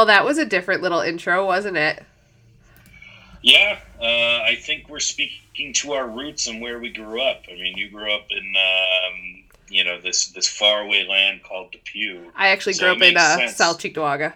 Well, 0.00 0.06
that 0.06 0.24
was 0.24 0.38
a 0.38 0.46
different 0.46 0.80
little 0.80 1.00
intro, 1.02 1.44
wasn't 1.44 1.76
it? 1.76 2.02
Yeah, 3.42 3.78
uh, 4.00 4.04
I 4.42 4.56
think 4.58 4.88
we're 4.88 4.98
speaking 4.98 5.74
to 5.74 5.92
our 5.92 6.08
roots 6.08 6.46
and 6.46 6.62
where 6.62 6.78
we 6.78 6.88
grew 6.88 7.20
up. 7.20 7.42
I 7.50 7.52
mean, 7.52 7.76
you 7.76 7.90
grew 7.90 8.10
up 8.10 8.24
in, 8.30 8.54
um, 8.56 9.44
you 9.68 9.84
know, 9.84 10.00
this 10.00 10.28
this 10.28 10.48
faraway 10.48 11.06
land 11.06 11.42
called 11.42 11.72
Depew. 11.72 12.32
I 12.34 12.48
actually 12.48 12.72
So 12.72 12.84
grew 12.86 12.92
up 12.96 13.10
in 13.10 13.14
uh, 13.18 13.36
sense. 13.36 13.56
South 13.56 13.78
Cheektowaga. 13.78 14.32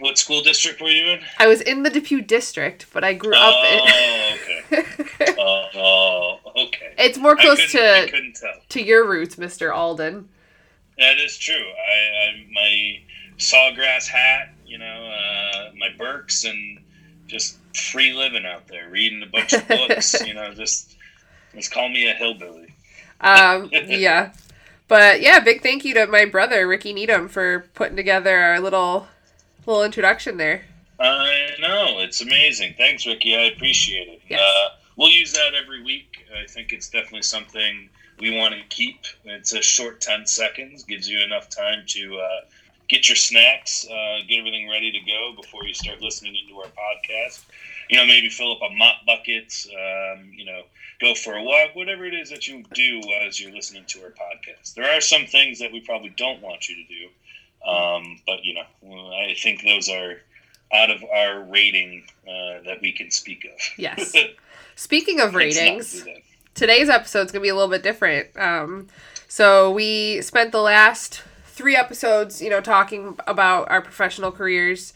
What 0.00 0.18
school 0.18 0.42
district 0.42 0.80
were 0.80 0.88
you 0.88 1.10
in? 1.12 1.20
I 1.38 1.46
was 1.46 1.60
in 1.60 1.84
the 1.84 1.90
Depew 1.90 2.22
district, 2.22 2.86
but 2.92 3.04
I 3.04 3.12
grew 3.14 3.32
up 3.32 3.54
Oh, 3.54 4.34
okay. 4.42 4.84
in. 5.28 5.34
Oh, 5.38 5.66
oh, 5.76 6.64
okay. 6.64 6.94
it's 6.98 7.16
more 7.16 7.36
close 7.36 7.70
to 7.70 8.32
to 8.70 8.82
your 8.82 9.08
roots, 9.08 9.38
Mister 9.38 9.72
Alden. 9.72 10.28
That 10.98 11.18
is 11.18 11.38
true. 11.38 11.54
I, 11.54 12.28
I 12.28 12.46
my 12.52 13.00
sawgrass 13.40 14.06
hat, 14.06 14.52
you 14.66 14.78
know, 14.78 14.84
uh, 14.84 15.70
my 15.76 15.88
Birks, 15.98 16.44
and 16.44 16.78
just 17.26 17.58
free 17.74 18.12
living 18.12 18.44
out 18.44 18.68
there, 18.68 18.88
reading 18.90 19.22
a 19.22 19.26
bunch 19.26 19.52
of 19.52 19.66
books. 19.66 20.14
you 20.26 20.34
know, 20.34 20.52
just 20.54 20.96
just 21.54 21.72
call 21.72 21.88
me 21.88 22.08
a 22.08 22.14
hillbilly. 22.14 22.74
Um, 23.20 23.70
yeah, 23.72 24.32
but 24.88 25.20
yeah, 25.20 25.40
big 25.40 25.62
thank 25.62 25.84
you 25.84 25.94
to 25.94 26.06
my 26.06 26.24
brother 26.24 26.66
Ricky 26.68 26.92
Needham 26.92 27.28
for 27.28 27.66
putting 27.74 27.96
together 27.96 28.36
our 28.36 28.60
little 28.60 29.08
little 29.66 29.82
introduction 29.82 30.36
there. 30.36 30.62
I 30.98 31.50
know 31.60 32.00
it's 32.00 32.20
amazing. 32.20 32.74
Thanks, 32.76 33.06
Ricky. 33.06 33.34
I 33.34 33.44
appreciate 33.44 34.08
it. 34.08 34.20
Yes. 34.28 34.40
Uh, 34.40 34.76
we'll 34.96 35.10
use 35.10 35.32
that 35.32 35.54
every 35.54 35.82
week. 35.82 36.26
I 36.38 36.46
think 36.46 36.72
it's 36.72 36.90
definitely 36.90 37.22
something 37.22 37.88
we 38.18 38.36
want 38.36 38.54
to 38.54 38.60
keep. 38.68 39.00
It's 39.24 39.54
a 39.54 39.62
short 39.62 40.00
ten 40.00 40.26
seconds, 40.26 40.84
gives 40.84 41.08
you 41.08 41.20
enough 41.20 41.48
time 41.48 41.84
to 41.86 42.18
uh, 42.18 42.40
get 42.90 43.08
your 43.08 43.16
snacks, 43.16 43.86
uh, 43.88 44.18
get 44.28 44.40
everything 44.40 44.68
ready 44.68 44.90
to 44.90 44.98
go 45.00 45.32
before 45.40 45.64
you 45.64 45.72
start 45.72 46.02
listening 46.02 46.34
into 46.34 46.58
our 46.60 46.66
podcast. 46.66 47.40
You 47.88 47.96
know, 47.96 48.06
maybe 48.06 48.28
fill 48.28 48.52
up 48.52 48.58
a 48.68 48.74
mop 48.74 49.06
bucket. 49.06 49.66
Um, 49.70 50.32
you 50.34 50.44
know, 50.44 50.62
go 51.00 51.14
for 51.14 51.34
a 51.34 51.42
walk. 51.42 51.74
Whatever 51.74 52.04
it 52.04 52.14
is 52.14 52.30
that 52.30 52.48
you 52.48 52.64
do 52.74 53.00
as 53.24 53.40
you're 53.40 53.52
listening 53.52 53.84
to 53.88 54.02
our 54.02 54.10
podcast. 54.10 54.74
There 54.74 54.90
are 54.90 55.00
some 55.00 55.26
things 55.26 55.60
that 55.60 55.72
we 55.72 55.80
probably 55.80 56.12
don't 56.16 56.42
want 56.42 56.68
you 56.68 56.74
to 56.76 56.84
do, 56.84 57.70
um, 57.70 58.20
but 58.26 58.44
you 58.44 58.54
know, 58.54 59.12
I 59.12 59.34
think 59.40 59.62
those 59.62 59.88
are 59.88 60.16
out 60.72 60.90
of 60.90 61.02
our 61.04 61.42
rating 61.42 62.04
uh, 62.26 62.62
that 62.66 62.78
we 62.82 62.92
can 62.92 63.10
speak 63.10 63.44
of. 63.44 63.60
Yes. 63.76 64.14
Speaking 64.74 65.20
of 65.20 65.34
ratings, 65.34 66.04
today's 66.54 66.88
episode 66.88 67.26
is 67.26 67.32
gonna 67.32 67.42
be 67.42 67.48
a 67.48 67.54
little 67.54 67.70
bit 67.70 67.82
different. 67.82 68.28
Um, 68.36 68.88
so 69.28 69.70
we 69.70 70.22
spent 70.22 70.52
the 70.52 70.60
last 70.60 71.22
three 71.60 71.76
episodes, 71.76 72.40
you 72.40 72.48
know, 72.48 72.60
talking 72.62 73.18
about 73.26 73.70
our 73.70 73.82
professional 73.82 74.32
careers. 74.32 74.94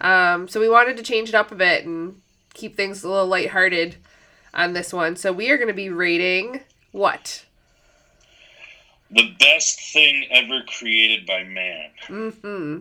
Um, 0.00 0.46
so 0.46 0.60
we 0.60 0.68
wanted 0.68 0.96
to 0.98 1.02
change 1.02 1.28
it 1.30 1.34
up 1.34 1.50
a 1.50 1.54
bit 1.54 1.86
and 1.86 2.20
keep 2.54 2.76
things 2.76 3.02
a 3.02 3.08
little 3.08 3.26
lighthearted 3.26 3.96
on 4.52 4.74
this 4.74 4.92
one. 4.92 5.16
So 5.16 5.32
we 5.32 5.50
are 5.50 5.56
gonna 5.56 5.72
be 5.72 5.88
rating 5.88 6.60
what? 6.90 7.44
The 9.10 9.34
best 9.38 9.80
thing 9.92 10.26
ever 10.30 10.60
created 10.66 11.24
by 11.26 11.44
man, 11.44 11.90
Mm-hmm. 12.08 12.78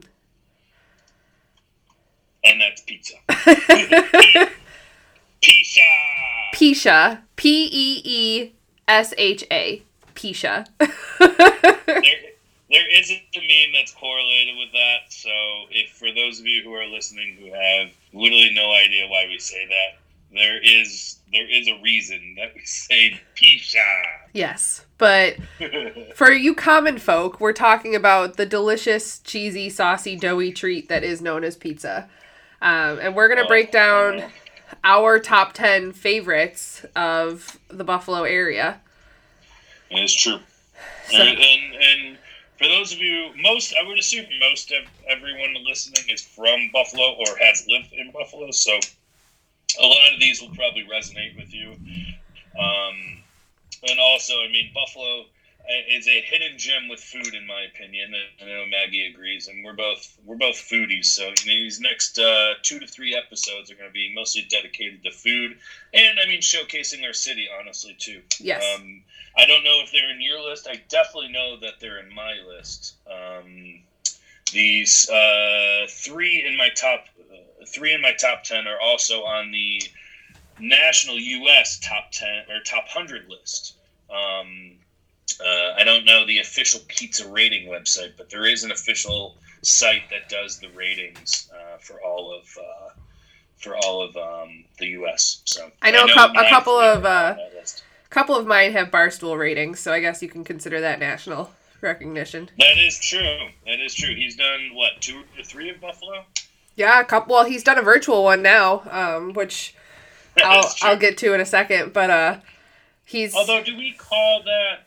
and 2.44 2.62
that's 2.62 2.82
pizza. 2.82 3.14
Pizza. 5.42 5.82
Pisha. 6.54 7.20
P 7.36 7.66
E 7.72 8.02
E 8.04 8.52
S 8.88 9.14
H 9.18 9.44
A. 9.52 9.82
Pisha. 10.16 10.68
There, 11.20 12.02
there 12.72 12.90
isn't 13.00 13.22
a 13.36 13.40
meme 13.40 13.74
that's 13.74 13.94
correlated 13.94 14.56
with 14.58 14.72
that. 14.74 15.12
So, 15.12 15.30
if 15.72 15.92
for 15.92 16.12
those 16.14 16.40
of 16.40 16.46
you 16.48 16.64
who 16.64 16.74
are 16.74 16.86
listening 16.88 17.38
who 17.40 17.48
have 17.54 17.92
literally 18.14 18.52
no 18.54 18.72
idea 18.74 19.08
why 19.08 19.26
we 19.28 19.40
say 19.40 19.66
that, 19.68 20.00
there 20.34 20.60
is 20.64 21.18
there 21.32 21.50
is 21.50 21.68
a 21.68 21.80
reason 21.82 22.36
that 22.38 22.54
we 22.56 22.62
say 22.66 23.20
pizza. 23.36 23.80
yes. 24.34 24.86
But 24.98 25.38
for 26.16 26.32
you 26.32 26.54
common 26.54 26.98
folk, 27.00 27.40
we're 27.40 27.54
talking 27.54 27.96
about 27.96 28.38
the 28.38 28.46
delicious, 28.46 29.20
cheesy, 29.20 29.70
saucy, 29.70 30.16
doughy 30.16 30.52
treat 30.52 30.90
that 30.90 31.04
is 31.04 31.22
known 31.22 31.44
as 31.44 31.56
pizza. 31.56 32.08
Um, 32.62 33.00
and 33.00 33.16
we're 33.16 33.28
going 33.28 33.42
to 33.42 33.48
break 33.48 33.72
down 33.72 34.24
our 34.84 35.18
top 35.20 35.54
10 35.54 35.94
favorites 35.94 36.86
of 36.96 37.60
the 37.70 37.84
Buffalo 37.84 38.22
area. 38.24 38.80
It 39.90 40.04
is 40.04 40.14
true. 40.16 40.38
So- 41.10 41.18
and, 41.18 41.38
and 41.40 41.74
and 41.74 42.18
for 42.62 42.68
those 42.68 42.94
of 42.94 43.00
you, 43.00 43.32
most 43.42 43.74
I 43.76 43.88
would 43.88 43.98
assume 43.98 44.26
most 44.40 44.72
of 44.72 44.84
everyone 45.10 45.56
listening 45.68 46.10
is 46.10 46.22
from 46.22 46.70
Buffalo 46.72 47.14
or 47.14 47.38
has 47.40 47.66
lived 47.68 47.92
in 47.92 48.12
Buffalo, 48.12 48.52
so 48.52 48.78
a 49.80 49.86
lot 49.86 50.14
of 50.14 50.20
these 50.20 50.42
will 50.42 50.54
probably 50.54 50.84
resonate 50.84 51.36
with 51.36 51.54
you. 51.54 51.72
Um, 52.60 53.24
and 53.90 54.00
also, 54.00 54.42
I 54.42 54.48
mean, 54.52 54.70
Buffalo 54.76 55.22
uh, 55.22 55.74
is 55.90 56.08
a 56.08 56.22
hidden 56.22 56.58
gem 56.58 56.88
with 56.88 57.00
food, 57.00 57.34
in 57.34 57.48
my 57.48 57.64
opinion. 57.64 58.14
And 58.14 58.50
I 58.50 58.54
know 58.54 58.66
Maggie 58.68 59.08
agrees, 59.08 59.48
and 59.48 59.66
we're 59.66 59.74
both 59.74 60.16
we're 60.24 60.36
both 60.36 60.56
foodies. 60.56 61.06
So 61.06 61.24
you 61.24 61.30
know, 61.30 61.64
these 61.64 61.80
next 61.80 62.20
uh, 62.20 62.54
two 62.62 62.80
to 62.80 62.86
three 62.86 63.16
episodes 63.16 63.72
are 63.72 63.76
going 63.76 63.90
to 63.90 63.94
be 63.94 64.14
mostly 64.14 64.46
dedicated 64.50 65.04
to 65.04 65.12
food, 65.12 65.58
and 65.94 66.20
I 66.20 66.28
mean, 66.28 66.42
showcasing 66.42 67.04
our 67.06 67.14
city, 67.14 67.48
honestly, 67.60 67.96
too. 67.98 68.22
Yes. 68.40 68.64
Um, 68.76 69.02
I 69.38 69.46
don't 69.46 69.64
know 69.64 69.82
if 69.84 69.92
they're 69.92 70.10
in 70.10 70.22
your 70.22 70.42
list. 70.42 70.68
I 70.70 70.82
definitely 70.90 71.32
know 71.32 71.58
that 71.62 71.80
they're 71.80 72.00
in 72.00 72.14
my 72.14 72.36
list. 72.48 72.96
Um, 73.10 73.82
these 74.52 75.10
uh, 75.10 75.88
three 75.90 76.46
in 76.46 76.58
my 76.58 76.70
top 76.70 77.06
uh, 77.32 77.66
three 77.66 77.94
in 77.94 78.02
my 78.02 78.14
top 78.14 78.44
ten 78.44 78.68
are 78.68 78.80
also 78.80 79.24
on 79.24 79.52
the 79.52 79.82
national 80.60 81.18
U.S. 81.18 81.80
top 81.80 82.12
ten 82.12 82.44
or 82.50 82.62
top 82.66 82.88
hundred 82.88 83.30
list. 83.30 83.76
Um, 84.10 84.74
uh, 85.40 85.74
I 85.78 85.84
don't 85.84 86.06
know 86.06 86.26
the 86.26 86.40
official 86.40 86.82
pizza 86.88 87.28
rating 87.28 87.70
website, 87.70 88.14
but 88.18 88.30
there 88.30 88.46
is 88.46 88.64
an 88.64 88.72
official 88.72 89.38
site 89.62 90.10
that 90.10 90.30
does 90.30 90.60
the 90.60 90.68
ratings 90.70 91.50
uh, 91.54 91.78
for 91.78 92.02
all 92.02 92.34
of 92.34 92.58
uh, 92.58 92.90
for 93.58 93.78
all 93.78 94.02
of 94.02 94.18
um, 94.18 94.66
the 94.78 94.88
U.S. 94.88 95.42
So 95.46 95.72
I 95.82 95.92
know 95.92 96.04
a 96.04 96.08
cou- 96.08 96.34
a 96.36 96.50
couple 96.50 96.78
three 96.80 96.88
are 96.88 96.94
of, 96.94 97.06
on 98.16 98.26
that 98.26 98.34
list. 98.34 98.36
A 98.36 98.36
couple 98.36 98.36
of 98.36 98.48
mine 98.48 98.72
have 98.74 98.92
Barstool 98.92 99.38
ratings, 99.38 99.80
so 99.80 99.92
I 99.94 100.00
guess 100.00 100.22
you 100.22 100.30
can 100.30 100.44
consider 100.44 100.82
that 100.82 101.00
national 101.00 101.52
recognition. 101.82 102.50
That 102.60 102.78
is 102.78 103.00
true. 103.00 103.38
That 103.66 103.80
is 103.80 103.94
true. 103.94 104.16
He's 104.16 104.36
done 104.36 104.72
what 104.74 104.92
two 105.00 105.24
or 105.38 105.44
three 105.44 105.70
of 105.70 105.82
Buffalo. 105.82 106.26
Yeah, 106.76 107.02
a 107.02 107.06
couple. 107.06 107.36
Well, 107.36 107.46
he's 107.46 107.64
done 107.64 107.78
a 107.78 107.82
virtual 107.82 108.24
one 108.24 108.42
now, 108.42 108.84
um, 108.90 109.34
which 109.34 109.76
I'll 110.44 110.72
I'll 110.84 110.98
get 110.98 111.18
to 111.20 111.34
in 111.34 111.42
a 111.42 111.46
second. 111.46 111.94
But 111.94 112.10
uh, 112.10 112.38
he's 113.06 113.36
Although, 113.36 113.64
do 113.64 113.78
we 113.78 113.94
call 113.94 114.44
that 114.44 114.84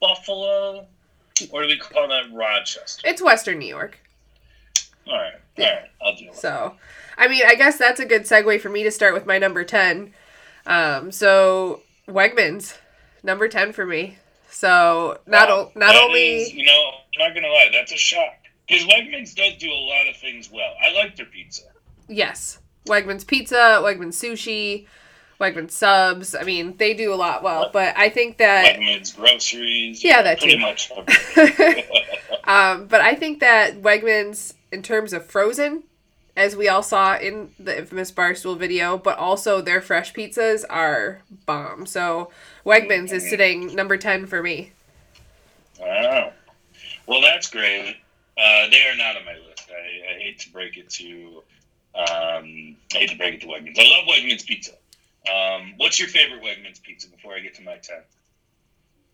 Buffalo, 0.00 0.86
or 1.50 1.62
do 1.62 1.68
we 1.68 1.78
call 1.78 2.08
that 2.08 2.32
Rochester? 2.32 3.08
it's 3.08 3.22
Western 3.22 3.58
New 3.58 3.68
York. 3.68 3.98
All 5.06 5.14
right, 5.14 5.34
all 5.58 5.64
right, 5.64 5.90
I'll 6.02 6.12
with 6.12 6.22
it. 6.22 6.36
So, 6.36 6.76
I 7.18 7.28
mean, 7.28 7.42
I 7.46 7.56
guess 7.56 7.76
that's 7.76 8.00
a 8.00 8.06
good 8.06 8.22
segue 8.22 8.60
for 8.60 8.70
me 8.70 8.84
to 8.84 8.90
start 8.90 9.12
with 9.12 9.26
my 9.26 9.38
number 9.38 9.64
10. 9.64 10.14
Um, 10.66 11.12
so, 11.12 11.82
Wegmans, 12.08 12.76
number 13.22 13.48
10 13.48 13.72
for 13.72 13.86
me. 13.86 14.18
So, 14.50 15.18
not, 15.26 15.48
Wow, 15.48 15.70
o- 15.74 15.78
not 15.78 15.96
only. 15.96 16.42
is, 16.42 16.52
you 16.52 16.64
know, 16.64 16.90
I'm 17.18 17.28
not 17.28 17.34
gonna 17.34 17.48
lie, 17.52 17.70
that's 17.72 17.92
a 17.92 17.96
shock 17.96 18.34
because 18.68 18.84
Wegmans 18.84 19.34
does 19.34 19.56
do 19.58 19.70
a 19.70 19.74
lot 19.74 20.08
of 20.08 20.16
things 20.16 20.50
well. 20.50 20.74
I 20.84 20.92
like 20.92 21.16
their 21.16 21.26
pizza. 21.26 21.62
Yes. 22.08 22.58
Wegmans 22.86 23.26
Pizza, 23.26 23.80
Wegmans 23.82 24.12
Sushi, 24.22 24.86
Wegmans 25.40 25.70
Subs. 25.70 26.34
I 26.34 26.42
mean, 26.42 26.76
they 26.76 26.92
do 26.94 27.12
a 27.12 27.16
lot 27.16 27.42
well, 27.42 27.70
but 27.72 27.96
I 27.96 28.10
think 28.10 28.36
that. 28.38 28.76
Wegmans 28.76 29.16
groceries. 29.16 30.04
Yeah, 30.04 30.20
that 30.22 30.38
pretty 30.38 30.56
too. 30.56 30.60
much. 30.60 30.90
um, 32.44 32.86
but 32.86 33.00
I 33.00 33.14
think 33.14 33.40
that 33.40 33.80
Wegmans, 33.82 34.52
in 34.70 34.82
terms 34.82 35.12
of 35.14 35.24
frozen, 35.26 35.84
as 36.36 36.56
we 36.56 36.68
all 36.68 36.82
saw 36.82 37.16
in 37.16 37.50
the 37.58 37.78
infamous 37.78 38.10
Barstool 38.10 38.58
video, 38.58 38.98
but 38.98 39.18
also 39.18 39.60
their 39.60 39.80
fresh 39.80 40.12
pizzas 40.12 40.64
are 40.68 41.22
bomb. 41.46 41.86
So 41.86 42.30
Wegmans 42.66 43.12
is 43.12 43.28
sitting 43.28 43.74
number 43.74 43.96
10 43.96 44.26
for 44.26 44.42
me. 44.42 44.72
Wow. 45.80 46.32
Well, 47.06 47.20
that's 47.20 47.48
great. 47.50 47.96
Uh, 48.36 48.68
they 48.70 48.82
are 48.88 48.96
not 48.96 49.16
on 49.16 49.24
my 49.24 49.34
list. 49.34 49.68
I, 49.70 50.14
I 50.14 50.18
hate 50.18 50.40
to 50.40 50.52
break 50.52 50.76
it 50.76 50.90
to. 50.90 51.42
Um, 51.94 52.76
I 52.92 52.98
hate 52.98 53.10
to 53.10 53.16
break 53.16 53.34
it 53.34 53.40
to 53.42 53.46
Wegmans. 53.46 53.78
I 53.78 53.82
love 53.82 54.08
Wegmans 54.08 54.44
pizza. 54.44 54.72
Um, 55.32 55.74
what's 55.76 55.98
your 55.98 56.08
favorite 56.08 56.42
Wegmans 56.42 56.82
pizza 56.82 57.08
before 57.08 57.34
I 57.34 57.40
get 57.40 57.54
to 57.54 57.62
my 57.62 57.76
ten? 57.76 58.02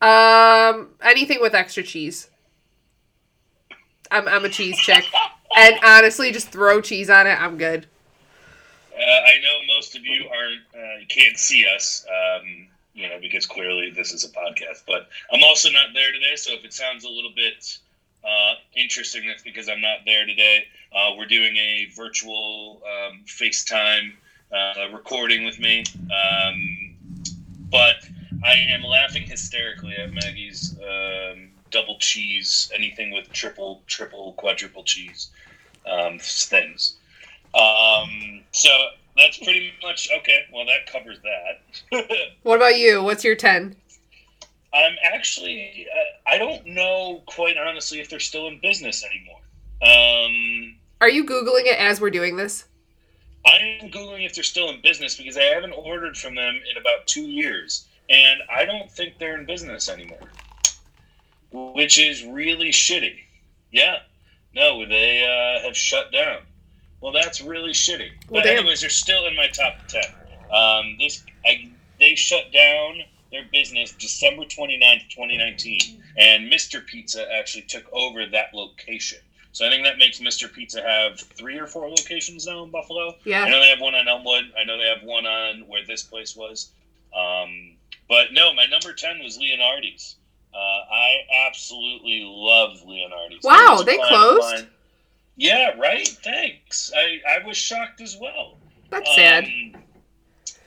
Um, 0.00 0.88
anything 1.02 1.40
with 1.42 1.54
extra 1.54 1.82
cheese. 1.82 2.30
I'm, 4.10 4.28
I'm 4.28 4.44
a 4.44 4.48
cheese 4.48 4.78
chick. 4.78 5.04
And 5.56 5.76
honestly, 5.84 6.32
just 6.32 6.48
throw 6.48 6.80
cheese 6.80 7.10
on 7.10 7.26
it. 7.26 7.40
I'm 7.40 7.58
good. 7.58 7.86
Uh, 8.94 9.00
I 9.02 9.40
know 9.42 9.74
most 9.74 9.96
of 9.96 10.04
you 10.04 10.28
aren't 10.28 10.60
uh, 10.74 11.04
can't 11.08 11.38
see 11.38 11.66
us, 11.74 12.06
um, 12.08 12.68
you 12.94 13.08
know, 13.08 13.18
because 13.20 13.46
clearly 13.46 13.90
this 13.90 14.12
is 14.12 14.24
a 14.24 14.28
podcast. 14.28 14.82
But 14.86 15.08
I'm 15.32 15.42
also 15.42 15.70
not 15.70 15.88
there 15.94 16.12
today, 16.12 16.36
so 16.36 16.52
if 16.52 16.64
it 16.64 16.72
sounds 16.72 17.04
a 17.04 17.08
little 17.08 17.32
bit 17.34 17.78
Uh, 18.22 18.54
interesting, 18.76 19.26
that's 19.26 19.42
because 19.42 19.70
I'm 19.70 19.80
not 19.80 20.04
there 20.04 20.26
today. 20.26 20.66
Uh, 20.92 21.14
we're 21.16 21.24
doing 21.24 21.56
a 21.56 21.88
virtual 21.96 22.82
um, 22.84 23.24
FaceTime 23.24 24.12
uh, 24.52 24.92
recording 24.92 25.46
with 25.46 25.58
me. 25.58 25.84
Um, 26.12 26.94
but 27.70 27.96
I 28.44 28.56
am 28.56 28.82
laughing 28.82 29.22
hysterically 29.22 29.94
at 29.96 30.12
Maggie's 30.12 30.76
um, 30.80 31.49
double 31.70 31.98
cheese, 31.98 32.70
anything 32.74 33.12
with 33.12 33.30
triple, 33.32 33.82
triple, 33.86 34.34
quadruple 34.34 34.84
cheese 34.84 35.30
um, 35.90 36.18
things. 36.18 36.96
Um, 37.54 38.42
so 38.52 38.70
that's 39.16 39.38
pretty 39.38 39.72
much 39.82 40.08
okay. 40.18 40.44
Well, 40.52 40.66
that 40.66 40.90
covers 40.90 41.18
that. 41.22 42.06
What 42.42 42.56
about 42.56 42.78
you? 42.78 43.02
What's 43.02 43.24
your 43.24 43.34
10? 43.36 43.76
I'm 44.72 44.96
actually, 45.02 45.86
uh, 45.92 46.30
I 46.30 46.38
don't 46.38 46.64
know 46.66 47.22
quite 47.26 47.56
honestly 47.56 48.00
if 48.00 48.08
they're 48.08 48.20
still 48.20 48.46
in 48.46 48.60
business 48.60 49.04
anymore. 49.04 49.40
Um, 49.82 50.76
Are 51.00 51.08
you 51.08 51.24
Googling 51.24 51.66
it 51.66 51.78
as 51.78 52.00
we're 52.00 52.10
doing 52.10 52.36
this? 52.36 52.66
I 53.44 53.78
am 53.82 53.90
Googling 53.90 54.24
if 54.24 54.34
they're 54.34 54.44
still 54.44 54.70
in 54.70 54.80
business 54.80 55.16
because 55.16 55.36
I 55.36 55.44
haven't 55.44 55.72
ordered 55.72 56.16
from 56.16 56.34
them 56.34 56.60
in 56.70 56.80
about 56.80 57.06
two 57.06 57.22
years. 57.22 57.86
And 58.08 58.40
I 58.54 58.64
don't 58.64 58.90
think 58.90 59.18
they're 59.18 59.38
in 59.38 59.46
business 59.46 59.88
anymore, 59.88 60.30
which 61.52 61.98
is 61.98 62.24
really 62.24 62.70
shitty. 62.70 63.16
Yeah. 63.70 63.98
No, 64.54 64.86
they 64.86 65.22
uh, 65.24 65.64
have 65.64 65.76
shut 65.76 66.12
down. 66.12 66.42
Well, 67.00 67.12
that's 67.12 67.40
really 67.40 67.72
shitty. 67.72 68.10
Well, 68.28 68.42
But 68.42 68.44
damn. 68.44 68.58
anyways, 68.58 68.80
they're 68.80 68.90
still 68.90 69.26
in 69.26 69.36
my 69.36 69.48
top 69.48 69.74
ten. 69.88 70.02
Um, 70.52 70.96
this 70.98 71.24
I, 71.46 71.70
they 71.98 72.14
shut 72.14 72.52
down 72.52 73.00
their 73.30 73.44
business 73.52 73.92
December 73.92 74.42
29th, 74.42 75.08
2019, 75.08 76.02
and 76.18 76.52
Mr. 76.52 76.84
Pizza 76.84 77.24
actually 77.32 77.62
took 77.62 77.84
over 77.92 78.26
that 78.26 78.52
location. 78.52 79.18
So 79.52 79.66
I 79.66 79.70
think 79.70 79.84
that 79.84 79.98
makes 79.98 80.18
Mr. 80.20 80.52
Pizza 80.52 80.82
have 80.82 81.20
three 81.20 81.58
or 81.58 81.66
four 81.66 81.88
locations 81.88 82.46
now 82.46 82.64
in 82.64 82.70
Buffalo. 82.70 83.14
Yeah. 83.24 83.42
I 83.44 83.50
know 83.50 83.60
they 83.60 83.68
have 83.68 83.80
one 83.80 83.94
on 83.94 84.06
Elmwood. 84.08 84.44
I 84.58 84.64
know 84.64 84.78
they 84.78 84.88
have 84.88 85.02
one 85.02 85.26
on 85.26 85.66
where 85.68 85.84
this 85.86 86.02
place 86.02 86.36
was. 86.36 86.70
Um, 87.16 87.76
but 88.08 88.32
no, 88.32 88.52
my 88.54 88.66
number 88.66 88.92
10 88.92 89.20
was 89.22 89.38
Leonardi's. 89.38 90.16
Uh, 90.54 90.58
I 90.58 91.16
absolutely 91.46 92.24
love 92.24 92.82
Leonardi's. 92.86 93.44
Wow, 93.44 93.82
they 93.84 93.96
closed? 93.96 94.66
Yeah, 95.36 95.70
right? 95.78 96.06
Thanks. 96.08 96.92
I, 96.94 97.20
I 97.36 97.46
was 97.46 97.56
shocked 97.56 98.00
as 98.00 98.16
well. 98.20 98.56
That's 98.90 99.14
sad. 99.14 99.46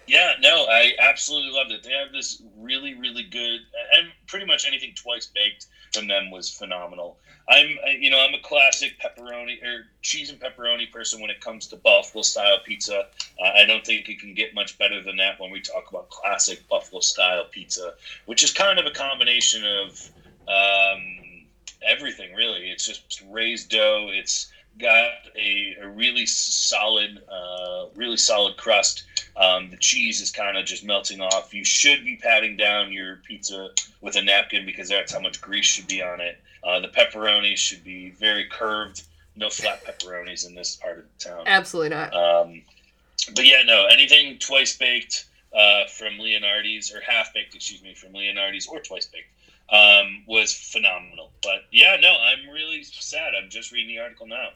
Yeah, 0.06 0.34
no, 0.42 0.66
I 0.66 0.92
absolutely 1.00 1.52
loved 1.52 1.72
it. 1.72 1.84
They 1.84 1.94
have 1.94 2.12
this 2.12 2.42
really, 2.58 2.94
really 2.94 3.24
good, 3.24 3.62
and 3.96 4.10
pretty 4.28 4.46
much 4.46 4.68
anything 4.68 4.94
twice 4.96 5.28
baked 5.28 5.68
from 5.94 6.08
them 6.08 6.30
was 6.30 6.50
phenomenal. 6.50 7.18
I'm, 7.48 7.78
you 8.00 8.10
know, 8.10 8.20
I'm 8.20 8.34
a 8.34 8.40
classic 8.40 8.94
pepperoni 9.00 9.64
or 9.64 9.86
cheese 10.02 10.30
and 10.30 10.40
pepperoni 10.40 10.92
person 10.92 11.22
when 11.22 11.30
it 11.30 11.42
comes 11.42 11.68
to 11.68 11.78
Buffalo 11.78 12.22
style 12.22 12.60
pizza. 12.64 13.06
Uh, 13.40 13.52
I 13.56 13.66
don't 13.66 13.86
think 13.86 14.08
it 14.10 14.20
can 14.20 14.34
get 14.34 14.54
much 14.54 14.78
better 14.78 15.02
than 15.02 15.18
that 15.18 15.40
when 15.40 15.52
we 15.52 15.62
talk 15.62 15.90
about 15.90 16.10
classic 16.10 16.68
Buffalo 16.70 17.02
style 17.02 17.46
pizza, 17.50 17.94
which 18.26 18.44
is 18.44 18.52
kind 18.52 18.80
of 18.80 18.86
a 18.86 18.92
combination 18.92 19.64
of 19.66 20.10
um, 20.48 21.48
everything, 21.82 22.34
really. 22.34 22.70
It's 22.70 22.86
just 22.86 23.24
raised 23.30 23.70
dough. 23.70 24.10
It's 24.12 24.52
got 24.80 25.12
a, 25.36 25.76
a 25.82 25.88
really 25.88 26.26
solid, 26.26 27.22
uh, 27.30 27.86
really 27.96 28.18
solid 28.18 28.58
crust. 28.58 29.04
Um, 29.36 29.70
the 29.70 29.78
cheese 29.78 30.22
is 30.22 30.32
kind 30.32 30.58
of 30.58 30.66
just 30.66 30.84
melting 30.84 31.22
off. 31.22 31.54
You 31.54 31.66
should 31.66 32.04
be 32.04 32.18
patting 32.18 32.56
down 32.56 32.92
your 32.92 33.18
pizza 33.18 33.70
with 34.02 34.16
a 34.16 34.22
napkin 34.22 34.66
because 34.66 34.90
that's 34.90 35.12
how 35.12 35.20
much 35.20 35.42
grease 35.42 35.66
should 35.66 35.88
be 35.88 36.02
on 36.02 36.22
it. 36.22 36.40
Uh, 36.64 36.80
the 36.80 36.88
pepperoni 36.88 37.58
should 37.58 37.84
be 37.84 38.12
very 38.12 38.46
curved. 38.46 39.04
No 39.36 39.50
flat 39.50 39.84
pepperonis 39.84 40.48
in 40.48 40.54
this 40.54 40.76
part 40.76 41.00
of 41.00 41.06
the 41.18 41.30
town. 41.30 41.44
Absolutely 41.48 41.90
not. 41.90 42.14
Um, 42.14 42.62
but 43.36 43.46
yeah, 43.46 43.64
no, 43.66 43.88
anything 43.88 44.38
twice 44.38 44.78
baked 44.78 45.26
uh, 45.56 45.86
from 45.88 46.20
Leonardi's 46.20 46.94
or 46.94 47.02
half 47.02 47.34
baked, 47.34 47.56
excuse 47.56 47.82
me, 47.82 47.96
from 47.96 48.14
Leonardi's 48.14 48.68
or 48.68 48.80
twice 48.80 49.08
baked 49.08 49.30
um, 49.74 50.24
was 50.28 50.54
phenomenal. 50.54 51.32
But 51.42 51.64
yeah, 51.72 51.98
no, 52.00 52.14
I'm 52.14 52.54
really 52.54 52.84
sad. 52.84 53.34
I'm 53.36 53.50
just 53.50 53.72
reading 53.72 53.96
the 53.96 54.02
article 54.02 54.28
now. 54.28 54.50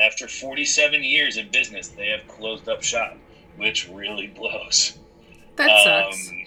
After 0.00 0.28
47 0.28 1.02
years 1.02 1.36
in 1.36 1.50
business, 1.50 1.88
they 1.88 2.08
have 2.08 2.26
closed 2.28 2.68
up 2.68 2.82
shop, 2.82 3.16
which 3.56 3.88
really 3.88 4.28
blows. 4.28 4.96
That 5.56 5.84
sucks. 5.84 6.30
Um, 6.30 6.44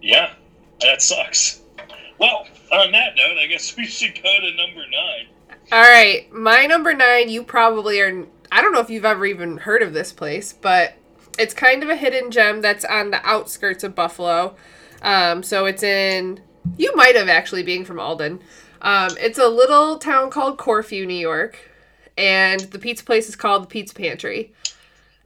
yeah, 0.00 0.32
that 0.80 1.02
sucks. 1.02 1.60
Well, 2.18 2.46
on 2.72 2.92
that 2.92 3.14
note, 3.16 3.38
I 3.38 3.46
guess 3.46 3.76
we 3.76 3.84
should 3.84 4.14
go 4.14 4.40
to 4.40 4.54
number 4.54 4.84
nine. 4.90 5.26
All 5.70 5.82
right, 5.82 6.32
my 6.32 6.66
number 6.66 6.94
nine. 6.94 7.28
You 7.28 7.42
probably 7.42 8.00
are. 8.00 8.26
I 8.50 8.62
don't 8.62 8.72
know 8.72 8.80
if 8.80 8.88
you've 8.88 9.04
ever 9.04 9.26
even 9.26 9.58
heard 9.58 9.82
of 9.82 9.92
this 9.92 10.12
place, 10.12 10.52
but 10.52 10.94
it's 11.38 11.52
kind 11.52 11.82
of 11.82 11.90
a 11.90 11.96
hidden 11.96 12.30
gem 12.30 12.62
that's 12.62 12.84
on 12.84 13.10
the 13.10 13.24
outskirts 13.26 13.84
of 13.84 13.94
Buffalo. 13.94 14.56
Um, 15.06 15.42
so 15.42 15.64
it's 15.64 15.82
in. 15.82 16.40
You 16.76 16.94
might 16.96 17.16
have 17.16 17.28
actually 17.28 17.62
being 17.62 17.84
from 17.84 18.00
Alden. 18.00 18.40
Um, 18.82 19.10
it's 19.18 19.38
a 19.38 19.48
little 19.48 19.98
town 19.98 20.30
called 20.30 20.58
Corfu, 20.58 21.06
New 21.06 21.14
York, 21.14 21.58
and 22.18 22.60
the 22.60 22.78
pizza 22.78 23.04
place 23.04 23.28
is 23.28 23.36
called 23.36 23.62
the 23.62 23.68
Pizza 23.68 23.94
Pantry. 23.94 24.52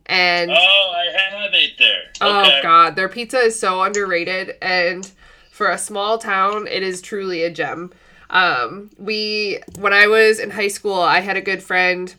And 0.06 0.50
Oh, 0.50 0.93
I 0.94 1.21
have 1.31 1.55
it 1.55 1.73
there. 1.79 2.03
Oh 2.21 2.50
god, 2.62 2.94
their 2.94 3.09
pizza 3.09 3.38
is 3.38 3.59
so 3.59 3.82
underrated 3.82 4.56
and 4.61 5.11
for 5.50 5.71
a 5.71 5.79
small 5.79 6.19
town, 6.19 6.67
it 6.67 6.82
is 6.82 7.00
truly 7.03 7.43
a 7.43 7.50
gem. 7.50 7.93
Um, 8.29 8.91
we 8.99 9.61
when 9.79 9.93
I 9.93 10.06
was 10.06 10.38
in 10.38 10.50
high 10.50 10.69
school, 10.69 11.00
I 11.00 11.21
had 11.21 11.37
a 11.37 11.41
good 11.41 11.62
friend 11.62 12.15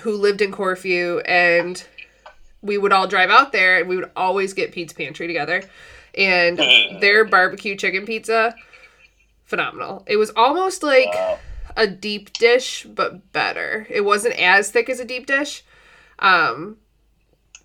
who 0.00 0.16
lived 0.16 0.40
in 0.40 0.50
Corfu 0.50 1.20
and 1.20 1.84
we 2.62 2.78
would 2.78 2.92
all 2.92 3.06
drive 3.06 3.30
out 3.30 3.52
there 3.52 3.78
and 3.78 3.88
we 3.88 3.96
would 3.96 4.10
always 4.16 4.54
get 4.54 4.72
pizza 4.72 4.94
pantry 4.94 5.26
together. 5.26 5.62
And 6.16 6.58
their 7.00 7.24
barbecue 7.24 7.76
chicken 7.76 8.06
pizza 8.06 8.54
phenomenal. 9.44 10.04
It 10.06 10.16
was 10.16 10.30
almost 10.36 10.82
like 10.82 11.12
Wow. 11.12 11.38
a 11.76 11.86
deep 11.86 12.32
dish 12.32 12.84
but 12.88 13.32
better. 13.32 13.86
It 13.90 14.02
wasn't 14.02 14.38
as 14.40 14.70
thick 14.70 14.88
as 14.88 15.00
a 15.00 15.04
deep 15.04 15.26
dish. 15.26 15.62
Um 16.18 16.78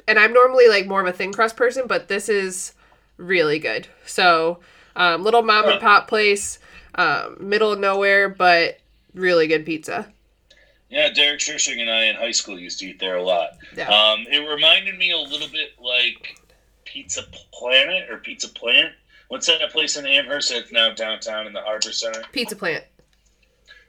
and 0.07 0.17
I'm 0.17 0.33
normally 0.33 0.67
like 0.67 0.87
more 0.87 1.01
of 1.01 1.07
a 1.07 1.13
thin 1.13 1.31
crust 1.31 1.55
person, 1.55 1.85
but 1.87 2.07
this 2.07 2.29
is 2.29 2.73
really 3.17 3.59
good. 3.59 3.87
So, 4.07 4.59
um, 4.95 5.23
little 5.23 5.43
mom 5.43 5.67
and 5.69 5.79
pop 5.79 6.07
place, 6.07 6.57
um, 6.95 7.37
middle 7.39 7.71
of 7.73 7.79
nowhere, 7.79 8.27
but 8.27 8.79
really 9.13 9.45
good 9.45 9.67
pizza. 9.67 10.11
Yeah, 10.89 11.09
Derek 11.13 11.39
Shershing 11.39 11.79
and 11.79 11.91
I 11.91 12.05
in 12.05 12.15
high 12.15 12.31
school 12.31 12.57
used 12.57 12.79
to 12.79 12.87
eat 12.87 12.99
there 12.99 13.17
a 13.17 13.21
lot. 13.23 13.49
Yeah. 13.77 13.87
Um, 13.87 14.25
it 14.31 14.39
reminded 14.39 14.97
me 14.97 15.11
a 15.11 15.17
little 15.17 15.47
bit 15.49 15.73
like 15.79 16.35
Pizza 16.91 17.23
Planet 17.53 18.09
or 18.09 18.17
Pizza 18.17 18.49
Plant. 18.49 18.93
What's 19.27 19.45
that 19.45 19.61
place 19.71 19.95
in 19.95 20.07
Amherst 20.07 20.49
that's 20.49 20.71
now 20.71 20.91
downtown 20.91 21.45
in 21.45 21.53
the 21.53 21.61
Harbor 21.61 21.91
Center? 21.91 22.23
Pizza 22.31 22.55
plant. 22.55 22.83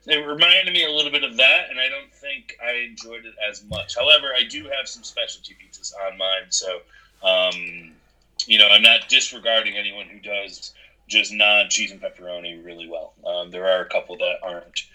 It 0.06 0.16
reminded 0.26 0.72
me 0.72 0.84
a 0.84 0.90
little 0.90 1.10
bit 1.10 1.24
of 1.24 1.36
that, 1.36 1.70
and 1.70 1.80
I 1.80 1.88
don't 1.88 2.12
think 2.12 2.58
I 2.62 2.72
enjoyed 2.88 3.24
it 3.24 3.34
as 3.48 3.64
much. 3.64 3.96
However, 3.96 4.28
I 4.36 4.44
do 4.44 4.64
have 4.64 4.86
some 4.86 5.02
specialty 5.02 5.54
pizzas 5.54 5.92
on 6.06 6.18
mine, 6.18 6.50
so 6.50 6.80
um, 7.22 7.92
you 8.46 8.58
know 8.58 8.68
I'm 8.68 8.82
not 8.82 9.08
disregarding 9.08 9.76
anyone 9.76 10.06
who 10.06 10.18
does 10.18 10.72
just 11.06 11.32
non 11.32 11.68
cheese 11.68 11.90
and 11.90 12.00
pepperoni 12.00 12.64
really 12.64 12.88
well. 12.88 13.12
Um, 13.26 13.50
there 13.50 13.66
are 13.66 13.82
a 13.82 13.88
couple 13.88 14.16
that 14.18 14.38
aren't 14.42 14.86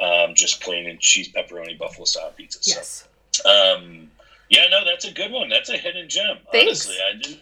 um, 0.00 0.34
just 0.34 0.62
plain 0.62 0.86
and 0.86 1.00
cheese 1.00 1.30
pepperoni 1.30 1.78
buffalo 1.78 2.04
style 2.04 2.32
pizzas. 2.38 2.66
Yes. 2.66 3.08
So, 3.32 3.48
um, 3.48 4.10
yeah, 4.48 4.66
no, 4.70 4.84
that's 4.84 5.04
a 5.04 5.12
good 5.12 5.32
one. 5.32 5.48
That's 5.48 5.70
a 5.70 5.76
hidden 5.76 6.08
gem. 6.08 6.38
Thanks. 6.52 6.86
Honestly, 6.86 6.96
I 7.06 7.16
didn't. 7.16 7.40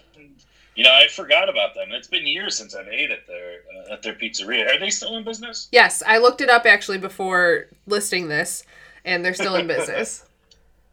You 0.75 0.85
know, 0.85 0.91
I 0.93 1.07
forgot 1.09 1.49
about 1.50 1.75
them. 1.75 1.88
It's 1.93 2.09
been 2.09 2.26
years 2.26 2.57
since 2.57 2.75
I've 2.75 2.88
ate 2.88 3.11
at 3.11 3.26
their 3.26 3.59
uh, 3.91 3.93
at 3.93 4.02
their 4.02 4.14
pizzeria. 4.14 4.75
Are 4.75 4.79
they 4.79 4.91
still 4.91 5.17
in 5.17 5.25
business? 5.25 5.69
Yes, 5.71 6.02
I 6.07 6.19
looked 6.19 6.41
it 6.41 6.49
up 6.49 6.64
actually 6.64 6.99
before 6.99 7.67
listing 7.87 8.29
this, 8.29 8.64
and 9.05 9.25
they're 9.25 9.35
still 9.35 9.57
in 9.57 9.67
business. 9.67 10.25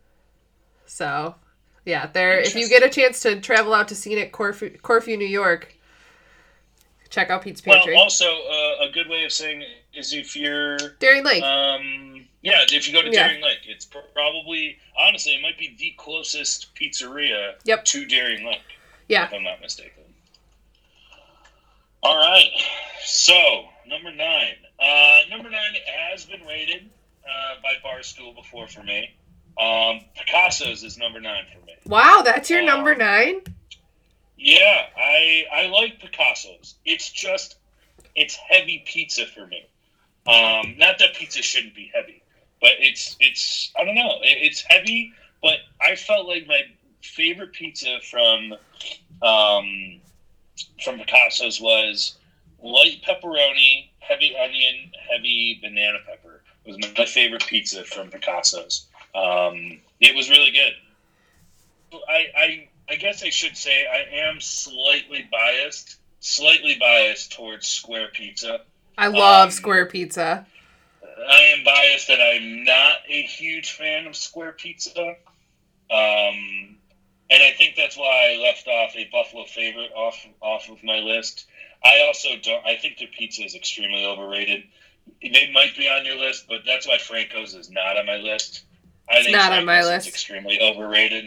so, 0.85 1.35
yeah, 1.85 2.07
they're 2.07 2.39
if 2.39 2.55
you 2.55 2.67
get 2.67 2.83
a 2.83 2.89
chance 2.89 3.21
to 3.21 3.39
travel 3.39 3.73
out 3.73 3.87
to 3.89 3.95
scenic 3.95 4.31
Corfu, 4.31 4.69
Corfu 4.79 5.15
New 5.15 5.25
York, 5.27 5.73
check 7.09 7.29
out 7.29 7.43
Pizza 7.43 7.63
Pantry. 7.63 7.93
Well, 7.93 8.03
also 8.03 8.25
uh, 8.25 8.87
a 8.87 8.91
good 8.93 9.07
way 9.07 9.23
of 9.23 9.31
saying 9.31 9.63
is 9.93 10.13
if 10.13 10.35
you're, 10.35 10.77
Darien 10.99 11.23
Lake. 11.23 11.41
um, 11.43 12.25
yeah, 12.41 12.63
if 12.69 12.87
you 12.87 12.93
go 12.93 13.01
to 13.01 13.07
Yeah. 13.11 13.27
Darien 13.27 13.41
Lake, 13.41 13.59
it's 13.67 13.85
probably 14.13 14.77
honestly 14.99 15.33
it 15.35 15.41
might 15.41 15.57
be 15.57 15.75
the 15.79 15.93
closest 15.97 16.73
pizzeria 16.75 17.53
Yep. 17.63 17.85
to 17.85 18.05
Darien 18.05 18.45
Lake, 18.45 18.61
yeah. 19.09 19.25
if 19.25 19.33
I'm 19.33 19.43
not 19.43 19.59
mistaken. 19.61 20.03
All 22.01 22.17
right, 22.17 22.49
so 23.03 23.65
number 23.85 24.11
nine. 24.11 24.55
Uh, 24.79 25.19
number 25.29 25.49
nine 25.49 25.73
has 26.09 26.23
been 26.23 26.45
rated 26.47 26.89
uh, 27.25 27.55
by 27.61 27.73
Barstool 27.85 28.33
before 28.33 28.67
for 28.67 28.81
me. 28.83 29.09
Um, 29.59 29.99
Picasso's 30.15 30.83
is 30.83 30.97
number 30.97 31.19
nine 31.19 31.43
for 31.53 31.65
me. 31.65 31.73
Wow, 31.85 32.21
that's 32.23 32.49
your 32.49 32.63
number 32.63 32.93
Um, 32.93 32.99
nine? 32.99 33.41
Yeah, 34.37 34.85
I 34.95 35.43
I 35.53 35.67
like 35.67 35.99
Picasso's. 35.99 36.75
It's 36.85 37.09
just 37.09 37.57
it's 38.15 38.35
heavy 38.35 38.83
pizza 38.85 39.25
for 39.25 39.45
me. 39.45 39.67
Um, 40.25 40.75
not 40.77 40.99
that 40.99 41.15
pizza 41.15 41.41
shouldn't 41.41 41.75
be 41.75 41.91
heavy, 41.93 42.23
but 42.61 42.71
it's 42.79 43.17
it's 43.19 43.71
I 43.77 43.83
don't 43.83 43.95
know. 43.95 44.19
It, 44.21 44.37
it's 44.39 44.61
heavy, 44.69 45.11
but 45.41 45.55
I 45.81 45.95
felt 45.95 46.27
like 46.29 46.47
my 46.47 46.61
favorite 47.01 47.53
pizza 47.53 47.99
from 48.09 48.53
um, 49.21 49.99
from 50.83 50.99
Picasso's 50.99 51.59
was 51.61 52.17
light 52.61 53.01
pepperoni, 53.07 53.89
heavy 53.99 54.35
onion, 54.37 54.91
heavy 55.09 55.59
banana 55.61 55.99
pepper. 56.07 56.41
It 56.65 56.75
was 56.75 56.97
my 56.97 57.05
favorite 57.05 57.45
pizza 57.47 57.83
from 57.83 58.09
Picasso's. 58.09 58.87
Um, 59.15 59.79
it 59.99 60.15
was 60.15 60.29
really 60.29 60.51
good. 60.51 61.99
I, 62.07 62.25
I 62.37 62.69
I 62.89 62.95
guess 62.95 63.23
I 63.23 63.29
should 63.29 63.55
say 63.57 63.85
I 63.87 64.15
am 64.27 64.39
slightly 64.41 65.27
biased, 65.31 65.97
slightly 66.19 66.75
biased 66.79 67.31
towards 67.31 67.67
square 67.67 68.09
pizza. 68.13 68.61
I 68.97 69.07
love 69.07 69.45
Um, 69.45 69.51
square 69.51 69.85
pizza. 69.85 70.45
I 71.29 71.41
am 71.57 71.63
biased 71.63 72.07
that 72.07 72.19
I'm 72.21 72.63
not 72.63 72.97
a 73.07 73.21
huge 73.23 73.71
fan 73.71 74.07
of 74.07 74.15
square 74.15 74.51
pizza. 74.53 75.15
Um, 75.91 76.77
and 77.29 77.43
I 77.43 77.51
think 77.51 77.75
that's 77.75 77.97
why 77.97 78.33
I 78.33 78.41
left 78.41 78.67
off 78.67 78.95
a 78.95 79.07
Buffalo 79.11 79.45
favorite 79.45 79.91
off 79.95 80.15
off 80.41 80.69
of 80.69 80.83
my 80.83 80.99
list. 80.99 81.47
I 81.83 82.01
also 82.07 82.29
don't. 82.41 82.65
I 82.65 82.75
think 82.75 82.97
their 82.97 83.07
pizza 83.07 83.43
is 83.43 83.55
extremely 83.55 84.05
overrated. 84.05 84.63
They 85.21 85.51
might 85.53 85.75
be 85.77 85.87
on 85.87 86.05
your 86.05 86.17
list, 86.17 86.45
but 86.47 86.61
that's 86.65 86.87
why 86.87 86.97
Franco's 86.97 87.53
is 87.53 87.69
not 87.69 87.97
on 87.97 88.05
my 88.05 88.17
list. 88.17 88.63
I 89.09 89.23
think 89.23 89.31
not 89.31 89.51
on 89.51 89.65
my 89.65 89.81
Franco's 89.81 89.85
is 89.85 90.05
list. 90.05 90.07
extremely 90.09 90.59
overrated. 90.61 91.25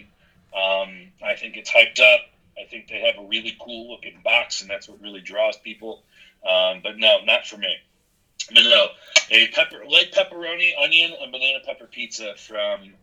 Um, 0.55 1.09
I 1.25 1.35
think 1.37 1.57
it's 1.57 1.71
hyped 1.71 2.01
up. 2.01 2.21
I 2.61 2.69
think 2.69 2.89
they 2.89 3.01
have 3.01 3.23
a 3.23 3.27
really 3.27 3.57
cool 3.61 3.91
looking 3.91 4.21
box, 4.23 4.61
and 4.61 4.71
that's 4.71 4.89
what 4.89 5.01
really 5.01 5.21
draws 5.21 5.57
people. 5.57 6.03
Um, 6.47 6.81
but 6.83 6.99
no, 6.99 7.21
not 7.25 7.47
for 7.47 7.57
me. 7.57 7.75
But 8.53 8.65
no, 8.65 8.89
a 9.31 9.47
pepper 9.49 9.85
light 9.89 10.13
pepperoni, 10.13 10.73
onion, 10.83 11.13
and 11.21 11.33
banana 11.33 11.61
pepper 11.65 11.87
pizza 11.87 12.35
from 12.37 12.95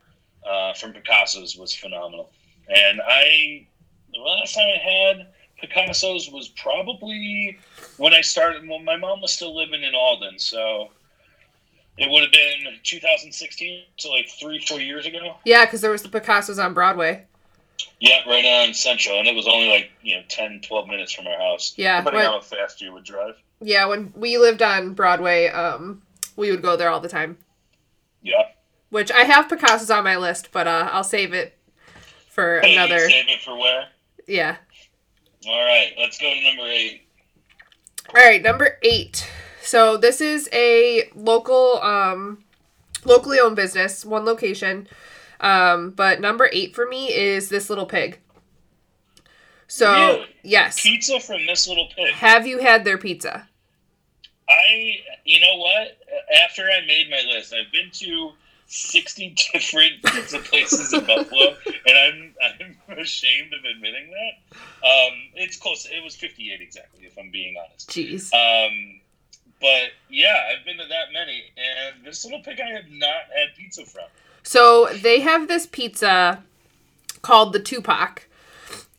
uh, 0.48 0.74
from 0.74 0.94
Picasso's 0.94 1.56
was 1.56 1.74
phenomenal. 1.74 2.30
And 2.70 3.02
I, 3.02 3.68
the 4.14 4.20
last 4.20 4.54
time 4.56 4.68
I 4.68 4.78
had 4.90 5.28
Picasso's 5.60 6.30
was 6.32 6.50
probably 6.50 7.58
when 7.98 8.14
I 8.14 8.22
started. 8.22 8.68
When 8.68 8.86
my 8.86 8.96
mom 8.96 9.22
was 9.22 9.34
still 9.34 9.56
living 9.56 9.84
in 9.84 9.94
Alden, 9.96 10.40
so 10.40 10.90
it 11.98 12.10
would 12.10 12.22
have 12.22 12.32
been 12.32 12.74
2016, 12.84 13.84
so 13.98 14.10
like 14.12 14.30
three, 14.40 14.64
four 14.68 14.80
years 14.80 15.06
ago. 15.06 15.36
Yeah, 15.46 15.66
because 15.66 15.82
there 15.82 15.92
was 15.92 16.04
the 16.04 16.10
Picasso's 16.10 16.60
on 16.60 16.74
Broadway. 16.74 17.26
Yeah, 18.00 18.20
right 18.28 18.46
on 18.68 18.74
Central, 18.74 19.20
and 19.20 19.28
it 19.28 19.36
was 19.36 19.48
only 19.48 19.70
like 19.70 19.92
you 20.02 20.16
know 20.16 20.24
10, 20.30 20.62
12 20.62 20.88
minutes 20.88 21.12
from 21.14 21.28
our 21.28 21.38
house. 21.38 21.74
Yeah, 21.76 22.00
depending 22.02 22.20
when- 22.22 22.28
on 22.28 22.34
how 22.36 22.42
fast 22.42 22.82
you 22.82 22.94
would 22.94 23.04
drive. 23.04 23.36
Yeah, 23.62 23.88
when 23.88 24.14
we 24.16 24.38
lived 24.38 24.62
on 24.62 24.94
Broadway, 24.94 25.48
um, 25.48 26.02
we 26.38 26.50
would 26.50 26.62
go 26.62 26.78
there 26.78 26.90
all 26.90 27.02
the 27.02 27.10
time. 27.10 27.38
Yeah, 28.22 28.44
Which 28.90 29.12
I 29.12 29.24
have 29.24 29.50
Picasso's 29.50 29.92
on 29.92 30.04
my 30.06 30.16
list, 30.16 30.50
but 30.54 30.66
uh, 30.68 30.90
I'll 30.94 31.04
save 31.04 31.34
it 31.34 31.58
for 32.40 32.62
Hey, 32.62 32.74
another. 32.76 33.10
Save 33.10 33.28
it 33.28 33.42
for 33.42 33.58
where? 33.58 33.88
Yeah. 34.28 34.58
All 35.48 35.66
right, 35.66 35.94
let's 35.98 36.18
go 36.20 36.34
to 36.34 36.42
number 36.44 36.64
eight. 36.72 37.08
All 38.10 38.16
right, 38.16 38.42
number 38.42 38.78
eight. 38.84 39.30
So 39.62 39.98
this 39.98 40.22
is 40.22 40.50
a 40.54 41.10
local, 41.16 41.82
um, 41.82 42.44
locally 43.06 43.40
owned 43.40 43.56
business, 43.56 44.06
one 44.06 44.26
location. 44.26 44.88
Um, 45.42 45.92
but 45.92 46.20
number 46.20 46.50
eight 46.52 46.76
for 46.76 46.86
me 46.88 47.14
is 47.14 47.50
this 47.50 47.70
little 47.70 47.86
pig. 47.86 48.20
So 49.68 49.92
Really? 49.94 50.26
yes, 50.44 50.82
Pizza 50.82 51.20
from 51.20 51.46
this 51.46 51.68
little 51.68 51.88
pig. 51.96 52.14
have 52.16 52.48
you 52.48 52.58
had 52.60 52.84
their 52.84 52.98
pizza? 52.98 53.48
I, 54.50 54.96
you 55.26 55.40
know 55.40 55.58
what? 55.58 55.98
After 56.44 56.64
I 56.64 56.86
made 56.88 57.10
my 57.10 57.22
list, 57.32 57.54
I've 57.54 57.72
been 57.72 57.92
to 57.92 58.32
sixty 58.70 59.36
different 59.54 60.04
pizza 60.06 60.40
places 60.40 60.94
in 60.94 61.02
Buffalo, 61.06 61.56
and 61.66 61.98
I'm 61.98 62.36
I'm 62.90 62.98
ashamed 63.00 63.54
of 63.54 63.60
admitting 63.66 64.12
that. 64.12 64.56
Um, 64.88 65.14
it's 65.36 65.58
close. 65.58 65.86
It 65.86 66.04
was 66.04 66.16
fifty-eight 66.16 66.62
exactly, 66.62 67.06
if 67.06 67.18
I'm 67.18 67.32
being 67.32 67.56
honest. 67.58 67.90
Jeez. 67.90 68.32
Um, 68.34 69.02
but 69.60 69.90
yeah, 70.10 70.36
I've 70.52 70.66
been 70.66 70.78
to 70.78 70.86
that 70.88 71.12
many, 71.12 71.44
and 71.58 72.06
this 72.06 72.24
little 72.24 72.42
pig 72.42 72.60
I 72.62 72.70
have 72.72 72.90
not 72.90 73.24
had 73.36 73.56
pizza 73.58 73.86
from. 73.86 74.06
So 74.44 74.88
they 74.94 75.20
have 75.20 75.48
this 75.48 75.66
pizza 75.66 76.44
called 77.22 77.52
the 77.54 77.60
Tupac, 77.60 78.28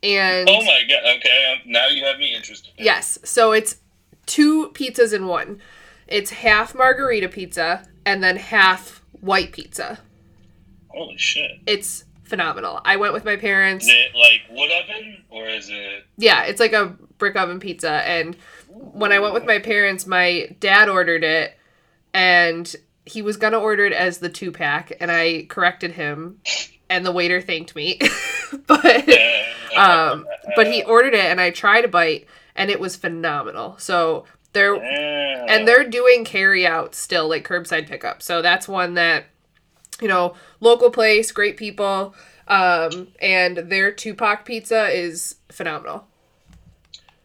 and 0.02 0.48
Oh 0.48 0.64
my 0.64 0.82
god! 0.88 1.16
Okay, 1.18 1.52
um, 1.54 1.70
now 1.70 1.86
you 1.86 2.04
have 2.04 2.18
me 2.18 2.34
interested. 2.34 2.72
yes, 2.76 3.18
so 3.24 3.52
it's 3.52 3.76
two 4.26 4.70
pizzas 4.70 5.14
in 5.14 5.26
one. 5.26 5.60
It's 6.06 6.30
half 6.30 6.74
margherita 6.74 7.28
pizza 7.28 7.86
and 8.04 8.22
then 8.22 8.36
half 8.36 8.99
white 9.20 9.52
pizza. 9.52 9.98
Holy 10.88 11.16
shit! 11.16 11.52
It's 11.66 12.04
phenomenal. 12.24 12.80
I 12.84 12.96
went 12.96 13.12
with 13.12 13.24
my 13.24 13.36
parents. 13.36 13.86
Is 13.86 13.92
it 13.92 14.14
like 14.14 14.56
wood 14.56 14.70
oven 14.70 15.24
or 15.30 15.46
is 15.48 15.68
it? 15.68 16.04
Yeah, 16.16 16.44
it's 16.44 16.60
like 16.60 16.72
a 16.72 16.96
brick 17.18 17.36
oven 17.36 17.60
pizza. 17.60 17.90
And 17.90 18.36
when 18.68 19.12
I 19.12 19.18
went 19.18 19.34
with 19.34 19.44
my 19.44 19.58
parents, 19.58 20.06
my 20.06 20.56
dad 20.60 20.88
ordered 20.88 21.24
it, 21.24 21.58
and 22.14 22.74
he 23.04 23.22
was 23.22 23.36
gonna 23.36 23.58
order 23.58 23.84
it 23.84 23.92
as 23.92 24.18
the 24.18 24.28
two 24.28 24.52
pack, 24.52 24.92
and 25.00 25.10
I 25.10 25.46
corrected 25.48 25.92
him, 25.92 26.40
and 26.88 27.04
the 27.04 27.12
waiter 27.12 27.40
thanked 27.40 27.74
me. 27.74 27.98
but 28.66 29.08
um, 29.76 30.26
but 30.56 30.66
he 30.66 30.82
ordered 30.84 31.14
it, 31.14 31.24
and 31.24 31.40
I 31.40 31.50
tried 31.50 31.84
a 31.84 31.88
bite, 31.88 32.26
and 32.54 32.70
it 32.70 32.80
was 32.80 32.96
phenomenal. 32.96 33.76
So 33.78 34.24
they're 34.52 34.76
Yeah. 34.76 35.46
and 35.48 35.66
they're 35.66 35.88
doing 35.88 36.24
carry 36.24 36.66
out 36.66 36.94
still, 36.94 37.28
like 37.28 37.46
curbside 37.46 37.88
pickup. 37.88 38.22
So 38.22 38.42
that's 38.42 38.66
one 38.68 38.94
that 38.94 39.26
you 40.00 40.08
know, 40.08 40.34
local 40.60 40.90
place, 40.90 41.30
great 41.30 41.56
people. 41.58 42.14
Um, 42.48 43.08
and 43.20 43.56
their 43.58 43.92
Tupac 43.92 44.44
pizza 44.46 44.88
is 44.88 45.36
phenomenal. 45.52 46.06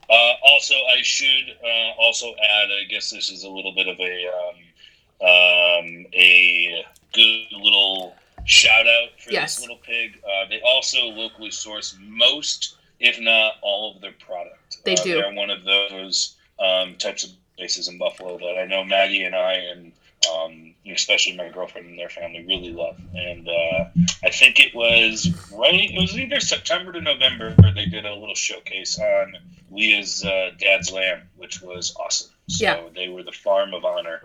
Uh, 0.09 0.33
also, 0.45 0.75
I 0.75 1.01
should 1.01 1.55
uh, 1.63 1.91
also 1.97 2.27
add. 2.35 2.69
I 2.69 2.83
guess 2.89 3.09
this 3.09 3.31
is 3.31 3.43
a 3.43 3.49
little 3.49 3.71
bit 3.73 3.87
of 3.87 3.99
a 3.99 4.27
um, 4.27 5.27
um, 5.27 6.05
a 6.13 6.85
good 7.13 7.45
little 7.53 8.15
shout 8.45 8.85
out 8.87 9.09
for 9.19 9.31
Yes. 9.31 9.55
this 9.55 9.61
little 9.61 9.77
pig. 9.81 10.21
Uh, 10.23 10.47
they 10.49 10.61
also 10.61 11.05
locally 11.05 11.49
source 11.49 11.97
most, 11.99 12.75
if 12.99 13.19
not 13.19 13.53
all, 13.61 13.95
of 13.95 14.01
their 14.01 14.11
product. 14.11 14.77
They 14.83 14.93
Uh, 14.93 15.03
do. 15.03 15.13
They're 15.15 15.33
one 15.33 15.49
of 15.49 15.63
those 15.63 16.35
um, 16.59 16.95
types 16.95 17.23
of 17.23 17.31
places 17.57 17.87
in 17.87 17.97
Buffalo 17.97 18.37
that 18.37 18.57
I 18.59 18.65
know 18.65 18.83
Maggie 18.83 19.23
and 19.23 19.35
I 19.35 19.53
and 19.53 19.91
um, 20.33 20.73
especially 20.91 21.35
my 21.37 21.49
girlfriend 21.49 21.87
and 21.87 21.99
their 21.99 22.09
family 22.09 22.43
really 22.47 22.71
love. 22.71 22.97
And 23.13 23.47
uh, 23.47 23.85
I 24.23 24.29
think 24.31 24.59
it 24.59 24.73
was 24.73 25.27
right. 25.53 25.73
It 25.91 25.99
was 25.99 26.17
either 26.17 26.39
September 26.39 26.91
to 26.93 27.01
November 27.01 27.53
where 27.59 27.73
they 27.73 27.85
did 27.85 28.05
a 28.05 28.13
little 28.15 28.33
showcase 28.35 28.97
on 28.97 29.33
Leah's 29.71 30.25
uh, 30.25 30.51
dad's 30.57 30.91
lamb, 30.91 31.21
which 31.37 31.61
was 31.61 31.95
awesome. 31.99 32.31
So 32.47 32.63
Yeah. 32.65 32.83
they 32.95 33.07
were 33.07 33.23
the 33.23 33.31
farm 33.31 33.73
of 33.73 33.85
honor, 33.85 34.21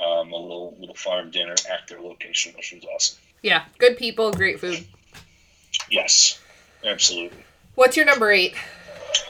um, 0.00 0.32
a 0.32 0.36
little 0.36 0.76
little 0.78 0.94
farm 0.94 1.30
dinner 1.30 1.54
at 1.70 1.86
their 1.88 2.00
location, 2.00 2.52
which 2.56 2.72
was 2.72 2.84
awesome. 2.94 3.18
Yeah, 3.42 3.64
good 3.78 3.96
people, 3.98 4.32
great 4.32 4.58
food. 4.60 4.86
Yes, 5.90 6.38
absolutely. 6.84 7.44
What's 7.74 7.96
your 7.96 8.06
number 8.06 8.30
eight? 8.32 8.54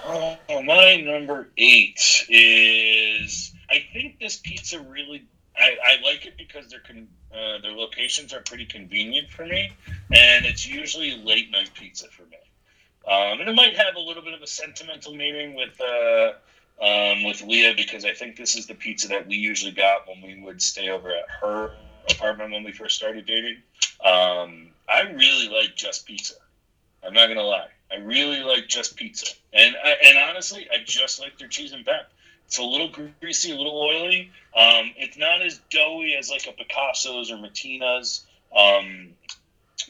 Oh, 0.09 0.63
my 0.63 0.97
number 0.97 1.49
eight 1.57 2.27
is. 2.29 3.53
I 3.69 3.85
think 3.93 4.21
this 4.21 4.37
pizza 4.37 4.81
really. 4.81 5.27
I, 5.59 5.77
I 5.83 6.03
like 6.03 6.27
it 6.27 6.35
because 6.37 6.69
their 6.69 6.81
con, 6.81 7.09
uh, 7.33 7.59
their 7.63 7.73
locations 7.73 8.33
are 8.33 8.41
pretty 8.41 8.67
convenient 8.67 9.31
for 9.31 9.45
me, 9.45 9.73
and 10.15 10.45
it's 10.45 10.67
usually 10.67 11.17
late 11.17 11.51
night 11.51 11.71
pizza 11.75 12.07
for 12.09 12.23
me. 12.23 12.37
Um, 13.09 13.41
and 13.41 13.49
it 13.49 13.55
might 13.55 13.77
have 13.77 13.97
a 13.97 14.01
little 14.01 14.23
bit 14.23 14.35
of 14.35 14.43
a 14.43 14.47
sentimental 14.47 15.15
meaning 15.15 15.55
with 15.55 15.81
uh, 15.81 16.33
um, 16.81 17.25
with 17.25 17.43
Leah 17.43 17.75
because 17.77 18.05
I 18.05 18.13
think 18.13 18.37
this 18.37 18.55
is 18.55 18.67
the 18.67 18.75
pizza 18.75 19.09
that 19.09 19.27
we 19.27 19.37
usually 19.37 19.73
got 19.73 20.07
when 20.07 20.23
we 20.23 20.41
would 20.41 20.63
stay 20.63 20.89
over 20.89 21.11
at 21.11 21.25
her 21.41 21.73
apartment 22.11 22.53
when 22.53 22.63
we 22.63 22.73
first 22.73 22.95
started 22.97 23.27
dating. 23.27 23.57
Um, 24.05 24.69
I 24.89 25.03
really 25.03 25.49
like 25.49 25.75
Just 25.75 26.07
Pizza. 26.07 26.35
I'm 27.03 27.15
not 27.15 27.27
gonna 27.27 27.43
lie. 27.43 27.71
I 27.93 27.97
really 27.97 28.41
like 28.43 28.69
Just 28.69 28.97
Pizza, 28.97 29.27
and 29.53 29.77
I- 29.85 29.97
and 30.07 30.19
honestly, 30.19 30.69
I 30.73 30.79
just 30.85 31.21
like 31.21 31.39
their 31.39 31.49
cheese 31.49 31.73
and 31.73 31.85
pep. 31.85 32.11
It's 32.47 32.59
a 32.59 32.63
little 32.63 32.89
greasy, 33.21 33.51
a 33.53 33.57
little 33.57 33.81
oily. 33.81 34.31
Um, 34.55 34.93
it's 34.97 35.17
not 35.17 35.43
as 35.43 35.59
doughy 35.71 36.15
as 36.15 36.31
like 36.31 36.47
a 36.47 36.53
Picasso's 36.53 37.31
or 37.31 37.39
Matina's, 37.39 38.25
um, 38.55 39.15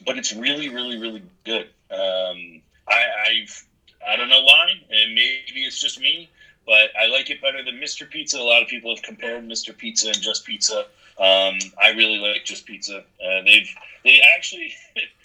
but 0.05 0.17
it's 0.17 0.33
really, 0.33 0.69
really, 0.69 0.97
really 0.97 1.21
good. 1.43 1.69
Um, 1.91 2.61
I, 2.87 3.05
I've 3.29 3.65
I 4.07 4.15
don't 4.15 4.29
know 4.29 4.41
why, 4.43 4.71
and 4.89 5.13
maybe 5.15 5.65
it's 5.65 5.79
just 5.79 5.99
me, 5.99 6.29
but 6.65 6.89
I 6.99 7.07
like 7.07 7.29
it 7.29 7.41
better 7.41 7.63
than 7.63 7.75
Mr. 7.75 8.09
Pizza. 8.09 8.37
A 8.37 8.41
lot 8.43 8.61
of 8.61 8.67
people 8.67 8.93
have 8.95 9.03
compared 9.03 9.47
Mr. 9.47 9.75
Pizza 9.75 10.07
and 10.09 10.21
Just 10.21 10.45
Pizza. 10.45 10.85
Um, 11.19 11.57
I 11.81 11.89
really 11.95 12.17
like 12.19 12.43
Just 12.45 12.65
Pizza. 12.65 12.99
Uh, 13.23 13.41
they've 13.45 13.69
they 14.03 14.19
actually, 14.35 14.73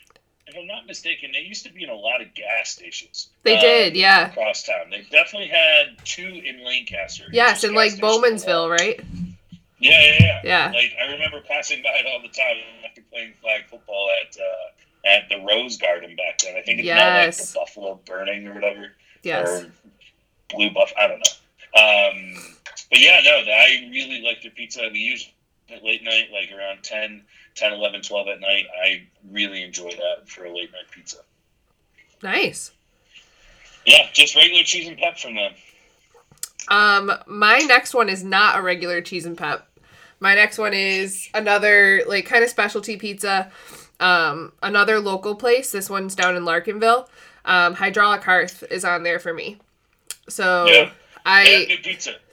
if 0.53 0.59
I'm 0.61 0.67
not 0.67 0.87
mistaken, 0.87 1.31
they 1.33 1.41
used 1.41 1.65
to 1.65 1.73
be 1.73 1.85
in 1.85 1.91
a 1.91 1.95
lot 1.95 2.21
of 2.21 2.35
gas 2.35 2.71
stations. 2.71 3.29
They 3.43 3.55
um, 3.55 3.61
did, 3.61 3.97
yeah. 3.97 4.31
across 4.31 4.65
town. 4.65 4.91
They 4.91 5.07
definitely 5.11 5.49
had 5.49 5.97
two 6.05 6.43
in 6.45 6.65
Lancaster. 6.65 7.25
Yes, 7.33 7.65
in 7.65 7.75
like. 7.75 7.93
Bowmansville, 7.93 8.71
right? 8.71 9.01
Yeah, 9.79 10.01
yeah, 10.01 10.17
yeah. 10.21 10.41
Yeah. 10.45 10.73
Like 10.75 10.93
I 11.03 11.13
remember 11.13 11.41
passing 11.41 11.83
by 11.83 11.91
it 11.91 12.07
all 12.07 12.21
the 12.21 12.29
time 12.29 12.57
after 12.85 13.03
playing 13.11 13.33
flag 13.41 13.67
football 13.69 14.09
at 14.23 14.37
uh, 14.37 15.09
at 15.09 15.29
the 15.29 15.45
Rose 15.45 15.77
Garden 15.77 16.15
back 16.17 16.39
then. 16.39 16.57
I 16.57 16.63
think 16.63 16.81
it's 16.81 16.89
now 16.89 17.25
like 17.25 17.37
the 17.37 17.53
Buffalo 17.55 18.01
Burning 18.07 18.47
or 18.47 18.55
whatever. 18.55 18.93
Yes. 19.23 19.49
Or 19.49 19.73
Blue 20.51 20.71
Buff. 20.71 20.93
I 20.99 21.09
don't 21.09 21.19
know. 21.19 21.33
Um, 21.75 22.35
but 22.91 23.01
yeah, 23.01 23.21
no, 23.25 23.31
I 23.31 23.89
really 23.91 24.23
like 24.23 24.43
their 24.43 24.51
pizza. 24.51 24.89
We 24.93 24.99
use 24.99 25.29
it 25.69 25.83
late 25.83 26.05
night, 26.05 26.29
like 26.33 26.57
around 26.57 26.83
10, 26.83 27.25
10, 27.55 27.73
11, 27.75 28.03
12 28.03 28.29
at 28.29 28.41
night. 28.41 28.67
I 28.85 29.03
really 29.31 29.63
enjoy 29.63 29.91
that 29.91 30.29
for 30.29 30.45
a 30.45 30.55
late 30.55 30.73
night 30.73 30.91
pizza. 30.91 31.19
Nice. 32.23 32.73
Yeah, 33.85 34.07
just 34.13 34.37
regular 34.37 34.63
cheese 34.63 34.89
and 34.89 34.97
pep 34.97 35.19
from 35.19 35.35
them. 35.35 35.53
Um, 36.69 37.13
my 37.27 37.59
next 37.59 37.95
one 37.95 38.09
is 38.09 38.23
not 38.23 38.59
a 38.59 38.63
regular 38.63 39.01
cheese 39.01 39.27
and 39.27 39.37
pep. 39.37 39.69
My 40.21 40.35
next 40.35 40.57
one 40.59 40.73
is 40.73 41.29
another 41.35 42.03
like 42.07 42.27
kind 42.27 42.45
of 42.45 42.51
specialty 42.51 42.97
pizza. 42.97 43.51
Um, 43.99 44.53
another 44.63 45.01
local 45.01 45.35
place. 45.35 45.73
This 45.73 45.91
one's 45.91 46.15
down 46.15 46.37
in 46.37 46.45
Larkinville. 46.45 47.09
Um, 47.45 47.75
Hydraulic 47.75 48.23
Hearth 48.23 48.63
is 48.71 48.85
on 48.85 49.03
there 49.03 49.19
for 49.19 49.35
me. 49.35 49.59
So 50.29 50.67
Yeah. 50.69 50.91
I 51.27 51.81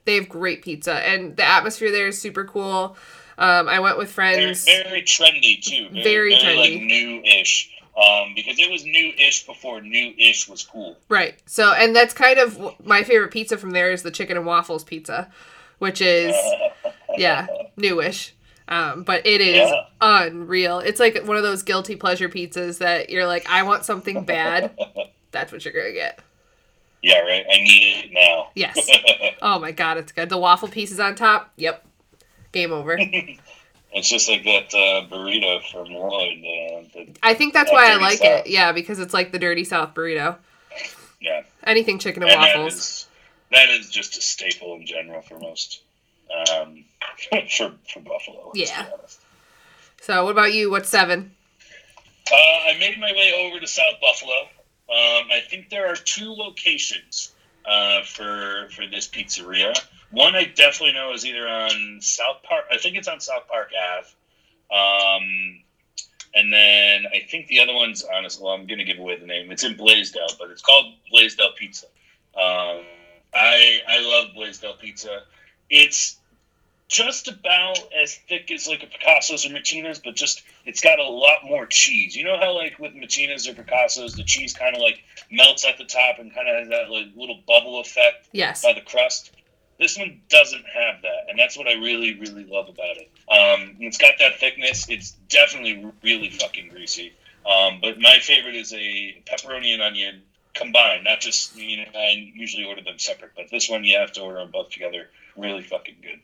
they 0.06 0.16
have 0.16 0.30
great 0.30 0.64
pizza 0.64 0.94
and 0.94 1.36
the 1.36 1.44
atmosphere 1.44 1.92
there 1.92 2.08
is 2.08 2.20
super 2.20 2.46
cool. 2.46 2.96
Um, 3.40 3.68
I 3.70 3.80
went 3.80 3.98
with 3.98 4.12
friends. 4.12 4.66
very 4.66 5.02
trendy 5.04 5.62
too. 5.64 5.88
Very 6.04 6.34
like 6.34 6.42
trendy. 6.42 6.86
new-ish. 6.86 7.72
Um, 7.98 8.34
because 8.36 8.60
it 8.60 8.70
was 8.72 8.86
new-ish 8.86 9.46
before 9.46 9.82
new-ish 9.82 10.48
was 10.48 10.64
cool. 10.64 10.96
Right. 11.10 11.36
So, 11.48 11.74
and 11.74 11.96
that's 11.96 12.14
kind 12.14 12.38
of 12.38 12.60
my 12.86 13.04
favorite 13.04 13.32
pizza 13.32 13.58
from 13.58 13.72
there 13.72 13.92
is 13.92 14.04
the 14.04 14.12
chicken 14.12 14.38
and 14.38 14.46
waffles 14.46 14.84
pizza, 14.84 15.32
which 15.80 16.00
is 16.02 16.36
yeah, 17.18 17.48
newish. 17.78 18.34
Um, 18.68 19.04
but 19.04 19.26
it 19.26 19.42
is 19.42 19.56
Yeah. 19.70 19.84
unreal. 20.00 20.80
It's 20.80 21.00
like 21.00 21.20
one 21.26 21.36
of 21.38 21.44
those 21.44 21.64
guilty 21.64 21.96
pleasure 21.96 22.30
pizzas 22.30 22.78
that 22.78 23.10
you're 23.10 23.26
like, 23.26 23.50
I 23.50 23.64
want 23.64 23.84
something 23.86 24.24
bad. 24.26 24.78
That's 25.32 25.52
what 25.52 25.66
you're 25.66 25.74
gonna 25.74 25.92
get. 25.94 26.20
Yeah, 27.02 27.20
right. 27.20 27.46
I 27.52 27.58
need 27.62 28.06
it 28.06 28.12
now. 28.14 28.50
Yes. 28.56 28.78
Oh 29.42 29.58
my 29.58 29.72
god, 29.72 29.96
it's 29.98 30.12
good. 30.12 30.28
The 30.28 30.38
waffle 30.38 30.68
pieces 30.68 31.00
on 31.00 31.16
top. 31.16 31.54
Yep. 31.56 31.86
Game 32.52 32.72
over. 32.72 33.00
It's 33.92 34.08
just 34.08 34.30
like 34.30 34.44
that 34.44 34.72
uh, 34.72 35.08
burrito 35.10 35.64
from 35.72 35.86
Lloyd. 35.86 36.38
Uh, 36.38 36.84
the, 36.94 37.08
I 37.24 37.34
think 37.34 37.56
that's 37.56 37.72
That 37.72 37.76
why 37.76 37.92
I 37.92 37.96
like 37.96 38.20
South. 38.20 38.46
it. 38.46 38.48
Yeah, 38.48 38.72
because 38.72 39.00
it's 39.00 39.16
like 39.16 39.32
the 39.32 39.40
dirty 39.40 39.64
South 39.64 39.96
burrito. 39.96 40.38
yeah, 41.20 41.42
Anything 41.64 41.98
chicken 41.98 42.22
and 42.22 42.32
and 42.32 42.40
waffles. 42.40 42.74
is 42.76 43.08
that 43.52 43.68
is 43.70 43.90
just 43.90 44.16
a 44.16 44.22
staple 44.22 44.76
in 44.76 44.86
general 44.86 45.24
for 45.24 45.40
most 45.40 45.82
um, 46.52 46.86
for 47.58 47.74
for 47.92 48.00
Buffalo. 48.02 48.52
Yeah. 48.54 48.86
So, 50.02 50.24
what 50.24 50.32
about 50.34 50.54
you? 50.54 50.70
What's 50.70 50.90
seven? 50.90 51.32
Uh, 52.32 52.36
I 52.36 52.78
made 52.80 53.00
my 53.00 53.12
way 53.12 53.34
over 53.48 53.60
to 53.60 53.66
South 53.66 53.96
Buffalo. 54.00 54.42
Um, 54.88 55.30
I 55.32 55.42
think 55.50 55.72
there 55.72 55.88
are 55.92 55.96
two 55.96 56.32
locations 56.32 57.32
uh, 57.70 58.04
for 58.04 58.68
for 58.72 58.88
this 58.88 59.08
pizzeria. 59.08 59.78
One 60.12 60.36
I 60.36 60.46
definitely 60.46 60.94
know 60.94 61.14
is 61.14 61.26
either 61.26 61.48
on 61.48 62.00
South 62.02 62.42
Park. 62.44 62.66
I 62.72 62.78
think 62.78 62.96
it's 62.96 63.08
on 63.08 63.20
South 63.20 63.48
Park 63.48 63.70
Ave. 63.80 64.08
Um, 64.72 65.62
and 66.34 66.54
then 66.54 67.06
I 67.14 67.26
think 67.30 67.48
the 67.48 67.60
other 67.60 67.74
one's 67.74 68.04
honestly, 68.04 68.44
well, 68.44 68.54
I'm 68.54 68.68
going 68.68 68.80
to 68.80 68.84
give 68.86 68.98
away 68.98 69.20
the 69.20 69.26
name. 69.26 69.52
It's 69.52 69.64
in 69.64 69.76
Blasdell, 69.76 70.38
but 70.40 70.50
it's 70.50 70.62
called 70.62 70.94
Blasdell 71.14 71.56
Pizza. 71.56 71.86
Um, 72.36 72.82
I 73.34 73.82
I 73.88 74.00
love 74.02 74.36
Blasdell 74.36 74.80
Pizza. 74.80 75.22
It's 75.70 76.19
just 76.90 77.28
about 77.28 77.78
as 77.96 78.16
thick 78.28 78.52
as 78.52 78.68
like 78.68 78.84
a 78.84 78.88
Picasso's 78.88 79.46
or 79.46 79.50
Machina's, 79.50 80.00
but 80.00 80.16
just 80.16 80.42
it's 80.66 80.82
got 80.82 81.00
a 81.00 81.08
lot 81.08 81.44
more 81.46 81.66
cheese. 81.68 82.16
You 82.16 82.26
know 82.26 82.38
how 82.38 82.54
like 82.56 82.78
with 82.80 82.94
Machina's 82.94 83.48
or 83.48 83.54
Picasso's, 83.54 84.16
the 84.16 84.24
cheese 84.24 84.54
kind 84.54 84.76
of 84.76 84.82
like 84.82 85.04
melts 85.32 85.66
at 85.66 85.78
the 85.78 85.86
top 85.86 86.18
and 86.20 86.34
kind 86.34 86.50
of 86.50 86.56
has 86.58 86.70
that 86.70 86.90
like 86.90 87.06
little 87.16 87.40
bubble 87.48 87.80
effect 87.80 88.28
Yes. 88.34 88.64
by 88.64 88.74
the 88.74 88.82
crust. 88.82 89.32
This 89.80 89.98
one 89.98 90.20
doesn't 90.28 90.66
have 90.74 91.02
that, 91.04 91.28
and 91.30 91.40
that's 91.40 91.58
what 91.58 91.68
I 91.68 91.74
really, 91.76 92.20
really 92.20 92.44
love 92.44 92.68
about 92.68 92.98
it. 92.98 93.10
Um, 93.32 93.78
it's 93.80 93.98
got 93.98 94.12
that 94.20 94.38
thickness. 94.40 94.90
It's 94.90 95.12
definitely 95.30 95.90
really 96.04 96.30
fucking 96.32 96.68
greasy. 96.68 97.14
Um, 97.50 97.80
but 97.82 97.98
my 97.98 98.20
favorite 98.20 98.56
is 98.56 98.74
a 98.74 99.24
pepperoni 99.26 99.74
and 99.74 99.82
onion 99.82 100.22
combined, 100.54 101.06
not 101.06 101.22
just 101.22 101.56
you 101.56 101.78
know. 101.78 101.86
I 101.96 102.32
usually 102.36 102.66
order 102.66 102.82
them 102.82 102.98
separate, 103.00 103.32
but 103.38 103.46
this 103.52 103.70
one 103.70 103.86
you 103.86 103.98
have 103.98 104.12
to 104.14 104.22
order 104.22 104.40
them 104.40 104.52
both 104.52 104.70
together. 104.72 105.08
Really 105.38 105.62
fucking 105.62 105.96
good. 106.02 106.20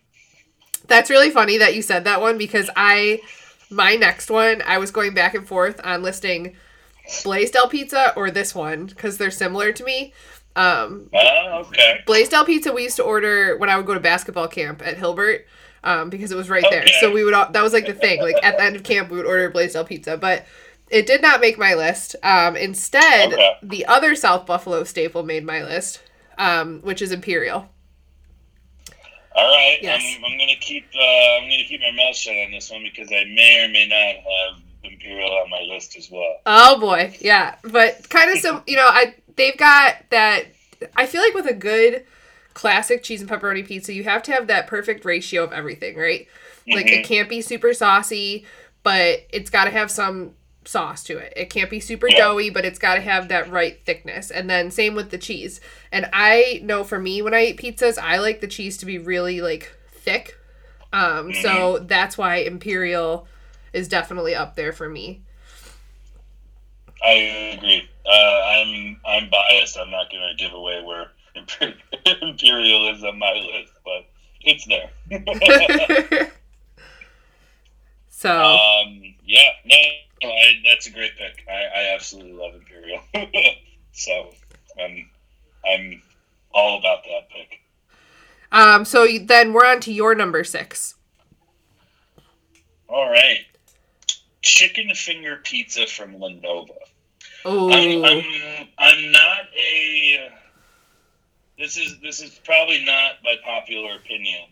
That's 0.88 1.10
really 1.10 1.30
funny 1.30 1.58
that 1.58 1.76
you 1.76 1.82
said 1.82 2.04
that 2.04 2.22
one 2.22 2.38
because 2.38 2.70
I, 2.76 3.22
my 3.70 3.96
next 3.96 4.30
one, 4.30 4.62
I 4.66 4.78
was 4.78 4.92
going 4.92 5.14
back 5.14 5.34
and 5.36 5.48
forth 5.48 5.80
on 5.84 6.02
listing 6.04 6.56
Blasdell 7.24 7.70
Pizza 7.70 8.14
or 8.16 8.32
this 8.32 8.54
one 8.56 8.86
because 8.88 9.18
they're 9.18 9.32
similar 9.32 9.72
to 9.72 9.84
me. 9.84 10.14
Um, 10.56 11.10
Ah, 11.14 11.58
okay. 11.60 12.02
Blasdell 12.08 12.46
Pizza 12.46 12.72
we 12.72 12.84
used 12.84 12.96
to 12.98 13.04
order 13.04 13.58
when 13.58 13.70
I 13.70 13.78
would 13.78 13.86
go 13.86 13.94
to 13.94 14.00
basketball 14.00 14.48
camp 14.48 14.82
at 14.86 14.98
Hilbert 14.98 15.46
um, 15.84 16.10
because 16.10 16.32
it 16.32 16.38
was 16.38 16.50
right 16.50 16.66
there. 16.70 16.88
So 17.00 17.12
we 17.12 17.24
would 17.24 17.34
all, 17.34 17.52
that 17.52 17.62
was 17.64 17.74
like 17.74 17.86
the 17.86 17.94
thing. 17.94 18.22
Like 18.22 18.38
at 18.44 18.58
the 18.58 18.64
end 18.64 18.76
of 18.76 18.84
camp, 18.84 19.10
we 19.12 19.18
would 19.18 19.26
order 19.26 19.52
Blasdell 19.52 19.86
Pizza, 19.88 20.18
but 20.18 20.46
it 20.90 21.06
did 21.08 21.22
not 21.22 21.42
make 21.42 21.58
my 21.58 21.74
list. 21.74 22.16
Um, 22.24 22.56
instead, 22.56 23.34
Okay. 23.34 23.58
the 23.64 23.86
other 23.86 24.16
South 24.16 24.46
Buffalo 24.46 24.84
staple 24.84 25.24
made 25.24 25.44
my 25.46 25.64
list, 25.64 26.02
um, 26.38 26.80
which 26.82 27.02
is 27.02 27.12
Imperial. 27.12 27.70
All 29.36 29.48
right. 29.54 29.78
Yes. 29.82 30.02
I'm, 30.18 30.24
I'm 30.26 30.38
gonna 30.40 30.56
keep. 30.60 30.86
Uh, 30.96 31.00
I'm 31.02 31.44
gonna 31.50 31.64
keep 31.68 31.82
my 31.82 31.92
mouth 31.92 32.16
shut 32.16 32.36
on 32.36 32.52
this 32.52 32.72
one 32.72 32.84
because 32.84 33.10
I 33.12 33.26
may 33.26 33.66
or 33.66 33.68
may 33.70 33.88
not 33.88 34.24
have 34.24 34.62
Imperial 34.92 35.30
on 35.32 35.50
my 35.50 35.62
list 35.62 35.98
as 35.98 36.10
well. 36.10 36.38
Oh 36.46 36.80
boy, 36.80 37.16
yeah, 37.20 37.56
but 37.64 38.08
kind 38.10 38.32
of 38.32 38.40
some, 38.40 38.64
you 38.68 38.76
know, 38.78 38.88
I 38.88 39.16
they've 39.36 39.58
got 39.58 39.96
that. 40.12 40.46
I 40.96 41.06
feel 41.06 41.22
like 41.22 41.34
with 41.34 41.48
a 41.48 41.54
good 41.54 42.06
classic 42.54 43.04
cheese 43.04 43.20
and 43.22 43.30
pepperoni 43.30 43.66
pizza, 43.66 43.94
you 43.94 44.04
have 44.06 44.24
to 44.24 44.32
have 44.32 44.48
that 44.48 44.68
perfect 44.68 45.04
ratio 45.04 45.44
of 45.44 45.52
everything, 45.52 45.98
right? 45.98 46.28
Like 46.68 46.86
it 46.88 47.02
Mhm. 47.02 47.06
can't 47.06 47.30
be 47.30 47.42
super 47.42 47.74
saucy, 47.74 48.46
but 48.84 49.26
it's 49.32 49.50
got 49.50 49.66
to 49.66 49.72
have 49.72 49.92
some 49.92 50.34
sauce 50.68 51.04
to 51.04 51.18
it. 51.18 51.34
It 51.36 51.50
can't 51.50 51.70
be 51.70 51.80
super 51.80 52.10
Yeah. 52.10 52.16
doughy, 52.18 52.50
but 52.50 52.66
it's 52.66 52.80
got 52.80 52.96
to 52.96 53.02
have 53.02 53.28
that 53.30 53.50
right 53.50 53.80
thickness. 53.86 54.32
And 54.32 54.50
then 54.50 54.72
same 54.72 54.96
with 54.96 55.12
the 55.12 55.18
cheese. 55.18 55.62
And 55.92 56.10
I 56.14 56.62
know 56.64 56.84
for 56.84 57.00
me 57.00 57.22
when 57.22 57.34
I 57.34 57.46
eat 57.46 57.58
pizzas, 57.60 57.98
I 57.98 58.18
like 58.18 58.42
the 58.42 58.48
cheese 58.48 58.78
to 58.78 58.86
be 58.86 58.98
really 58.98 59.42
like 59.42 59.72
thick. 59.92 60.38
Um, 60.94 61.34
so 61.34 61.80
that's 61.80 62.18
why 62.18 62.38
imperial 62.38 63.28
is 63.74 63.88
definitely 63.88 64.36
up 64.36 64.56
there 64.56 64.72
for 64.72 64.90
me. 64.90 65.22
I 67.04 67.12
agree. 67.58 67.90
Uh, 68.06 68.42
I'm 68.46 69.00
I'm 69.06 69.30
biased. 69.30 69.78
I'm 69.78 69.92
not 69.92 70.12
gonna 70.12 70.34
give 70.38 70.54
away 70.54 70.82
where 70.84 71.12
Imperial 72.22 72.90
is 72.96 73.04
on 73.04 73.20
my 73.20 73.32
list, 73.34 73.74
but 73.84 74.06
it's 74.42 74.66
there. 74.68 74.90
so 78.10 78.62
um, 78.82 79.16
yeah, 79.24 79.50
no, 79.66 79.76
I, 80.28 80.62
that's 80.64 80.88
a 80.88 80.92
great 80.92 81.12
pick. 81.18 81.46
I, 81.50 81.80
I 81.80 81.94
absolutely 81.94 82.34
love 82.34 82.56
Imperial. 82.56 83.02
so 83.92 84.32
I'm 84.82 85.10
I'm 85.68 86.02
all 86.54 86.80
about 86.80 87.04
that 87.04 87.30
pick. 87.30 87.60
um 88.52 88.86
so 88.86 89.08
then 89.24 89.54
we're 89.54 89.66
on 89.66 89.80
to 89.82 89.92
your 89.94 90.16
number 90.16 90.44
6. 90.44 90.96
All 92.88 93.10
right, 93.10 93.46
chicken 94.42 94.94
finger 94.94 95.38
pizza 95.44 95.88
from 95.88 96.20
La 96.20 96.30
Nova. 96.30 96.74
Oh. 97.44 97.72
I'm, 97.72 98.04
I'm, 98.04 98.24
I'm 98.78 99.12
not 99.12 99.42
a. 99.56 100.30
This 101.58 101.78
is 101.78 102.00
this 102.02 102.22
is 102.22 102.40
probably 102.44 102.84
not 102.84 103.24
by 103.24 103.36
popular 103.44 103.96
opinion. 103.96 104.44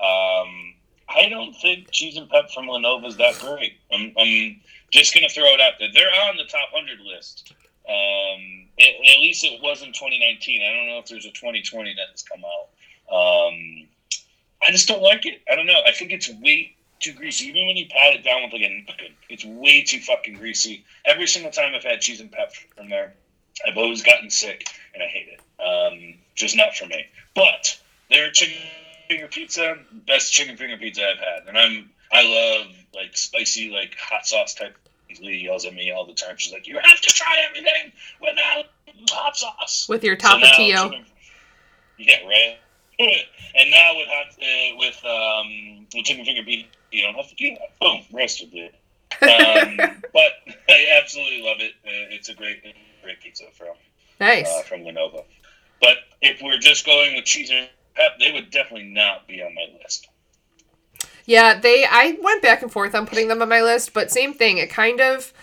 Um, 0.00 0.74
I 1.08 1.28
don't 1.28 1.54
think 1.54 1.90
cheese 1.90 2.16
and 2.16 2.28
pep 2.28 2.50
from 2.50 2.66
La 2.66 2.78
Nova 2.78 3.06
is 3.06 3.16
that 3.16 3.38
great. 3.38 3.78
I'm, 3.92 4.12
I'm 4.18 4.60
just 4.90 5.14
gonna 5.14 5.28
throw 5.28 5.44
it 5.44 5.60
out 5.60 5.74
there. 5.78 5.88
They're 5.92 6.28
on 6.28 6.36
the 6.36 6.44
top 6.44 6.70
hundred 6.72 7.00
list. 7.00 7.52
Um, 7.88 8.66
at, 8.78 8.88
at 8.88 9.20
least 9.20 9.44
it 9.44 9.60
was 9.62 9.82
in 9.82 9.88
2019. 9.88 10.62
I 10.62 10.74
don't 10.74 10.86
know 10.86 10.98
if 10.98 11.06
there's 11.06 11.24
a 11.24 11.30
2020 11.30 11.94
that 11.94 12.08
has 12.10 12.22
come 12.22 12.42
out. 12.44 12.68
Um, 13.10 13.88
I 14.62 14.70
just 14.70 14.88
don't 14.88 15.02
like 15.02 15.24
it. 15.24 15.40
I 15.50 15.56
don't 15.56 15.66
know. 15.66 15.80
I 15.86 15.92
think 15.92 16.10
it's 16.10 16.28
way 16.28 16.74
too 17.00 17.12
greasy. 17.12 17.46
Even 17.46 17.66
when 17.66 17.76
you 17.76 17.86
pat 17.86 18.14
it 18.14 18.24
down 18.24 18.42
with 18.42 18.52
like 18.52 18.62
a 18.62 18.68
napkin, 18.68 19.14
it's 19.28 19.44
way 19.44 19.82
too 19.82 20.00
fucking 20.00 20.34
greasy. 20.34 20.84
Every 21.04 21.26
single 21.26 21.50
time 21.50 21.74
I've 21.74 21.84
had 21.84 22.00
cheese 22.00 22.20
and 22.20 22.30
pep 22.30 22.52
from 22.76 22.90
there, 22.90 23.14
I've 23.66 23.76
always 23.76 24.02
gotten 24.02 24.30
sick, 24.30 24.68
and 24.94 25.02
I 25.02 25.06
hate 25.06 25.28
it. 25.28 25.62
Um, 25.62 26.14
just 26.34 26.56
not 26.56 26.74
for 26.74 26.86
me. 26.86 27.06
But 27.34 27.80
their 28.10 28.30
chicken 28.30 28.56
finger 29.08 29.28
pizza, 29.28 29.76
best 30.06 30.32
chicken 30.32 30.56
finger 30.56 30.76
pizza 30.76 31.02
I've 31.08 31.18
had, 31.18 31.48
and 31.48 31.58
I'm 31.58 31.90
I 32.12 32.22
love 32.22 32.77
like 33.00 33.16
spicy 33.16 33.70
like 33.70 33.96
hot 33.98 34.26
sauce 34.26 34.54
type. 34.54 34.76
Lee 35.22 35.38
yells 35.38 35.64
at 35.64 35.72
me 35.72 35.90
all 35.90 36.04
the 36.06 36.12
time. 36.12 36.36
She's 36.36 36.52
like, 36.52 36.66
"You 36.66 36.78
have 36.78 37.00
to 37.00 37.14
try 37.14 37.36
everything 37.48 37.92
without 38.20 38.66
hot 39.10 39.36
sauce." 39.36 39.86
with 39.88 40.04
your 40.04 40.18
So 40.20 40.28
now 40.36 40.46
tapatio. 40.46 40.90
chicken- 40.90 41.06
Yeah, 41.96 42.26
right. 42.26 42.58
and 42.98 43.70
now 43.70 43.96
with 43.96 44.06
hot, 44.08 44.26
uh, 44.42 44.76
with 44.76 45.04
um, 45.06 45.86
with 45.94 46.04
chicken 46.04 46.24
finger 46.26 46.42
pizza, 46.42 46.68
you 46.92 47.02
don't 47.02 47.14
have 47.14 47.28
to 47.28 47.34
do 47.36 47.50
that. 47.50 47.78
Boom, 47.80 48.02
roasted 48.12 48.50
it. 48.52 48.74
Um, 49.22 49.76
but 50.12 50.32
I 50.68 51.00
absolutely 51.00 51.40
love 51.42 51.56
it. 51.60 51.72
Uh, 51.86 52.14
it's 52.14 52.28
a 52.28 52.34
great, 52.34 52.62
great 53.02 53.20
pizza 53.20 53.44
from 53.56 53.74
Nice. 54.20 54.46
uh, 54.46 54.62
from 54.62 54.82
La 54.84 54.90
Nova. 54.90 55.22
But 55.80 55.96
if 56.20 56.42
we're 56.42 56.58
just 56.58 56.84
going 56.84 57.14
with 57.14 57.24
cheese 57.24 57.50
and 57.50 57.68
pep, 57.94 58.18
they 58.18 58.32
would 58.32 58.50
definitely 58.50 58.88
not 58.90 59.26
be 59.26 59.42
on 59.42 59.54
my 59.54 59.64
list. 59.82 60.06
Yeah, 61.28 61.60
they 61.60 61.84
I 61.84 62.16
went 62.22 62.40
back 62.40 62.62
and 62.62 62.72
forth 62.72 62.94
on 62.94 63.06
putting 63.06 63.28
them 63.28 63.42
on 63.42 63.50
my 63.50 63.60
list, 63.60 63.92
but 63.92 64.10
same 64.10 64.32
thing. 64.32 64.56
It 64.56 64.70
kind 64.70 64.98
of 64.98 65.34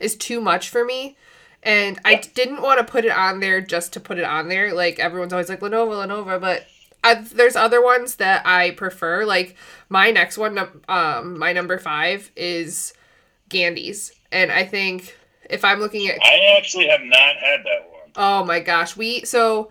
is 0.00 0.16
too 0.16 0.40
much 0.40 0.70
for 0.70 0.86
me. 0.86 1.18
And 1.62 2.00
I 2.02 2.14
didn't 2.14 2.62
want 2.62 2.78
to 2.78 2.90
put 2.90 3.04
it 3.04 3.10
on 3.10 3.40
there 3.40 3.60
just 3.60 3.92
to 3.92 4.00
put 4.00 4.16
it 4.16 4.24
on 4.24 4.48
there. 4.48 4.72
Like 4.72 4.98
everyone's 4.98 5.34
always 5.34 5.50
like 5.50 5.60
La 5.60 5.68
Nova, 5.68 5.92
Lenovo, 5.92 6.40
but 6.40 6.66
I, 7.04 7.16
there's 7.16 7.56
other 7.56 7.82
ones 7.82 8.16
that 8.16 8.46
I 8.46 8.70
prefer. 8.70 9.26
Like 9.26 9.54
my 9.90 10.10
next 10.10 10.38
one, 10.38 10.58
um, 10.88 11.38
my 11.38 11.52
number 11.52 11.76
five 11.76 12.30
is 12.34 12.94
Gandy's, 13.50 14.12
and 14.32 14.50
I 14.50 14.64
think 14.64 15.14
if 15.50 15.62
I'm 15.62 15.78
looking 15.78 16.08
at, 16.08 16.18
I 16.22 16.56
actually 16.56 16.88
have 16.88 17.02
not 17.02 17.36
had 17.36 17.60
that 17.64 17.90
one. 17.90 18.10
oh 18.16 18.44
my 18.46 18.60
gosh, 18.60 18.96
we 18.96 19.26
so 19.26 19.70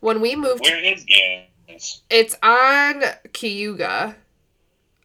when 0.00 0.22
we 0.22 0.36
moved 0.36 0.62
Where 0.64 0.82
is 0.82 1.04
Gans? 1.04 2.00
It's 2.08 2.34
on 2.42 3.02
Cayuga. 3.34 4.16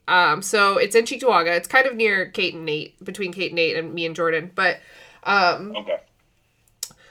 Um, 0.08 0.42
so 0.42 0.78
it's 0.78 0.96
in 0.96 1.06
Cheektowaga. 1.06 1.56
It's 1.58 1.68
kind 1.68 1.86
of 1.86 1.96
near 1.96 2.28
Kate 2.28 2.54
and 2.54 2.66
Nate, 2.66 3.04
between 3.04 3.34
Kate 3.34 3.52
and 3.52 3.56
Nate 3.56 3.76
and 3.76 3.94
me 3.94 4.06
and 4.06 4.16
Jordan. 4.16 4.52
But 4.56 4.80
um, 5.24 5.76
Okay. 5.76 6.00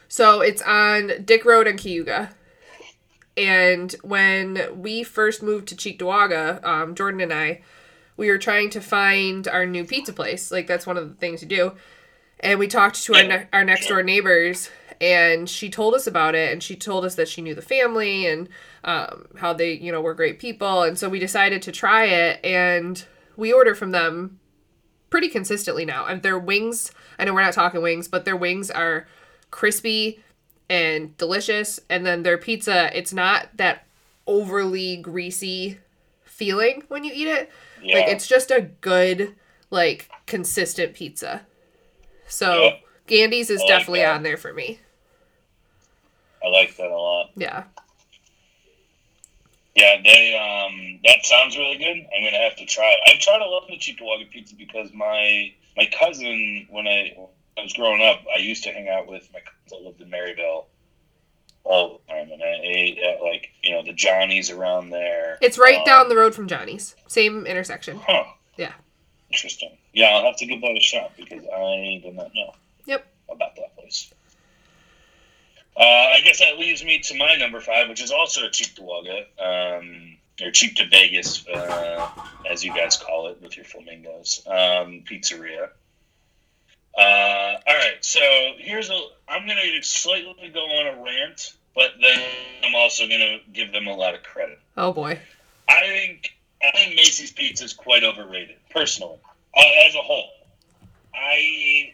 so 0.09 0.41
it's 0.41 0.63
on 0.63 1.13
Dick 1.25 1.45
Road 1.45 1.67
and 1.67 1.79
Cayuga. 1.79 2.31
And 3.37 3.93
when 4.03 4.81
we 4.81 5.03
first 5.03 5.43
moved 5.43 5.69
to 5.69 5.75
Cheektowaga, 5.77 6.65
um, 6.65 6.95
Jordan 6.95 7.21
and 7.21 7.33
I, 7.33 7.61
we 8.17 8.31
were 8.31 8.39
trying 8.39 8.71
to 8.71 8.81
find 8.81 9.47
our 9.47 9.67
new 9.67 9.85
pizza 9.85 10.13
place. 10.15 10.51
Like 10.51 10.67
that's 10.67 10.87
one 10.87 10.97
of 10.97 11.07
the 11.09 11.15
things 11.17 11.43
you 11.43 11.49
do. 11.49 11.73
And 12.41 12.59
we 12.59 12.67
talked 12.67 13.03
to 13.05 13.15
our 13.15 13.23
ne- 13.23 13.47
our 13.53 13.65
next 13.65 13.89
door 13.89 14.03
neighbors, 14.03 14.71
and 15.01 15.49
she 15.49 15.69
told 15.71 15.95
us 15.95 16.07
about 16.07 16.35
it. 16.35 16.53
And 16.53 16.63
she 16.63 16.77
told 16.77 17.05
us 17.05 17.15
that 17.17 17.29
she 17.29 17.43
knew 17.43 17.55
the 17.55 17.63
family 17.63 18.27
and 18.27 18.49
um, 18.85 19.27
how 19.39 19.53
they, 19.53 19.73
you 19.73 19.93
know, 19.93 20.01
were 20.01 20.15
great 20.15 20.39
people. 20.39 20.83
And 20.83 20.99
so 20.99 21.09
we 21.09 21.19
decided 21.19 21.63
to 21.63 21.73
try 21.73 22.05
it, 22.05 22.45
and 22.45 23.05
we 23.37 23.53
order 23.53 23.75
from 23.75 23.91
them 23.91 24.39
pretty 25.11 25.29
consistently 25.29 25.85
now. 25.85 26.07
And 26.07 26.23
their 26.23 26.39
wings, 26.39 26.91
I 27.19 27.25
know 27.25 27.35
we're 27.35 27.43
not 27.43 27.53
talking 27.53 27.83
wings, 27.83 28.09
but 28.09 28.25
their 28.25 28.37
wings 28.37 28.71
are 28.71 29.07
crispy 29.51 30.23
and 30.69 31.17
delicious. 31.17 31.79
And 31.89 32.05
then 32.05 32.23
their 32.23 32.39
pizza, 32.39 32.91
it's 32.97 33.13
not 33.13 33.49
that 33.57 33.87
overly 34.27 34.97
greasy 34.97 35.79
feeling 36.25 36.83
when 36.89 37.05
you 37.05 37.13
eat 37.15 37.29
it. 37.29 37.51
Yeah. 37.83 37.97
Like 37.97 38.09
it's 38.09 38.27
just 38.27 38.51
a 38.51 38.63
good, 38.81 39.37
like 39.71 40.11
consistent 40.27 40.95
pizza. 40.95 41.47
So 42.27 42.65
Yeah. 42.65 42.71
Gandy's 43.07 43.51
is 43.51 43.63
I 43.63 43.69
definitely 43.69 44.05
on 44.05 44.23
there 44.23 44.37
for 44.37 44.53
me. 44.53 44.81
I 46.47 46.51
like 46.51 46.77
that 46.77 46.87
a 46.91 46.97
lot. 46.97 47.31
Yeah. 47.37 47.65
Yeah, 49.75 49.97
they 50.03 50.35
um 50.35 51.01
that 51.05 51.25
sounds 51.25 51.57
really 51.59 51.77
good. 51.77 51.97
I'm 52.17 52.25
gonna 52.25 52.43
have 52.43 52.57
to 52.57 52.65
try 52.67 52.85
it. 52.93 52.99
I've 53.13 53.21
tried 53.21 53.43
a 53.43 53.45
lot 53.45 53.65
of 53.65 53.69
the 53.69 53.77
Cheektowaga 53.77 54.31
pizza 54.31 54.55
because 54.55 54.93
my 54.93 55.53
my 55.77 55.87
cousin 55.99 56.67
when 56.71 56.87
I, 56.87 57.13
when 57.17 57.29
I 57.59 57.63
was 57.63 57.73
growing 57.75 58.03
up, 58.03 58.23
I 58.35 58.39
used 58.39 58.65
to 58.65 58.71
hang 58.71 58.89
out 58.89 59.07
with 59.07 59.29
my 59.35 59.41
cousin 59.41 59.85
that 59.85 59.87
lived 59.89 60.01
in 60.01 60.09
Maryvale 60.09 60.67
all 61.65 62.01
the 62.07 62.13
time, 62.13 62.31
and 62.31 62.43
I 62.43 62.61
ate 62.63 62.99
at 63.01 63.23
like 63.23 63.49
you 63.63 63.73
know 63.73 63.83
the 63.83 63.93
Johnnies 63.93 64.51
around 64.51 64.91
there. 64.91 65.37
It's 65.43 65.59
right 65.59 65.79
Um, 65.79 65.85
down 65.85 66.09
the 66.09 66.17
road 66.17 66.35
from 66.35 66.47
Johnny's. 66.49 66.95
Same 67.09 67.45
intersection. 67.45 67.99
Huh. 68.07 68.25
Yeah. 68.57 68.73
Interesting. 69.31 69.77
Yeah, 69.93 70.07
I'll 70.07 70.25
have 70.25 70.37
to 70.39 70.47
give 70.47 70.61
that 70.63 70.77
a 70.77 70.81
shot 70.81 71.13
because 71.19 71.45
I 71.55 72.01
did 72.03 72.15
not 72.15 72.31
know. 72.35 72.55
Yep. 72.87 73.05
About 73.29 73.57
that 73.57 73.77
place. 73.77 74.13
Uh, 75.77 75.83
I 75.83 76.21
guess 76.25 76.39
that 76.39 76.59
leaves 76.59 76.83
me 76.83 77.01
to 77.01 77.19
my 77.19 77.35
number 77.37 77.61
five, 77.61 77.89
which 77.89 78.03
is 78.03 78.11
also 78.11 78.47
a 78.47 78.51
cheap 78.51 78.75
to 78.77 78.83
um, 79.45 80.17
or 80.43 80.51
cheap 80.51 80.77
to 80.77 80.89
Vegas, 80.89 81.47
uh, 81.49 82.09
as 82.51 82.65
you 82.65 82.75
guys 82.75 82.97
call 82.97 83.29
it 83.29 83.43
with 83.43 83.57
your 83.57 83.67
flamingos 83.67 84.43
um, 84.47 85.03
pizzeria. 85.05 85.69
Uh, 86.97 87.57
all 87.67 87.75
right, 87.75 87.99
so 88.01 88.21
here's 88.59 88.89
a. 88.89 88.99
I'm 89.29 89.47
gonna 89.47 89.83
slightly 89.83 90.51
go 90.55 90.61
on 90.61 90.99
a 90.99 91.03
rant, 91.03 91.55
but 91.75 91.91
then 92.01 92.23
I'm 92.65 92.75
also 92.75 93.07
gonna 93.07 93.39
give 93.53 93.71
them 93.73 93.87
a 93.87 93.95
lot 93.95 94.15
of 94.15 94.23
credit. 94.23 94.59
Oh 94.79 94.95
boy. 94.95 95.19
I 95.69 95.81
think 95.83 96.37
I 96.63 96.71
think 96.71 96.97
Macy's 96.97 97.33
Pizza 97.33 97.65
is 97.65 97.75
quite 97.75 98.03
overrated, 98.03 98.57
personally, 98.71 99.19
uh, 99.55 99.87
as 99.87 99.95
a 99.95 99.99
whole. 99.99 100.31
I 101.15 101.93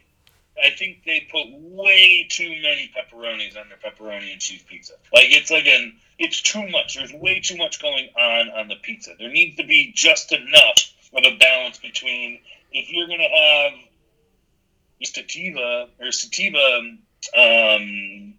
I 0.63 0.71
think 0.71 1.05
they 1.05 1.27
put 1.31 1.47
way 1.51 2.27
too 2.31 2.49
many 2.49 2.91
pepperonis 2.97 3.59
on 3.59 3.69
their 3.69 3.79
pepperoni 3.79 4.33
and 4.33 4.41
cheese 4.41 4.63
pizza. 4.69 4.95
Like 5.13 5.27
it's 5.31 5.51
like 5.51 5.67
an 5.67 5.95
it's 6.19 6.43
too 6.43 6.69
much. 6.69 6.95
There's 6.95 7.13
way 7.13 7.41
too 7.41 7.57
much 7.57 7.81
going 7.81 8.09
on 8.19 8.51
on 8.51 8.69
the 8.69 8.77
pizza. 8.83 9.13
There 9.19 9.31
needs 9.31 9.57
to 9.57 9.65
be 9.65 9.93
just 9.95 10.33
enough 10.33 10.93
of 11.15 11.25
a 11.25 11.37
balance 11.39 11.79
between 11.79 12.41
if 12.71 12.91
you're 12.91 13.09
gonna 13.09 13.23
have 13.23 13.73
sativa 15.05 15.89
or 16.01 16.13
sativa 16.13 16.97
um, 17.37 18.35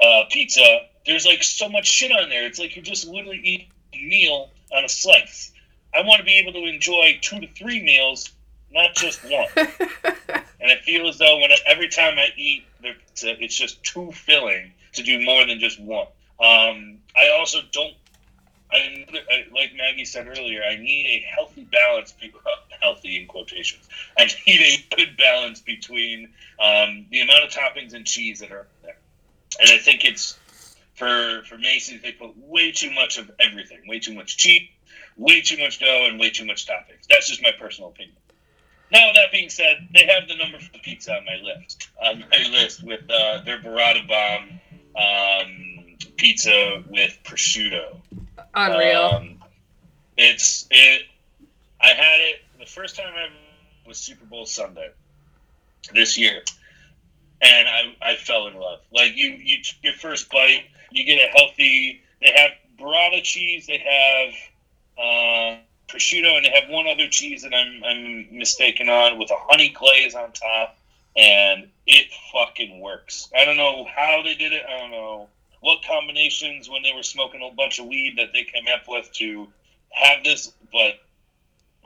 uh, 0.00 0.22
pizza. 0.30 0.80
There's 1.06 1.26
like 1.26 1.42
so 1.42 1.68
much 1.68 1.86
shit 1.86 2.12
on 2.12 2.28
there. 2.28 2.46
It's 2.46 2.58
like 2.58 2.76
you're 2.76 2.84
just 2.84 3.06
literally 3.06 3.40
eating 3.42 3.68
a 3.94 3.96
meal 3.96 4.50
on 4.72 4.84
a 4.84 4.88
slice. 4.88 5.52
I 5.94 6.02
want 6.02 6.18
to 6.20 6.24
be 6.24 6.38
able 6.38 6.52
to 6.52 6.64
enjoy 6.66 7.18
two 7.20 7.40
to 7.40 7.48
three 7.48 7.82
meals, 7.82 8.30
not 8.72 8.94
just 8.94 9.22
one. 9.24 9.46
and 9.56 10.70
it 10.70 10.82
feels 10.82 11.14
as 11.14 11.18
though 11.18 11.38
when 11.38 11.50
every 11.66 11.88
time 11.88 12.18
I 12.18 12.28
eat 12.36 12.64
it's 12.82 13.56
just 13.56 13.82
too 13.82 14.12
filling 14.12 14.72
to 14.94 15.02
do 15.02 15.24
more 15.24 15.46
than 15.46 15.60
just 15.60 15.80
one. 15.80 16.06
Um, 16.40 16.98
I 17.16 17.30
also 17.38 17.60
don't. 17.72 17.94
I, 18.72 19.04
I 19.30 19.44
like 19.52 19.74
Maggie 19.76 20.04
said 20.04 20.28
earlier. 20.28 20.62
I 20.62 20.76
need 20.76 21.06
a 21.06 21.34
healthy 21.34 21.64
balance. 21.64 22.14
Healthy 22.80 23.20
in 23.20 23.26
quotations. 23.26 23.88
I 24.16 24.26
need 24.46 24.60
a 24.60 24.96
good 24.96 25.16
balance 25.16 25.60
between 25.60 26.30
um, 26.58 27.06
the 27.10 27.20
amount 27.20 27.44
of 27.44 27.50
toppings 27.50 27.94
and 27.94 28.06
cheese 28.06 28.38
that 28.38 28.52
are 28.52 28.66
there. 28.82 28.96
And 29.60 29.70
I 29.70 29.78
think 29.78 30.04
it's 30.04 30.38
for 30.94 31.42
for 31.44 31.58
Macy's. 31.58 32.00
They 32.00 32.12
put 32.12 32.36
way 32.36 32.72
too 32.72 32.92
much 32.92 33.18
of 33.18 33.30
everything. 33.40 33.80
Way 33.86 33.98
too 33.98 34.14
much 34.14 34.36
cheese. 34.36 34.68
Way 35.16 35.42
too 35.42 35.58
much 35.58 35.80
dough 35.80 36.06
and 36.08 36.18
way 36.18 36.30
too 36.30 36.46
much 36.46 36.66
toppings. 36.66 37.06
That's 37.10 37.28
just 37.28 37.42
my 37.42 37.50
personal 37.58 37.90
opinion. 37.90 38.16
Now 38.92 39.12
that 39.14 39.30
being 39.32 39.48
said, 39.48 39.88
they 39.94 40.06
have 40.06 40.28
the 40.28 40.34
number 40.34 40.58
for 40.58 40.72
the 40.72 40.78
pizza 40.80 41.14
on 41.14 41.24
my 41.24 41.36
list. 41.42 41.88
On 42.02 42.20
my 42.20 42.48
list 42.50 42.82
with 42.84 43.02
uh, 43.08 43.42
their 43.44 43.58
burrata 43.60 44.06
bomb 44.08 44.60
um, 44.96 45.96
pizza 46.16 46.82
with 46.88 47.16
prosciutto. 47.24 48.00
Unreal. 48.54 49.02
Um, 49.02 49.36
it's 50.16 50.66
it. 50.70 51.02
I 51.80 51.88
had 51.88 52.20
it 52.20 52.42
the 52.58 52.66
first 52.66 52.96
time 52.96 53.12
I 53.16 53.28
was 53.88 53.98
Super 53.98 54.24
Bowl 54.26 54.44
Sunday 54.44 54.90
this 55.94 56.18
year, 56.18 56.42
and 57.40 57.68
I 57.68 57.94
I 58.02 58.16
fell 58.16 58.48
in 58.48 58.54
love. 58.54 58.80
Like 58.92 59.16
you, 59.16 59.30
you 59.30 59.62
took 59.62 59.76
your 59.82 59.94
first 59.94 60.30
bite, 60.30 60.64
you 60.90 61.04
get 61.04 61.16
a 61.16 61.30
healthy. 61.36 62.02
They 62.20 62.32
have 62.34 62.50
burrata 62.78 63.22
cheese. 63.22 63.66
They 63.66 63.78
have 63.78 64.34
uh, 64.98 65.58
prosciutto, 65.90 66.36
and 66.36 66.44
they 66.44 66.50
have 66.50 66.70
one 66.70 66.86
other 66.86 67.08
cheese 67.08 67.42
that 67.42 67.54
I'm 67.54 67.82
I'm 67.84 68.38
mistaken 68.38 68.88
on 68.88 69.18
with 69.18 69.30
a 69.30 69.36
honey 69.36 69.70
glaze 69.70 70.14
on 70.14 70.32
top, 70.32 70.78
and 71.16 71.68
it 71.86 72.06
fucking 72.32 72.80
works. 72.80 73.28
I 73.36 73.44
don't 73.44 73.56
know 73.56 73.84
how 73.84 74.22
they 74.22 74.34
did 74.34 74.52
it. 74.52 74.62
I 74.66 74.78
don't 74.78 74.90
know 74.90 75.28
what 75.60 75.82
combinations 75.84 76.68
when 76.68 76.82
they 76.82 76.92
were 76.94 77.02
smoking 77.02 77.40
a 77.42 77.54
bunch 77.54 77.78
of 77.78 77.86
weed 77.86 78.16
that 78.18 78.32
they 78.32 78.44
came 78.44 78.64
up 78.72 78.84
with 78.88 79.12
to 79.12 79.48
have 79.90 80.24
this, 80.24 80.52
but 80.72 81.00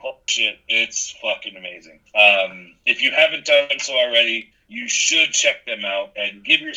oh 0.03 0.17
shit, 0.27 0.59
it's 0.67 1.11
fucking 1.21 1.57
amazing. 1.57 1.99
Um, 2.15 2.75
if 2.85 3.01
you 3.01 3.11
haven't 3.11 3.45
done 3.45 3.79
so 3.79 3.93
already, 3.93 4.51
you 4.67 4.87
should 4.87 5.31
check 5.31 5.65
them 5.65 5.83
out 5.83 6.11
and 6.15 6.43
give 6.43 6.61
your, 6.61 6.73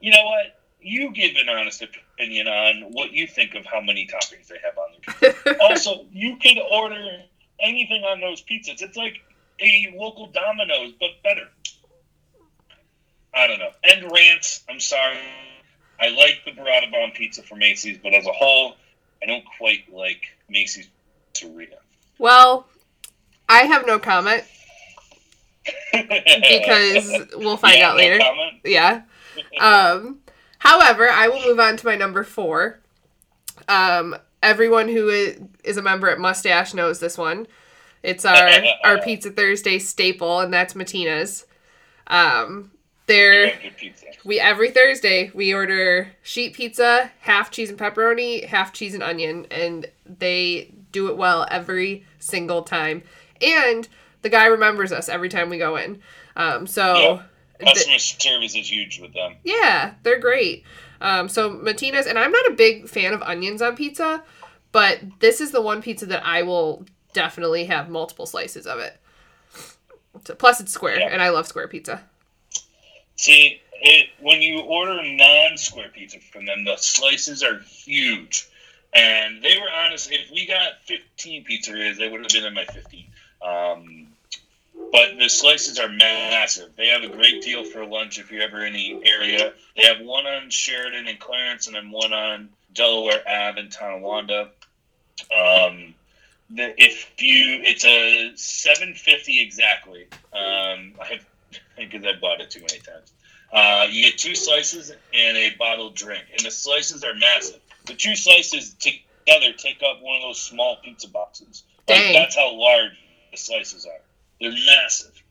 you 0.00 0.10
know 0.10 0.24
what, 0.24 0.60
you 0.80 1.12
give 1.12 1.36
an 1.36 1.48
honest 1.48 1.82
opinion 1.82 2.05
on 2.18 2.92
what 2.92 3.12
you 3.12 3.26
think 3.26 3.54
of 3.54 3.64
how 3.66 3.80
many 3.80 4.06
toppings 4.06 4.48
they 4.48 4.56
have 4.64 4.76
on 4.78 4.90
their 5.20 5.32
pizza. 5.32 5.56
also, 5.62 6.06
you 6.12 6.36
can 6.36 6.56
order 6.72 7.22
anything 7.60 8.02
on 8.04 8.20
those 8.20 8.42
pizzas. 8.42 8.82
It's 8.82 8.96
like 8.96 9.20
a 9.60 9.94
local 9.96 10.26
Domino's, 10.28 10.92
but 10.98 11.10
better. 11.22 11.48
I 13.34 13.46
don't 13.46 13.58
know. 13.58 13.70
End 13.84 14.10
rants. 14.10 14.64
I'm 14.68 14.80
sorry. 14.80 15.18
I 16.00 16.08
like 16.08 16.40
the 16.44 16.52
burrata 16.52 16.90
bomb 16.90 17.10
pizza 17.12 17.42
from 17.42 17.58
Macy's, 17.58 17.98
but 18.02 18.14
as 18.14 18.26
a 18.26 18.32
whole, 18.32 18.76
I 19.22 19.26
don't 19.26 19.44
quite 19.58 19.92
like 19.92 20.22
Macy's 20.48 20.88
pizzeria. 21.34 21.74
well, 22.18 22.66
I 23.48 23.62
have 23.62 23.86
no 23.86 23.98
comment 23.98 24.42
because 25.92 27.26
we'll 27.36 27.56
find 27.56 27.78
Yeah, 27.78 27.90
out 27.90 27.96
later. 27.96 28.18
Yeah. 28.64 29.02
Um, 29.60 30.18
however, 30.66 31.08
I 31.08 31.28
will 31.28 31.42
move 31.44 31.58
on 31.60 31.76
to 31.76 31.86
my 31.86 31.96
number 31.96 32.24
four. 32.24 32.80
Um, 33.68 34.16
everyone 34.42 34.88
who 34.88 35.08
is 35.64 35.76
a 35.76 35.82
member 35.82 36.08
at 36.08 36.18
Mustache 36.18 36.74
knows 36.74 37.00
this 37.00 37.16
one. 37.18 37.46
It's 38.02 38.24
our 38.24 38.48
our 38.84 38.98
Pizza 39.00 39.30
Thursday 39.30 39.78
staple, 39.78 40.40
and 40.40 40.52
that's 40.52 40.74
Matina's. 40.74 41.46
Um, 42.08 42.70
Yeah, 43.08 43.70
pizza. 43.76 44.06
we 44.24 44.38
every 44.40 44.70
Thursday 44.70 45.30
we 45.34 45.54
order 45.54 46.12
sheet 46.22 46.54
pizza, 46.54 47.10
half 47.20 47.50
cheese 47.50 47.70
and 47.70 47.78
pepperoni, 47.78 48.44
half 48.46 48.72
cheese 48.72 48.94
and 48.94 49.02
onion, 49.02 49.46
and 49.50 49.86
they 50.04 50.72
do 50.92 51.08
it 51.08 51.16
well 51.16 51.46
every 51.50 52.04
single 52.18 52.62
time. 52.62 53.02
And 53.40 53.88
the 54.22 54.28
guy 54.28 54.46
remembers 54.46 54.92
us 54.92 55.08
every 55.08 55.28
time 55.28 55.50
we 55.50 55.58
go 55.58 55.76
in. 55.76 56.00
Um, 56.36 56.66
so 56.66 56.94
th- 57.16 57.20
Customer 57.60 57.98
service 57.98 58.54
is 58.54 58.70
huge 58.70 59.00
with 59.00 59.12
them. 59.14 59.36
yeah, 59.44 59.94
they're 60.02 60.18
great. 60.18 60.64
Um, 61.00 61.28
so 61.28 61.50
Matina's, 61.50 62.06
and 62.06 62.18
I'm 62.18 62.32
not 62.32 62.46
a 62.48 62.52
big 62.52 62.88
fan 62.88 63.12
of 63.12 63.22
onions 63.22 63.60
on 63.62 63.76
pizza, 63.76 64.22
but 64.72 65.00
this 65.20 65.40
is 65.40 65.50
the 65.52 65.60
one 65.60 65.82
pizza 65.82 66.06
that 66.06 66.24
I 66.24 66.42
will 66.42 66.84
definitely 67.12 67.64
have 67.66 67.88
multiple 67.90 68.26
slices 68.26 68.66
of 68.66 68.78
it. 68.78 68.98
So- 70.24 70.34
Plus, 70.34 70.60
it's 70.60 70.72
square, 70.72 70.98
Yeah. 70.98 71.08
and 71.12 71.20
I 71.22 71.28
love 71.30 71.46
square 71.46 71.68
pizza. 71.68 72.02
See, 73.16 73.60
it, 73.80 74.08
when 74.20 74.42
you 74.42 74.60
order 74.60 75.02
non-square 75.02 75.88
pizza 75.94 76.18
from 76.20 76.46
them, 76.46 76.64
the 76.64 76.76
slices 76.76 77.42
are 77.42 77.58
huge, 77.60 78.46
and 78.92 79.42
they 79.42 79.58
were 79.58 79.70
honest. 79.70 80.10
If 80.10 80.30
we 80.30 80.46
got 80.46 80.82
15 80.86 81.44
pizzerias, 81.44 81.96
they 81.98 82.08
would 82.08 82.20
have 82.22 82.30
been 82.30 82.44
in 82.44 82.54
my 82.54 82.64
15. 82.64 83.06
Um, 83.42 84.05
but 84.96 85.18
the 85.18 85.28
slices 85.28 85.78
are 85.78 85.90
massive. 85.90 86.70
They 86.74 86.88
have 86.88 87.02
a 87.02 87.14
great 87.14 87.42
deal 87.42 87.64
for 87.64 87.84
lunch 87.84 88.18
if 88.18 88.32
you're 88.32 88.40
ever 88.40 88.64
in 88.64 88.72
the 88.72 89.02
area. 89.04 89.52
They 89.76 89.84
have 89.84 90.00
one 90.00 90.26
on 90.26 90.48
Sheridan 90.48 91.06
and 91.06 91.20
Clarence, 91.20 91.66
and 91.66 91.76
then 91.76 91.90
one 91.90 92.14
on 92.14 92.48
Delaware 92.72 93.20
Ave 93.28 93.60
in 93.60 93.68
Tonawanda. 93.68 94.52
Um, 95.36 95.94
the, 96.48 96.72
if 96.82 97.12
you, 97.18 97.60
it's 97.62 97.84
a 97.84 98.32
750 98.36 99.38
exactly. 99.38 100.06
Um, 100.32 100.94
I 100.98 101.20
because 101.76 102.02
I 102.06 102.18
bought 102.18 102.40
it 102.40 102.48
too 102.48 102.60
many 102.60 102.80
times. 102.80 103.12
Uh, 103.52 103.86
you 103.90 104.02
get 104.02 104.16
two 104.16 104.34
slices 104.34 104.90
and 105.12 105.36
a 105.36 105.54
bottled 105.58 105.94
drink, 105.94 106.24
and 106.32 106.40
the 106.40 106.50
slices 106.50 107.04
are 107.04 107.14
massive. 107.14 107.60
The 107.84 107.92
two 107.92 108.16
slices 108.16 108.72
together 108.74 109.52
take 109.58 109.82
up 109.82 110.00
one 110.00 110.16
of 110.16 110.22
those 110.22 110.40
small 110.40 110.78
pizza 110.82 111.10
boxes. 111.10 111.64
Like, 111.86 112.14
that's 112.14 112.34
how 112.34 112.54
large 112.54 112.92
the 113.30 113.36
slices 113.36 113.84
are. 113.84 114.00
They're 114.40 114.50
massive. 114.50 115.22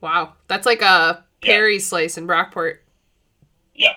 Wow, 0.00 0.34
that's 0.48 0.66
like 0.66 0.82
a 0.82 1.24
Perry 1.42 1.78
slice 1.78 2.16
in 2.16 2.26
Brockport. 2.26 2.78
Yeah. 3.74 3.94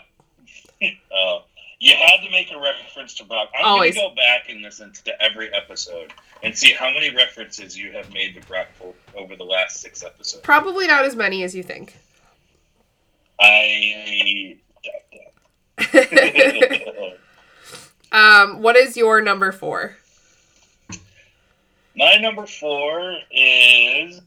uh, 0.82 1.40
you 1.80 1.94
had 1.96 2.24
to 2.24 2.32
make 2.32 2.52
a 2.52 2.60
reference 2.60 3.14
to 3.16 3.26
Brock. 3.26 3.50
I'm 3.58 3.66
Always. 3.66 3.96
going 3.96 4.10
to 4.10 4.16
go 4.16 4.22
back 4.22 4.50
and 4.50 4.62
listen 4.62 4.94
to 5.04 5.22
every 5.22 5.54
episode 5.54 6.14
and 6.42 6.58
see 6.58 6.72
how 6.72 6.90
many 6.92 7.14
references 7.14 7.78
you 7.78 7.92
have 7.92 8.14
made 8.14 8.36
to 8.36 8.42
Brockport 8.42 8.94
over 9.16 9.36
the 9.36 9.44
last 9.44 9.82
six 9.82 10.04
episodes. 10.04 10.44
Probably 10.44 10.88
not 10.88 11.04
as 11.04 11.16
many 11.16 11.44
as 11.44 11.54
you 11.54 11.64
think. 11.64 11.98
I 13.40 14.58
doubt 14.84 15.88
that. 15.92 17.18
um, 18.12 18.62
what 18.62 18.76
is 18.78 18.96
your 18.96 19.22
number 19.22 19.52
four? 19.52 19.98
My 21.96 22.18
number 22.18 22.46
four 22.46 23.18
is 23.32 24.22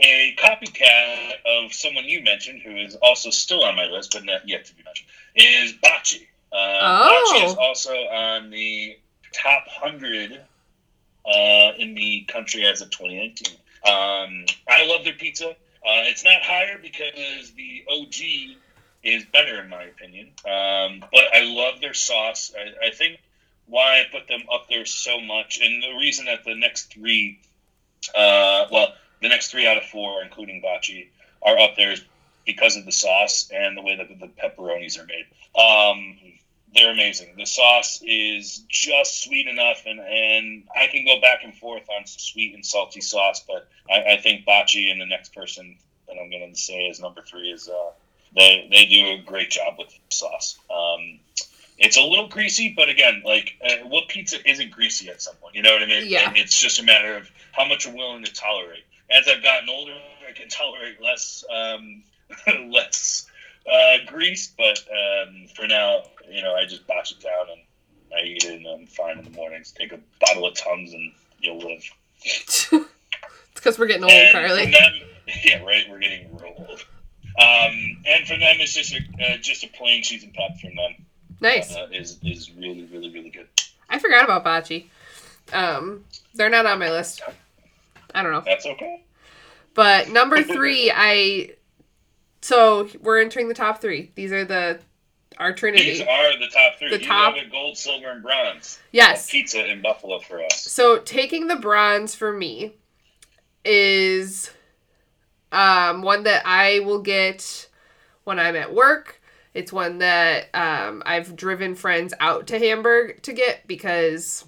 a 0.00 0.34
copycat 0.38 1.32
of 1.46 1.72
someone 1.72 2.04
you 2.04 2.22
mentioned, 2.22 2.62
who 2.62 2.76
is 2.76 2.96
also 2.96 3.30
still 3.30 3.64
on 3.64 3.76
my 3.76 3.86
list, 3.86 4.12
but 4.12 4.24
not 4.24 4.48
yet 4.48 4.64
to 4.66 4.74
be 4.74 4.82
mentioned, 4.82 5.08
is 5.34 5.72
Bocce. 5.74 6.22
Uh, 6.52 6.56
Oh. 6.84 7.32
Bocce 7.34 7.46
is 7.46 7.54
also 7.56 7.92
on 7.94 8.50
the 8.50 8.98
top 9.32 9.64
100 9.80 10.40
uh, 11.24 11.72
in 11.78 11.94
the 11.94 12.24
country 12.28 12.66
as 12.66 12.80
of 12.80 12.90
2019. 12.90 13.56
Um, 13.84 14.44
I 14.68 14.86
love 14.86 15.04
their 15.04 15.14
pizza. 15.14 15.50
Uh, 15.50 15.54
it's 16.06 16.24
not 16.24 16.42
higher 16.42 16.78
because 16.80 17.52
the 17.56 17.84
OG 17.90 18.56
is 19.02 19.24
better, 19.32 19.60
in 19.62 19.68
my 19.68 19.84
opinion. 19.84 20.28
Um, 20.44 21.04
but 21.12 21.24
I 21.34 21.42
love 21.44 21.80
their 21.80 21.94
sauce. 21.94 22.52
I, 22.56 22.86
I 22.88 22.90
think 22.90 23.18
why 23.66 24.00
I 24.00 24.04
put 24.10 24.28
them 24.28 24.42
up 24.52 24.68
there 24.68 24.84
so 24.84 25.20
much, 25.20 25.60
and 25.62 25.82
the 25.82 25.96
reason 25.98 26.26
that 26.26 26.44
the 26.44 26.54
next 26.54 26.92
three, 26.92 27.40
uh, 28.14 28.66
well, 28.70 28.88
the 29.20 29.28
next 29.28 29.50
three 29.50 29.66
out 29.66 29.76
of 29.76 29.84
four, 29.84 30.22
including 30.22 30.62
Bocce, 30.62 31.08
are 31.42 31.58
up 31.58 31.76
there 31.76 31.92
is 31.92 32.02
because 32.44 32.76
of 32.76 32.84
the 32.84 32.92
sauce 32.92 33.50
and 33.54 33.76
the 33.76 33.82
way 33.82 33.96
that 33.96 34.08
the 34.08 34.26
pepperonis 34.26 34.98
are 34.98 35.06
made. 35.06 35.26
Um, 35.58 36.18
they're 36.74 36.92
amazing. 36.92 37.34
The 37.36 37.46
sauce 37.46 38.02
is 38.04 38.64
just 38.68 39.24
sweet 39.24 39.46
enough, 39.46 39.84
and, 39.86 40.00
and 40.00 40.64
I 40.74 40.86
can 40.86 41.04
go 41.04 41.20
back 41.20 41.44
and 41.44 41.54
forth 41.54 41.84
on 41.96 42.06
sweet 42.06 42.54
and 42.54 42.64
salty 42.64 43.00
sauce, 43.00 43.44
but 43.46 43.68
I, 43.90 44.14
I 44.14 44.16
think 44.16 44.46
Bocce 44.46 44.90
and 44.90 45.00
the 45.00 45.06
next 45.06 45.34
person 45.34 45.76
that 46.08 46.16
I'm 46.20 46.30
going 46.30 46.52
to 46.52 46.58
say 46.58 46.86
is 46.86 47.00
number 47.00 47.22
three 47.22 47.50
is 47.50 47.68
uh, 47.68 47.90
they 48.34 48.66
they 48.70 48.86
do 48.86 49.12
a 49.12 49.22
great 49.24 49.50
job 49.50 49.74
with 49.78 49.88
sauce. 50.10 50.58
Um, 50.70 51.20
it's 51.82 51.96
a 51.96 52.02
little 52.02 52.28
greasy, 52.28 52.72
but 52.76 52.88
again, 52.88 53.22
like 53.24 53.54
uh, 53.64 53.86
what 53.88 54.08
pizza 54.08 54.38
isn't 54.48 54.70
greasy 54.70 55.08
at 55.10 55.20
some 55.20 55.34
point? 55.36 55.54
You 55.56 55.62
know 55.62 55.72
what 55.72 55.82
I 55.82 55.86
mean? 55.86 56.04
Yeah. 56.06 56.28
And 56.28 56.36
It's 56.36 56.58
just 56.58 56.78
a 56.78 56.84
matter 56.84 57.16
of 57.16 57.30
how 57.50 57.66
much 57.66 57.84
you're 57.84 57.94
willing 57.94 58.24
to 58.24 58.32
tolerate. 58.32 58.84
As 59.10 59.28
I've 59.28 59.42
gotten 59.42 59.68
older, 59.68 59.94
I 60.26 60.32
can 60.32 60.48
tolerate 60.48 61.02
less 61.02 61.44
um, 61.52 62.04
less 62.70 63.26
uh, 63.70 63.96
grease, 64.06 64.52
but 64.56 64.78
um, 64.90 65.46
for 65.54 65.66
now, 65.66 66.04
you 66.30 66.40
know, 66.40 66.54
I 66.54 66.64
just 66.64 66.86
botch 66.86 67.12
it 67.12 67.20
down 67.20 67.46
and 67.50 67.60
I 68.16 68.26
eat 68.26 68.44
it, 68.44 68.54
and 68.54 68.66
I'm 68.66 68.86
fine 68.86 69.18
in 69.18 69.24
the 69.24 69.30
mornings. 69.30 69.72
Take 69.72 69.92
a 69.92 69.98
bottle 70.20 70.46
of 70.46 70.54
Tums, 70.54 70.92
and 70.92 71.12
you'll 71.40 71.58
live. 71.58 71.84
it's 72.24 72.70
because 73.54 73.78
we're 73.78 73.86
getting 73.86 74.04
old, 74.04 74.12
And 74.12 74.32
Carly. 74.32 74.70
them, 74.70 74.92
yeah, 75.44 75.62
right. 75.64 75.84
We're 75.90 75.98
getting 75.98 76.34
real 76.36 76.54
old. 76.56 76.84
Um, 77.38 78.02
and 78.06 78.26
for 78.26 78.36
them, 78.36 78.56
it's 78.60 78.74
just 78.74 78.94
a 78.94 78.98
uh, 78.98 79.36
just 79.38 79.64
a 79.64 79.68
plain 79.68 80.02
cheese 80.02 80.22
and 80.22 80.32
pep 80.32 80.58
from 80.60 80.76
them. 80.76 80.94
Nice. 81.42 81.74
Uh, 81.74 81.88
is 81.92 82.18
is 82.22 82.52
really 82.54 82.84
really 82.84 83.10
really 83.10 83.30
good. 83.30 83.48
I 83.90 83.98
forgot 83.98 84.24
about 84.24 84.44
Bocce. 84.44 84.86
Um, 85.52 86.04
they're 86.34 86.48
not 86.48 86.66
on 86.66 86.78
my 86.78 86.90
list. 86.90 87.20
I 88.14 88.22
don't 88.22 88.32
know. 88.32 88.42
That's 88.44 88.64
okay. 88.64 89.02
But 89.74 90.08
number 90.08 90.42
three, 90.42 90.90
I. 90.94 91.50
So 92.40 92.88
we're 93.00 93.20
entering 93.20 93.48
the 93.48 93.54
top 93.54 93.80
three. 93.80 94.10
These 94.14 94.32
are 94.32 94.44
the 94.44 94.80
our 95.38 95.52
trinity. 95.52 95.84
These 95.84 96.00
are 96.02 96.38
the 96.38 96.48
top 96.48 96.78
three. 96.78 96.90
The 96.90 97.00
you 97.00 97.06
top- 97.06 97.34
gold, 97.50 97.76
silver, 97.76 98.10
and 98.10 98.22
bronze. 98.22 98.78
Yes. 98.92 99.30
Pizza 99.30 99.68
in 99.70 99.82
Buffalo 99.82 100.20
for 100.20 100.42
us. 100.44 100.60
So 100.60 100.98
taking 100.98 101.48
the 101.48 101.56
bronze 101.56 102.14
for 102.14 102.32
me 102.32 102.74
is 103.64 104.50
um, 105.50 106.02
one 106.02 106.24
that 106.24 106.42
I 106.44 106.80
will 106.80 107.00
get 107.00 107.68
when 108.24 108.38
I'm 108.38 108.56
at 108.56 108.72
work. 108.74 109.20
It's 109.54 109.72
one 109.72 109.98
that 109.98 110.46
um, 110.54 111.02
I've 111.04 111.36
driven 111.36 111.74
friends 111.74 112.14
out 112.20 112.46
to 112.48 112.58
Hamburg 112.58 113.22
to 113.22 113.32
get 113.32 113.66
because 113.66 114.44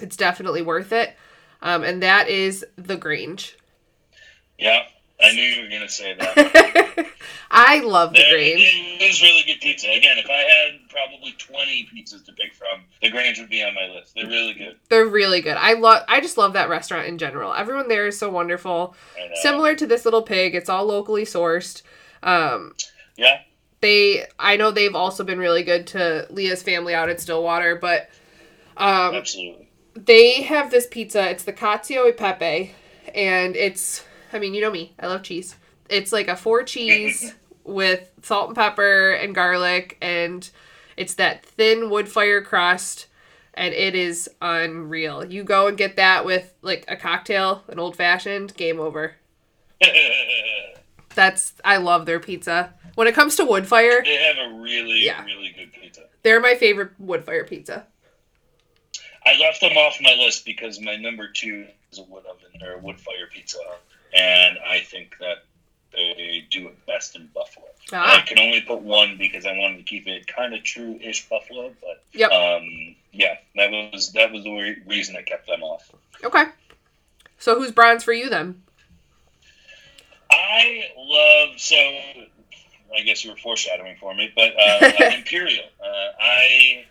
it's 0.00 0.16
definitely 0.16 0.62
worth 0.62 0.92
it. 0.92 1.14
Um, 1.60 1.82
and 1.84 2.02
that 2.02 2.28
is 2.28 2.64
the 2.76 2.96
Grange. 2.96 3.56
Yeah, 4.58 4.82
I 5.20 5.32
knew 5.32 5.42
you 5.42 5.62
were 5.62 5.68
gonna 5.68 5.88
say 5.88 6.14
that. 6.14 7.06
I 7.50 7.80
love 7.80 8.12
the 8.12 8.18
There- 8.20 8.32
Grange. 8.32 8.60
It 9.00 9.02
is 9.02 9.20
really 9.22 9.42
good 9.44 9.60
pizza. 9.60 9.88
Again, 9.88 10.18
if 10.18 10.26
I 10.30 10.32
had 10.32 10.88
probably 10.88 11.32
20 11.38 11.88
pizzas 11.94 12.24
to 12.26 12.32
pick 12.32 12.54
from, 12.54 12.84
the 13.00 13.10
Grange 13.10 13.38
would 13.40 13.50
be 13.50 13.62
on 13.62 13.74
my 13.74 13.88
list. 13.92 14.14
They're 14.14 14.26
really 14.26 14.54
good. 14.54 14.76
They're 14.88 15.06
really 15.06 15.40
good. 15.40 15.56
I 15.56 15.74
love. 15.74 16.04
I 16.08 16.20
just 16.20 16.38
love 16.38 16.52
that 16.52 16.68
restaurant 16.68 17.06
in 17.08 17.18
general. 17.18 17.52
Everyone 17.52 17.88
there 17.88 18.06
is 18.06 18.18
so 18.18 18.30
wonderful. 18.30 18.94
Similar 19.42 19.74
to 19.76 19.86
this 19.86 20.04
little 20.04 20.22
pig, 20.22 20.54
it's 20.54 20.68
all 20.68 20.84
locally 20.86 21.24
sourced. 21.24 21.82
Um, 22.22 22.74
Yeah, 23.16 23.40
they 23.82 24.24
I 24.38 24.56
know 24.56 24.70
they've 24.70 24.94
also 24.94 25.24
been 25.24 25.38
really 25.38 25.62
good 25.62 25.86
to 25.88 26.26
Leah's 26.30 26.62
family 26.62 26.94
out 26.94 27.10
at 27.10 27.20
Stillwater, 27.20 27.76
but 27.76 28.08
um, 28.78 29.14
absolutely. 29.14 29.68
they 29.94 30.42
have 30.42 30.70
this 30.70 30.86
pizza. 30.86 31.28
It's 31.28 31.44
the 31.44 31.52
Cacio 31.52 32.08
e 32.08 32.12
Pepe, 32.12 32.74
and 33.14 33.54
it's 33.54 34.04
I 34.32 34.38
mean 34.38 34.54
you 34.54 34.62
know 34.62 34.70
me, 34.70 34.94
I 34.98 35.08
love 35.08 35.22
cheese. 35.22 35.56
It's 35.90 36.12
like 36.12 36.28
a 36.28 36.36
four 36.36 36.62
cheese 36.62 37.34
with 37.64 38.08
salt 38.22 38.48
and 38.48 38.56
pepper 38.56 39.12
and 39.12 39.34
garlic, 39.34 39.98
and 40.00 40.48
it's 40.96 41.14
that 41.14 41.44
thin 41.44 41.90
wood 41.90 42.08
fire 42.08 42.40
crust, 42.40 43.08
and 43.52 43.74
it 43.74 43.96
is 43.96 44.30
unreal. 44.40 45.24
You 45.24 45.42
go 45.42 45.66
and 45.66 45.76
get 45.76 45.96
that 45.96 46.24
with 46.24 46.54
like 46.62 46.84
a 46.86 46.96
cocktail, 46.96 47.64
an 47.68 47.80
old 47.80 47.96
fashioned, 47.96 48.56
game 48.56 48.78
over. 48.78 49.16
That's 51.14 51.54
I 51.64 51.78
love 51.78 52.06
their 52.06 52.20
pizza. 52.20 52.74
When 52.94 53.06
it 53.08 53.14
comes 53.14 53.36
to 53.36 53.44
wood 53.44 53.66
fire, 53.66 54.02
they 54.04 54.16
have 54.16 54.36
a 54.38 54.54
really, 54.60 55.04
Yeah. 55.04 55.24
really 55.24 55.50
good 55.56 55.72
pizza. 55.72 56.02
they're 56.22 56.40
my 56.40 56.54
favorite 56.54 56.90
wood 56.98 57.24
fire 57.24 57.44
pizza. 57.44 57.86
I 59.24 59.36
left 59.38 59.60
them 59.60 59.76
off 59.76 59.98
my 60.00 60.14
list 60.14 60.44
because 60.44 60.80
my 60.80 60.96
number 60.96 61.28
two 61.28 61.66
is 61.90 61.98
a 61.98 62.02
wood 62.02 62.24
oven 62.26 62.62
or 62.62 62.72
a 62.74 62.78
wood 62.78 63.00
fire 63.00 63.28
pizza, 63.32 63.58
and 64.14 64.58
I 64.66 64.80
think 64.80 65.16
that 65.20 65.44
they 65.92 66.46
do 66.50 66.68
it 66.68 66.86
best 66.86 67.16
in 67.16 67.28
Buffalo. 67.34 67.66
I 67.92 67.96
Ah, 68.20 68.24
can 68.26 68.38
only 68.38 68.60
put 68.62 68.80
one 68.80 69.16
because 69.18 69.44
I 69.46 69.52
wanted 69.56 69.76
to 69.78 69.82
keep 69.84 70.06
it 70.08 70.26
kind 70.26 70.54
of 70.54 70.62
true-ish 70.64 71.28
Buffalo, 71.28 71.74
but 71.80 72.02
Yep. 72.12 72.30
um, 72.32 72.96
yeah, 73.12 73.36
that 73.56 73.70
was 73.70 74.12
that 74.12 74.32
was 74.32 74.42
the 74.44 74.50
re- 74.52 74.82
reason 74.86 75.16
I 75.16 75.22
kept 75.22 75.46
them 75.46 75.62
off. 75.62 75.90
Okay. 76.24 76.44
So 77.38 77.58
who's 77.58 77.72
bronze 77.72 78.02
for 78.04 78.12
you 78.12 78.28
then? 78.30 78.62
I 80.30 80.90
love 80.96 81.60
so. 81.60 81.76
I 82.96 83.02
guess 83.02 83.24
you 83.24 83.30
were 83.30 83.36
foreshadowing 83.36 83.96
for 83.98 84.14
me, 84.14 84.32
but 84.34 84.52
uh, 84.58 84.92
Imperial. 85.16 85.64
Uh, 85.80 86.08
I 86.20 86.84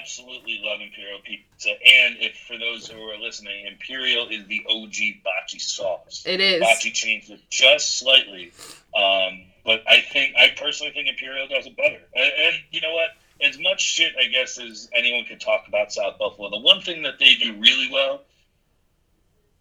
absolutely 0.00 0.60
love 0.62 0.80
Imperial 0.80 1.20
pizza, 1.24 1.70
and 1.70 2.16
if 2.20 2.36
for 2.46 2.58
those 2.58 2.88
who 2.88 3.00
are 3.00 3.18
listening, 3.18 3.66
Imperial 3.66 4.28
is 4.28 4.46
the 4.46 4.64
OG 4.68 5.22
bocce 5.24 5.60
sauce. 5.60 6.24
It 6.26 6.40
is. 6.40 6.62
Bocce 6.62 6.92
changed 6.92 7.30
it 7.30 7.40
just 7.50 7.98
slightly, 7.98 8.52
um, 8.94 9.44
but 9.64 9.82
I 9.88 10.00
think 10.00 10.34
I 10.36 10.52
personally 10.56 10.92
think 10.92 11.08
Imperial 11.08 11.48
does 11.48 11.66
it 11.66 11.76
better. 11.76 12.00
And, 12.14 12.32
and 12.38 12.56
you 12.70 12.80
know 12.80 12.94
what? 12.94 13.10
As 13.40 13.58
much 13.58 13.80
shit 13.80 14.14
I 14.18 14.26
guess 14.26 14.58
as 14.58 14.88
anyone 14.92 15.24
could 15.24 15.40
talk 15.40 15.68
about 15.68 15.92
South 15.92 16.18
Buffalo, 16.18 16.50
the 16.50 16.58
one 16.58 16.80
thing 16.80 17.02
that 17.02 17.18
they 17.18 17.34
do 17.34 17.54
really 17.54 17.88
well 17.92 18.22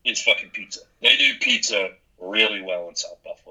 is 0.03 0.21
fucking 0.21 0.49
pizza. 0.49 0.81
They 1.01 1.15
do 1.17 1.33
pizza 1.39 1.89
really 2.19 2.62
well 2.62 2.89
in 2.89 2.95
South 2.95 3.23
Buffalo. 3.23 3.46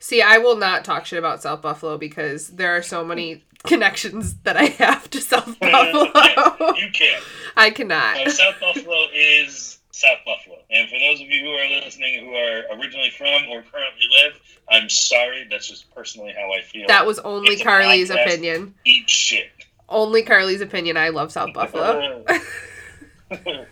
See, 0.00 0.22
I 0.22 0.38
will 0.38 0.56
not 0.56 0.84
talk 0.84 1.06
shit 1.06 1.18
about 1.18 1.42
South 1.42 1.62
Buffalo 1.62 1.98
because 1.98 2.48
there 2.48 2.76
are 2.76 2.82
so 2.82 3.04
many 3.04 3.44
connections 3.64 4.34
that 4.44 4.56
I 4.56 4.64
have 4.64 5.10
to 5.10 5.20
South 5.20 5.58
Buffalo. 5.58 6.74
you 6.76 6.90
can. 6.92 7.20
I 7.56 7.70
cannot. 7.70 8.18
Uh, 8.18 8.30
South 8.30 8.60
Buffalo 8.60 9.06
is 9.12 9.78
South 9.90 10.18
Buffalo. 10.24 10.58
And 10.70 10.88
for 10.88 10.98
those 10.98 11.20
of 11.20 11.26
you 11.26 11.44
who 11.44 11.50
are 11.50 11.84
listening 11.84 12.24
who 12.24 12.32
are 12.34 12.62
originally 12.78 13.10
from 13.10 13.42
or 13.50 13.62
currently 13.62 14.06
live, 14.22 14.40
I'm 14.70 14.88
sorry. 14.88 15.46
That's 15.50 15.68
just 15.68 15.92
personally 15.94 16.32
how 16.36 16.52
I 16.52 16.62
feel. 16.62 16.86
That 16.86 17.04
was 17.06 17.18
only 17.20 17.54
It's 17.54 17.62
Carly's 17.62 18.10
opinion. 18.10 18.74
Eat 18.84 19.10
shit. 19.10 19.50
Only 19.88 20.22
Carly's 20.22 20.60
opinion. 20.60 20.96
I 20.96 21.08
love 21.08 21.32
South 21.32 21.52
Buffalo. 21.52 22.24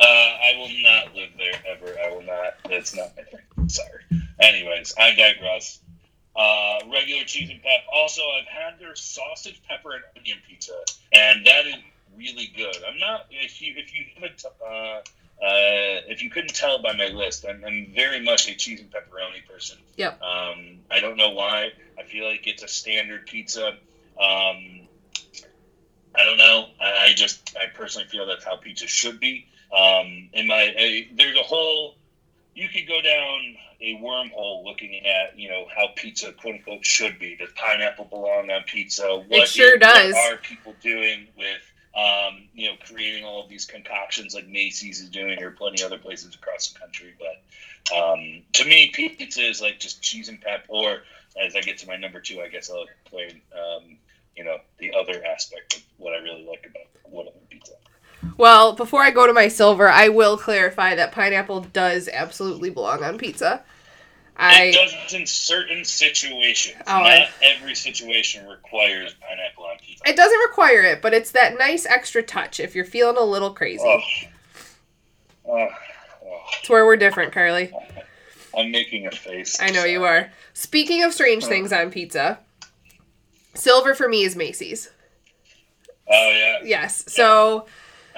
Uh, 0.00 0.06
I 0.06 0.54
will 0.56 0.70
not 0.82 1.14
live 1.14 1.28
there 1.36 1.52
ever. 1.68 1.94
I 2.00 2.10
will 2.10 2.22
not. 2.22 2.54
That's 2.70 2.96
not 2.96 3.10
my 3.16 3.22
thing. 3.24 3.68
Sorry. 3.68 4.02
Anyways, 4.40 4.94
I 4.98 5.14
digress. 5.14 5.80
Uh, 6.34 6.78
regular 6.92 7.24
cheese 7.24 7.50
and 7.50 7.62
pep. 7.62 7.80
Also, 7.92 8.22
I've 8.22 8.46
had 8.46 8.78
their 8.78 8.94
sausage, 8.94 9.60
pepper, 9.68 9.92
and 9.92 10.02
onion 10.16 10.38
pizza, 10.48 10.72
and 11.12 11.44
that 11.44 11.66
is 11.66 11.74
really 12.16 12.52
good. 12.56 12.76
I'm 12.88 12.98
not 12.98 13.26
if 13.30 13.60
you 13.60 13.74
if 13.76 13.94
you 13.94 14.04
haven't 14.14 14.44
uh, 14.64 15.00
uh, 15.44 16.04
if 16.08 16.22
you 16.22 16.30
couldn't 16.30 16.54
tell 16.54 16.80
by 16.82 16.92
my 16.92 17.08
list, 17.08 17.46
I'm, 17.48 17.64
I'm 17.64 17.92
very 17.94 18.22
much 18.22 18.48
a 18.48 18.54
cheese 18.54 18.80
and 18.80 18.90
pepperoni 18.90 19.46
person. 19.50 19.78
Yep. 19.96 20.22
Um, 20.22 20.78
I 20.90 21.00
don't 21.00 21.16
know 21.16 21.30
why. 21.30 21.72
I 21.98 22.02
feel 22.02 22.26
like 22.26 22.46
it's 22.46 22.62
a 22.62 22.68
standard 22.68 23.26
pizza. 23.26 23.68
Um, 23.68 24.86
I 26.14 26.24
don't 26.24 26.36
know. 26.38 26.68
I, 26.80 27.06
I 27.06 27.12
just 27.14 27.56
I 27.56 27.66
personally 27.74 28.08
feel 28.08 28.26
that's 28.26 28.44
how 28.44 28.56
pizza 28.56 28.86
should 28.86 29.18
be. 29.18 29.46
Um, 29.76 30.28
in 30.32 30.46
my 30.46 30.74
a, 30.76 31.08
there's 31.14 31.36
a 31.36 31.42
whole 31.42 31.96
you 32.54 32.68
could 32.68 32.86
go 32.86 33.00
down 33.00 33.56
a 33.80 33.96
wormhole 34.02 34.64
looking 34.64 35.06
at 35.06 35.38
you 35.38 35.48
know 35.48 35.64
how 35.74 35.88
pizza 35.96 36.32
quote 36.32 36.56
unquote 36.56 36.84
should 36.84 37.18
be. 37.18 37.36
Does 37.36 37.50
pineapple 37.54 38.06
belong 38.06 38.50
on 38.50 38.62
pizza? 38.66 39.06
What 39.28 39.42
it 39.42 39.48
sure 39.48 39.74
is- 39.74 39.80
does. 39.80 40.14
What 40.14 40.32
are 40.34 40.36
people 40.36 40.74
doing 40.82 41.28
with 41.36 41.62
um, 41.96 42.48
you 42.54 42.68
know 42.68 42.76
creating 42.86 43.24
all 43.24 43.42
of 43.42 43.48
these 43.48 43.64
concoctions 43.66 44.34
like 44.34 44.48
Macy's 44.48 45.00
is 45.00 45.08
doing 45.08 45.42
or 45.42 45.50
plenty 45.50 45.82
other 45.82 45.98
places 45.98 46.34
across 46.34 46.68
the 46.68 46.78
country? 46.78 47.14
But 47.18 47.96
um, 47.96 48.42
to 48.54 48.64
me, 48.64 48.90
pizza 48.94 49.42
is 49.42 49.60
like 49.60 49.80
just 49.80 50.02
cheese 50.02 50.28
and 50.28 50.40
pep. 50.40 50.64
Or 50.68 51.02
as 51.42 51.56
I 51.56 51.60
get 51.60 51.78
to 51.78 51.86
my 51.86 51.96
number 51.96 52.20
two, 52.20 52.40
I 52.40 52.48
guess 52.48 52.70
I'll 52.70 52.84
explain 52.84 53.40
um, 53.54 53.96
you 54.36 54.44
know 54.44 54.58
the 54.78 54.92
other 54.94 55.24
aspect 55.24 55.76
of 55.76 55.82
what 55.98 56.14
I 56.14 56.18
really 56.18 56.44
like 56.44 56.66
about 56.66 56.92
pizza. 56.92 56.99
Well, 58.36 58.72
before 58.74 59.02
I 59.02 59.10
go 59.10 59.26
to 59.26 59.32
my 59.32 59.48
silver, 59.48 59.88
I 59.88 60.08
will 60.08 60.36
clarify 60.36 60.94
that 60.94 61.12
pineapple 61.12 61.60
does 61.72 62.08
absolutely 62.12 62.70
belong 62.70 63.02
on 63.02 63.18
pizza. 63.18 63.62
it 63.62 63.62
I 64.36 64.70
does 64.72 65.12
in 65.14 65.26
certain 65.26 65.84
situations. 65.84 66.82
Oh, 66.86 67.02
Not 67.02 67.28
every 67.42 67.74
situation 67.74 68.46
requires 68.46 69.14
pineapple 69.14 69.64
on 69.64 69.76
pizza. 69.78 70.02
it 70.08 70.16
doesn't 70.16 70.38
require 70.40 70.82
it, 70.82 71.02
but 71.02 71.14
it's 71.14 71.32
that 71.32 71.58
nice 71.58 71.86
extra 71.86 72.22
touch 72.22 72.60
if 72.60 72.74
you're 72.74 72.84
feeling 72.84 73.16
a 73.16 73.24
little 73.24 73.52
crazy. 73.52 73.82
Oh. 73.84 74.00
Oh, 75.46 75.68
oh. 76.24 76.40
It's 76.60 76.68
where 76.70 76.84
we're 76.86 76.96
different, 76.96 77.32
Carly. 77.32 77.72
I'm 78.56 78.70
making 78.70 79.06
a 79.06 79.10
face. 79.10 79.58
I 79.60 79.70
know 79.70 79.84
you 79.84 80.04
are. 80.04 80.30
Speaking 80.54 81.02
of 81.04 81.14
strange 81.14 81.44
things 81.44 81.72
on 81.72 81.90
pizza, 81.90 82.38
silver 83.54 83.94
for 83.94 84.08
me 84.08 84.24
is 84.24 84.34
Macy's. 84.36 84.90
Oh 86.10 86.30
yeah. 86.34 86.58
Yes. 86.64 87.04
So 87.12 87.66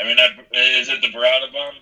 I 0.02 0.06
mean, 0.06 0.16
is 0.52 0.88
it 0.88 1.00
the 1.00 1.08
burrata 1.08 1.52
bun? 1.52 1.74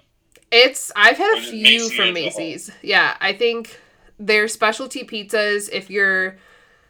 it's 0.51 0.91
I've 0.97 1.17
had 1.17 1.39
a 1.39 1.41
few 1.41 1.63
Macy's 1.63 1.93
from 1.93 2.13
Macy's. 2.13 2.71
Yeah, 2.83 3.17
I 3.21 3.33
think 3.33 3.81
their 4.19 4.49
specialty 4.49 5.05
pizzas 5.05 5.69
if 5.73 5.91
you're 5.91 6.37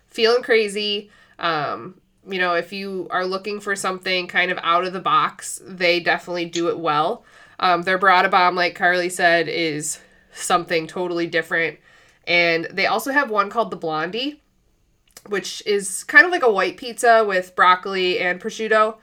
feeling 0.09 0.43
crazy, 0.43 1.11
um 1.39 2.01
you 2.29 2.39
know, 2.39 2.55
if 2.55 2.73
you 2.73 3.09
are 3.11 3.25
looking 3.25 3.61
for 3.61 3.75
something 3.75 4.29
kind 4.29 4.51
of 4.51 4.59
out 4.63 4.85
of 4.85 4.93
the 4.93 5.01
box, 5.01 5.61
they 5.65 6.01
definitely 6.01 6.45
do 6.45 6.69
it 6.69 6.79
well. 6.79 7.25
Um, 7.59 7.83
their 7.83 7.99
burrata 7.99 8.31
bomb, 8.31 8.55
like 8.55 8.75
Carly 8.75 9.09
said, 9.09 9.49
is 9.49 9.99
something 10.33 10.87
totally 10.87 11.27
different. 11.27 11.79
And 12.27 12.67
they 12.71 12.87
also 12.87 13.11
have 13.11 13.31
one 13.31 13.49
called 13.49 13.71
the 13.71 13.77
Blondie, 13.77 14.43
which 15.29 15.63
is 15.67 16.05
kind 16.05 16.27
of 16.27 16.31
like 16.31 16.43
a 16.43 16.53
white 16.53 16.77
pizza 16.77 17.25
with 17.27 17.57
broccoli 17.57 18.19
and 18.21 18.41
prosciutto. 18.41 18.97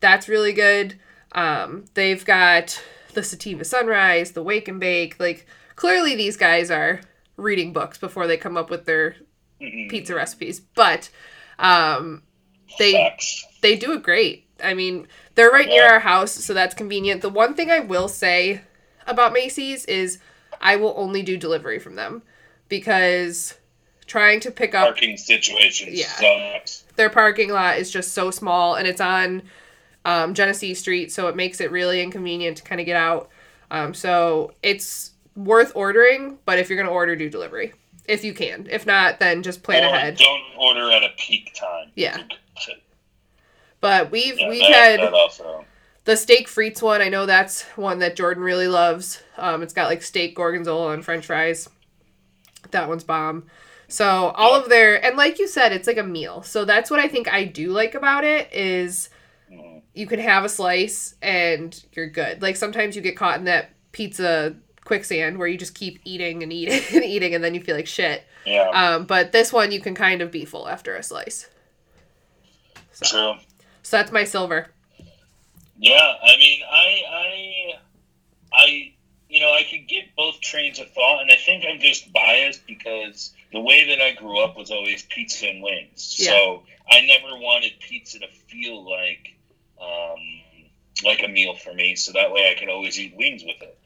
That's 0.00 0.28
really 0.28 0.52
good. 0.52 0.98
Um, 1.34 1.84
they've 1.94 2.24
got 2.24 2.82
the 3.14 3.22
Sativa 3.22 3.64
Sunrise, 3.64 4.32
the 4.32 4.42
Wake 4.42 4.68
and 4.68 4.80
Bake. 4.80 5.18
Like, 5.18 5.46
clearly, 5.76 6.14
these 6.14 6.36
guys 6.36 6.70
are 6.70 7.00
reading 7.36 7.72
books 7.72 7.98
before 7.98 8.26
they 8.26 8.36
come 8.36 8.56
up 8.56 8.70
with 8.70 8.84
their 8.86 9.16
Mhm. 9.60 9.88
pizza 9.90 10.14
recipes. 10.14 10.60
But 10.60 11.10
um, 11.58 12.22
they 12.78 13.14
they 13.60 13.76
do 13.76 13.92
it 13.92 14.02
great. 14.02 14.46
I 14.62 14.74
mean, 14.74 15.06
they're 15.34 15.50
right 15.50 15.68
near 15.68 15.86
our 15.88 16.00
house, 16.00 16.32
so 16.32 16.54
that's 16.54 16.74
convenient. 16.74 17.22
The 17.22 17.28
one 17.28 17.54
thing 17.54 17.70
I 17.70 17.80
will 17.80 18.08
say 18.08 18.60
about 19.06 19.32
Macy's 19.32 19.84
is 19.86 20.18
I 20.60 20.76
will 20.76 20.94
only 20.96 21.22
do 21.22 21.36
delivery 21.36 21.78
from 21.78 21.94
them 21.96 22.22
because 22.68 23.54
trying 24.06 24.40
to 24.40 24.50
pick 24.50 24.74
up 24.74 24.86
Parking 24.94 25.16
situations 25.16 25.98
Yeah. 25.98 26.54
sucks. 26.58 26.84
their 26.96 27.10
parking 27.10 27.50
lot 27.50 27.78
is 27.78 27.90
just 27.90 28.12
so 28.12 28.30
small 28.30 28.74
and 28.74 28.86
it's 28.86 29.00
on 29.00 29.42
um, 30.04 30.34
Genesee 30.34 30.74
Street, 30.74 31.12
so 31.12 31.28
it 31.28 31.36
makes 31.36 31.60
it 31.60 31.70
really 31.70 32.02
inconvenient 32.02 32.56
to 32.58 32.62
kind 32.62 32.80
of 32.80 32.86
get 32.86 32.96
out. 32.96 33.28
Um, 33.70 33.94
so 33.94 34.52
it's 34.62 35.12
worth 35.36 35.72
ordering, 35.74 36.38
but 36.44 36.58
if 36.58 36.68
you're 36.68 36.76
going 36.76 36.88
to 36.88 36.92
order, 36.92 37.16
do 37.16 37.28
delivery 37.30 37.72
if 38.06 38.22
you 38.24 38.34
can. 38.34 38.66
If 38.70 38.86
not, 38.86 39.18
then 39.18 39.42
just 39.42 39.62
plan 39.62 39.82
or 39.82 39.88
ahead. 39.96 40.16
don't 40.16 40.42
order 40.58 40.90
at 40.90 41.02
a 41.02 41.08
peak 41.16 41.54
time. 41.58 41.90
Yeah. 41.94 42.18
But 43.80 44.10
we've 44.10 44.38
Yeah, 44.38 44.48
we've 44.48 44.60
that, 44.60 44.72
had 44.72 45.00
that 45.00 45.12
also. 45.12 45.64
the 46.04 46.16
steak 46.16 46.48
frites 46.48 46.80
one. 46.82 47.02
I 47.02 47.08
know 47.08 47.26
that's 47.26 47.62
one 47.76 47.98
that 48.00 48.16
Jordan 48.16 48.42
really 48.42 48.68
loves. 48.68 49.22
Um, 49.36 49.62
it's 49.62 49.74
got 49.74 49.88
like 49.88 50.02
steak 50.02 50.34
gorgonzola 50.34 50.92
and 50.92 51.04
French 51.04 51.26
fries. 51.26 51.68
That 52.70 52.88
one's 52.88 53.04
bomb. 53.04 53.44
So 53.88 54.32
all 54.36 54.54
of 54.54 54.68
their 54.68 55.04
and 55.04 55.16
like 55.16 55.38
you 55.38 55.46
said, 55.46 55.72
it's 55.72 55.86
like 55.86 55.98
a 55.98 56.02
meal. 56.02 56.42
So 56.42 56.64
that's 56.64 56.90
what 56.90 57.00
I 57.00 57.08
think 57.08 57.32
I 57.32 57.44
do 57.44 57.70
like 57.70 57.94
about 57.94 58.24
it 58.24 58.52
is. 58.52 59.10
You 59.94 60.06
can 60.06 60.18
have 60.18 60.44
a 60.44 60.48
slice 60.48 61.14
and 61.22 61.82
you're 61.92 62.08
good. 62.08 62.42
Like 62.42 62.56
sometimes 62.56 62.96
you 62.96 63.02
get 63.02 63.16
caught 63.16 63.38
in 63.38 63.44
that 63.44 63.70
pizza 63.92 64.54
quicksand 64.84 65.38
where 65.38 65.48
you 65.48 65.56
just 65.56 65.74
keep 65.74 66.00
eating 66.04 66.42
and 66.42 66.52
eating 66.52 66.82
and 66.94 67.04
eating 67.04 67.34
and 67.34 67.42
then 67.42 67.54
you 67.54 67.60
feel 67.60 67.76
like 67.76 67.86
shit. 67.86 68.24
Yeah. 68.44 68.68
Um, 68.70 69.06
but 69.06 69.32
this 69.32 69.52
one 69.52 69.72
you 69.72 69.80
can 69.80 69.94
kind 69.94 70.20
of 70.20 70.30
be 70.30 70.44
full 70.44 70.68
after 70.68 70.94
a 70.96 71.02
slice. 71.02 71.48
So, 72.92 73.06
True. 73.06 73.40
so 73.82 73.96
that's 73.96 74.12
my 74.12 74.24
silver. 74.24 74.68
Yeah, 75.78 76.14
I 76.22 76.36
mean, 76.38 76.60
I, 76.70 77.02
I, 77.10 77.72
I, 78.52 78.92
you 79.28 79.40
know, 79.40 79.52
I 79.52 79.64
could 79.68 79.88
get 79.88 80.14
both 80.16 80.40
trains 80.40 80.78
of 80.78 80.88
thought, 80.92 81.22
and 81.22 81.30
I 81.30 81.34
think 81.34 81.64
I'm 81.68 81.80
just 81.80 82.12
biased 82.12 82.64
because 82.66 83.32
the 83.52 83.60
way 83.60 83.88
that 83.88 84.00
I 84.00 84.12
grew 84.12 84.38
up 84.40 84.56
was 84.56 84.70
always 84.70 85.02
pizza 85.02 85.48
and 85.48 85.62
wings. 85.62 86.16
Yeah. 86.18 86.30
So 86.30 86.62
I 86.88 87.00
never 87.06 87.36
wanted 87.36 87.72
pizza 87.80 88.20
to 88.20 88.28
feel 88.48 88.88
like, 88.88 89.33
um, 89.84 90.18
like 91.04 91.22
a 91.22 91.28
meal 91.28 91.54
for 91.54 91.72
me. 91.74 91.96
So 91.96 92.12
that 92.12 92.32
way 92.32 92.50
I 92.50 92.58
could 92.58 92.68
always 92.68 92.98
eat 92.98 93.14
wings 93.16 93.42
with 93.44 93.60
it. 93.62 93.78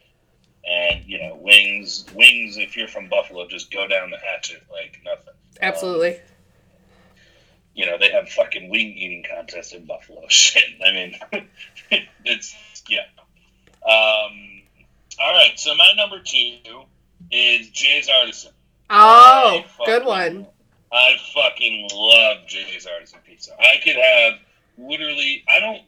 And 0.69 1.05
you 1.07 1.19
know, 1.19 1.37
wings, 1.37 2.05
wings. 2.15 2.57
If 2.57 2.77
you're 2.77 2.89
from 2.89 3.09
Buffalo, 3.09 3.47
just 3.49 3.71
go 3.71 3.87
down 3.89 4.11
the 4.11 4.19
hatchet 4.19 4.63
like 4.71 5.01
nothing. 5.05 5.35
Absolutely. 5.61 6.19
you 7.75 7.87
know, 7.87 7.97
they 7.99 8.11
have 8.11 8.29
fucking 8.29 8.69
wing 8.71 8.89
eating 8.89 9.25
contests 9.35 9.73
in 9.73 9.87
Buffalo. 9.87 10.23
Shit. 10.29 10.65
I 10.85 10.93
mean, 10.93 11.19
it's 12.25 12.55
yeah. 12.89 13.01
Um, 13.85 14.63
all 15.21 15.33
right. 15.33 15.53
So 15.57 15.75
my 15.75 15.93
number 15.97 16.21
two 16.23 16.83
is 17.31 17.71
Jay's 17.71 18.09
Artisan. 18.09 18.53
oh, 18.91 19.65
good 19.87 20.05
one. 20.05 20.47
I 20.93 21.17
fucking 21.35 21.89
love 21.93 22.47
Jay's 22.47 22.87
Artisan 22.87 23.21
Pizza. 23.27 23.53
I 23.59 23.77
could 23.83 23.97
have 23.97 24.35
literally. 24.77 25.45
I 25.49 25.61
don't. 25.61 25.83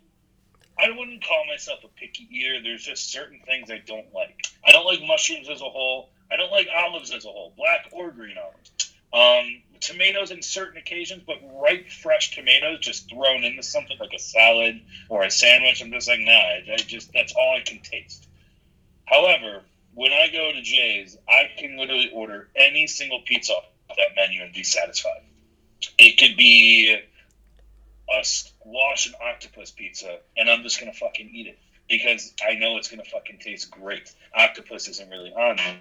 I 0.80 0.90
wouldn't 0.96 1.24
call 1.24 1.44
myself 1.46 1.80
a 1.84 1.88
picky 1.88 2.28
eater. 2.30 2.62
There's 2.62 2.84
just 2.84 3.12
certain 3.12 3.40
things 3.44 3.70
I 3.70 3.82
don't 3.86 4.12
like. 4.14 4.46
I 4.66 4.72
don't 4.72 4.86
like 4.86 5.00
mushrooms 5.06 5.48
as 5.48 5.60
a 5.60 5.68
whole. 5.68 6.10
I 6.32 6.36
don't 6.36 6.50
like 6.50 6.68
olives 6.74 7.12
as 7.12 7.24
a 7.24 7.28
whole, 7.28 7.52
black 7.56 7.88
or 7.92 8.10
green 8.10 8.36
olives. 8.38 8.92
Um, 9.12 9.62
tomatoes 9.80 10.30
in 10.30 10.42
certain 10.42 10.78
occasions, 10.78 11.22
but 11.26 11.38
ripe 11.60 11.90
fresh 11.90 12.34
tomatoes 12.34 12.78
just 12.80 13.10
thrown 13.10 13.44
into 13.44 13.62
something 13.62 13.96
like 13.98 14.12
a 14.14 14.18
salad 14.18 14.80
or 15.08 15.24
a 15.24 15.30
sandwich, 15.30 15.82
I'm 15.82 15.90
just 15.90 16.08
like, 16.08 16.20
nah. 16.20 16.32
I, 16.32 16.64
I 16.72 16.76
just 16.76 17.12
that's 17.12 17.34
all 17.34 17.56
I 17.56 17.60
can 17.60 17.80
taste. 17.80 18.28
However, 19.06 19.62
when 19.94 20.12
I 20.12 20.28
go 20.28 20.52
to 20.52 20.62
Jay's, 20.62 21.16
I 21.28 21.50
can 21.58 21.76
literally 21.76 22.10
order 22.12 22.48
any 22.54 22.86
single 22.86 23.22
pizza 23.26 23.52
off 23.52 23.64
that 23.96 24.14
menu 24.16 24.42
and 24.42 24.52
be 24.52 24.62
satisfied. 24.62 25.22
It 25.98 26.18
could 26.18 26.36
be 26.36 26.96
a 28.18 28.24
squash 28.24 29.06
and 29.06 29.14
octopus 29.22 29.70
pizza, 29.70 30.18
and 30.36 30.48
I'm 30.50 30.62
just 30.62 30.78
gonna 30.78 30.92
fucking 30.92 31.30
eat 31.32 31.46
it 31.46 31.58
because 31.88 32.32
I 32.46 32.54
know 32.54 32.76
it's 32.76 32.88
gonna 32.88 33.04
fucking 33.04 33.38
taste 33.38 33.70
great. 33.70 34.12
Octopus 34.34 34.88
isn't 34.88 35.10
really 35.10 35.32
on 35.32 35.58
it. 35.58 35.76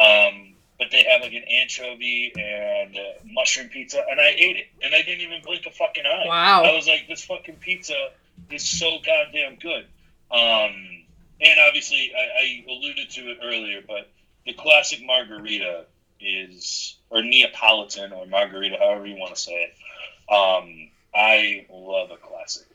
Um, 0.00 0.54
but 0.78 0.88
they 0.92 1.04
have 1.10 1.22
like 1.22 1.32
an 1.32 1.42
anchovy 1.42 2.32
and 2.38 2.96
uh, 2.96 3.24
mushroom 3.24 3.68
pizza, 3.68 4.02
and 4.08 4.20
I 4.20 4.28
ate 4.28 4.56
it, 4.56 4.66
and 4.82 4.94
I 4.94 5.02
didn't 5.02 5.22
even 5.22 5.42
blink 5.42 5.66
a 5.66 5.72
fucking 5.72 6.04
eye. 6.06 6.24
Wow. 6.26 6.62
I 6.64 6.74
was 6.74 6.86
like, 6.86 7.06
this 7.08 7.24
fucking 7.24 7.56
pizza 7.56 8.10
is 8.50 8.62
so 8.62 8.98
goddamn 9.04 9.56
good. 9.56 9.86
Um, 10.30 11.04
and 11.40 11.60
obviously, 11.66 12.12
I, 12.16 12.20
I 12.20 12.64
alluded 12.70 13.10
to 13.10 13.20
it 13.30 13.38
earlier, 13.42 13.80
but 13.86 14.08
the 14.46 14.52
classic 14.52 15.00
margherita 15.04 15.86
is, 16.20 16.96
or 17.10 17.22
Neapolitan 17.22 18.12
or 18.12 18.26
margherita, 18.26 18.76
however 18.78 19.06
you 19.06 19.16
want 19.16 19.34
to 19.34 19.40
say 19.40 19.52
it. 19.52 20.32
Um, 20.32 20.90
I 21.18 21.66
love 21.68 22.12
a 22.12 22.16
classic 22.16 22.66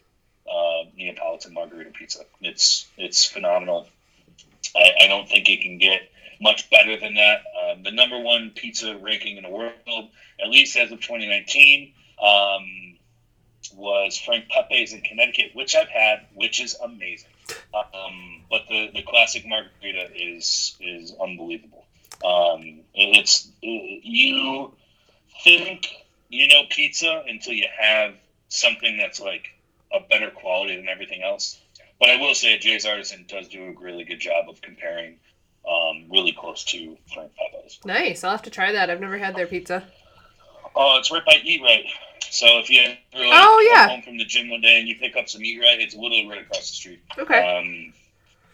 uh, 0.52 0.84
Neapolitan 0.98 1.54
margherita 1.54 1.92
pizza. 1.92 2.26
It's 2.42 2.86
it's 2.98 3.26
phenomenal. 3.26 3.88
I, 4.76 5.06
I 5.06 5.08
don't 5.08 5.30
think 5.30 5.48
it 5.50 5.62
can 5.62 5.78
get 5.78 6.10
much 6.42 6.70
better 6.70 7.00
than 7.00 7.14
that. 7.14 7.44
Um, 7.64 7.84
the 7.84 7.92
number 7.92 8.20
one 8.20 8.52
pizza 8.54 8.98
ranking 8.98 9.38
in 9.38 9.44
the 9.44 9.50
world, 9.50 10.10
at 10.42 10.50
least 10.50 10.76
as 10.76 10.92
of 10.92 11.00
2019, 11.00 11.94
um, 12.22 12.98
was 13.76 14.18
Frank 14.18 14.50
Pepe's 14.50 14.92
in 14.92 15.02
Connecticut, 15.02 15.52
which 15.54 15.74
I've 15.74 15.88
had, 15.88 16.26
which 16.36 16.62
is 16.62 16.76
amazing. 16.84 17.30
Um, 17.74 18.42
but 18.50 18.64
the, 18.68 18.90
the 18.94 19.04
classic 19.04 19.48
margherita 19.48 20.10
is 20.14 20.76
is 20.82 21.14
unbelievable. 21.22 21.86
Um, 22.26 22.82
it's 22.94 23.50
you 23.62 24.74
think 25.46 25.88
you 26.28 26.50
know 26.50 26.64
pizza 26.70 27.24
until 27.26 27.54
you 27.54 27.68
have 27.80 28.16
something 28.54 28.98
that's 28.98 29.20
like 29.20 29.50
a 29.92 30.00
better 30.00 30.30
quality 30.30 30.76
than 30.76 30.88
everything 30.88 31.22
else. 31.24 31.60
But 32.00 32.10
I 32.10 32.18
will 32.18 32.36
say, 32.36 32.58
Jay's 32.58 32.86
Artisan 32.86 33.26
does 33.28 33.48
do 33.48 33.66
a 33.66 33.72
really 33.80 34.04
good 34.04 34.20
job 34.20 34.50
of 34.50 34.62
comparing 34.62 35.18
um, 35.68 36.06
really 36.12 36.34
close 36.34 36.64
to 36.66 36.98
Frank 37.14 37.32
Pepe's. 37.36 37.80
Nice. 37.86 38.24
I'll 38.24 38.32
have 38.32 38.42
to 38.44 38.50
try 38.50 38.74
that. 38.74 38.90
I've 38.90 39.00
never 39.00 39.18
had 39.18 39.36
their 39.36 39.48
pizza. 39.48 39.84
Oh, 40.76 40.98
it's 41.00 41.12
right 41.12 41.26
by 41.26 41.38
Eat 41.44 41.62
Right. 41.62 41.86
So 42.30 42.60
if 42.60 42.70
you 42.70 42.82
ever, 42.82 42.96
like, 43.14 43.42
Oh, 43.42 43.70
come 43.70 43.78
yeah. 43.78 43.88
home 43.90 44.02
from 44.02 44.18
the 44.18 44.26
gym 44.26 44.50
one 44.50 44.62
day 44.62 44.80
and 44.80 44.88
you 44.88 44.96
pick 44.96 45.16
up 45.16 45.30
some 45.30 45.44
Eat 45.44 45.60
Right, 45.60 45.80
it's 45.80 45.96
literally 45.96 46.28
right 46.28 46.42
across 46.42 46.70
the 46.70 46.76
street. 46.76 47.02
Okay. 47.18 47.38
Um, 47.38 47.94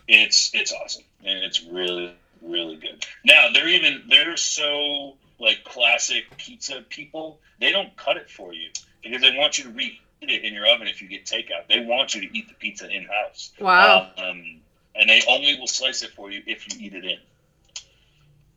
it's 0.07 0.49
it's 0.55 0.73
awesome 0.73 1.03
and 1.23 1.43
it's 1.43 1.63
really 1.63 2.15
really 2.41 2.77
good. 2.77 3.05
Now 3.23 3.49
they're 3.53 3.67
even 3.69 4.03
they're 4.09 4.37
so 4.37 5.15
like 5.39 5.63
classic 5.63 6.25
pizza 6.37 6.83
people. 6.89 7.39
They 7.59 7.71
don't 7.71 7.95
cut 7.95 8.17
it 8.17 8.29
for 8.29 8.53
you 8.53 8.69
because 9.03 9.21
they 9.21 9.35
want 9.37 9.57
you 9.57 9.65
to 9.65 9.71
reheat 9.71 9.99
it 10.21 10.43
in 10.43 10.53
your 10.53 10.67
oven 10.67 10.87
if 10.87 11.01
you 11.01 11.07
get 11.07 11.25
takeout. 11.25 11.67
They 11.67 11.79
want 11.79 12.15
you 12.15 12.21
to 12.21 12.37
eat 12.37 12.47
the 12.47 12.53
pizza 12.55 12.89
in 12.89 13.05
house. 13.05 13.51
Wow. 13.59 14.09
Um, 14.17 14.59
and 14.95 15.09
they 15.09 15.21
only 15.29 15.57
will 15.59 15.67
slice 15.67 16.03
it 16.03 16.11
for 16.11 16.31
you 16.31 16.41
if 16.45 16.67
you 16.73 16.85
eat 16.85 16.93
it 16.93 17.05
in. 17.05 17.17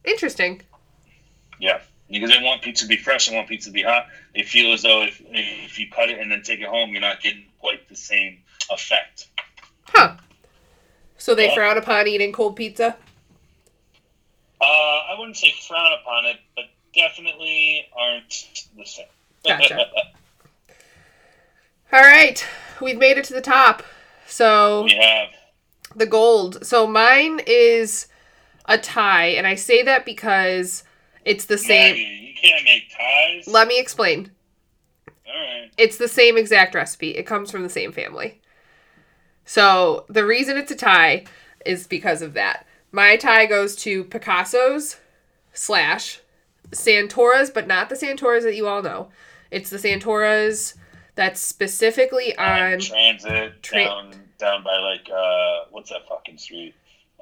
Interesting. 0.05 0.63
Yeah, 1.61 1.81
because 2.11 2.31
they 2.31 2.43
want 2.43 2.63
pizza 2.63 2.85
to 2.85 2.89
be 2.89 2.97
fresh. 2.97 3.29
They 3.29 3.37
want 3.37 3.49
pizza 3.49 3.71
to 3.71 3.73
be 3.73 3.83
hot. 3.83 4.07
They 4.35 4.43
feel 4.43 4.73
as 4.73 4.83
though 4.83 5.03
if 5.03 5.23
if 5.29 5.79
you 5.79 5.89
cut 5.91 6.11
it 6.11 6.19
and 6.19 6.31
then 6.31 6.43
take 6.43 6.61
it 6.61 6.67
home, 6.67 6.91
you're 6.91 7.01
not 7.01 7.23
getting 7.23 7.45
quite 7.61 7.89
the 7.89 7.97
same 7.97 8.39
effect. 8.71 9.29
Huh. 9.85 10.17
So 11.19 11.37
they 11.37 11.55
frown 11.55 11.79
upon 11.79 12.09
eating 12.09 12.33
cold 12.33 12.57
pizza? 12.57 12.97
Uh, 14.61 14.65
I 14.65 15.15
wouldn't 15.17 15.37
say 15.37 15.55
frown 15.69 15.93
upon 16.01 16.27
it, 16.27 16.39
but 16.57 16.65
definitely 16.95 17.87
aren't 17.97 18.69
the 18.77 18.85
same. 18.85 19.07
Gotcha. 19.45 19.87
All 21.93 22.01
right. 22.01 22.45
We've 22.81 22.99
made 22.99 23.19
it 23.19 23.25
to 23.27 23.35
the 23.35 23.41
top. 23.41 23.83
So 24.27 24.85
we 24.85 24.95
have. 24.95 25.29
the 25.95 26.07
gold. 26.07 26.65
So 26.65 26.87
mine 26.87 27.41
is 27.47 28.09
a 28.67 28.79
tie, 28.79 29.27
and 29.27 29.47
I 29.47 29.57
say 29.57 29.83
that 29.83 30.05
because 30.07 30.85
it's 31.25 31.45
the 31.45 31.59
same. 31.59 31.95
Maggie, 31.95 32.03
you 32.03 32.35
can't 32.41 32.65
make 32.65 32.91
ties. 32.97 33.47
Let 33.47 33.69
me 33.69 33.79
explain. 33.79 34.31
All 35.27 35.35
right. 35.35 35.71
It's 35.77 35.99
the 35.99 36.09
same 36.09 36.37
exact 36.39 36.75
recipe. 36.75 37.11
It 37.11 37.27
comes 37.27 37.51
from 37.51 37.63
the 37.63 37.69
same 37.69 37.93
family. 37.93 38.41
So 39.45 40.07
the 40.09 40.25
reason 40.25 40.57
it's 40.57 40.71
a 40.71 40.77
tie 40.77 41.25
is 41.67 41.87
because 41.87 42.23
of 42.23 42.35
that. 42.35 42.67
My 42.91 43.17
tie 43.17 43.47
goes 43.47 43.77
to 43.77 44.05
Picasso's 44.05 44.97
slash 45.53 46.21
Santora's, 46.73 47.51
but 47.51 47.67
not 47.67 47.89
the 47.89 47.97
Santora's 47.97 48.45
that 48.45 48.57
you 48.57 48.67
all 48.67 48.83
know. 48.83 49.09
It's 49.51 49.71
the 49.71 49.79
Santora's 49.79 50.75
that's 51.15 51.41
specifically 51.41 52.37
on. 52.37 52.81
transit 52.81 53.63
tra- 53.63 53.85
down 53.85 54.13
down 54.39 54.63
by 54.65 54.77
like 54.79 55.09
uh 55.11 55.65
what's 55.71 55.91
that 55.91 56.09
fucking 56.09 56.39
street? 56.39 56.75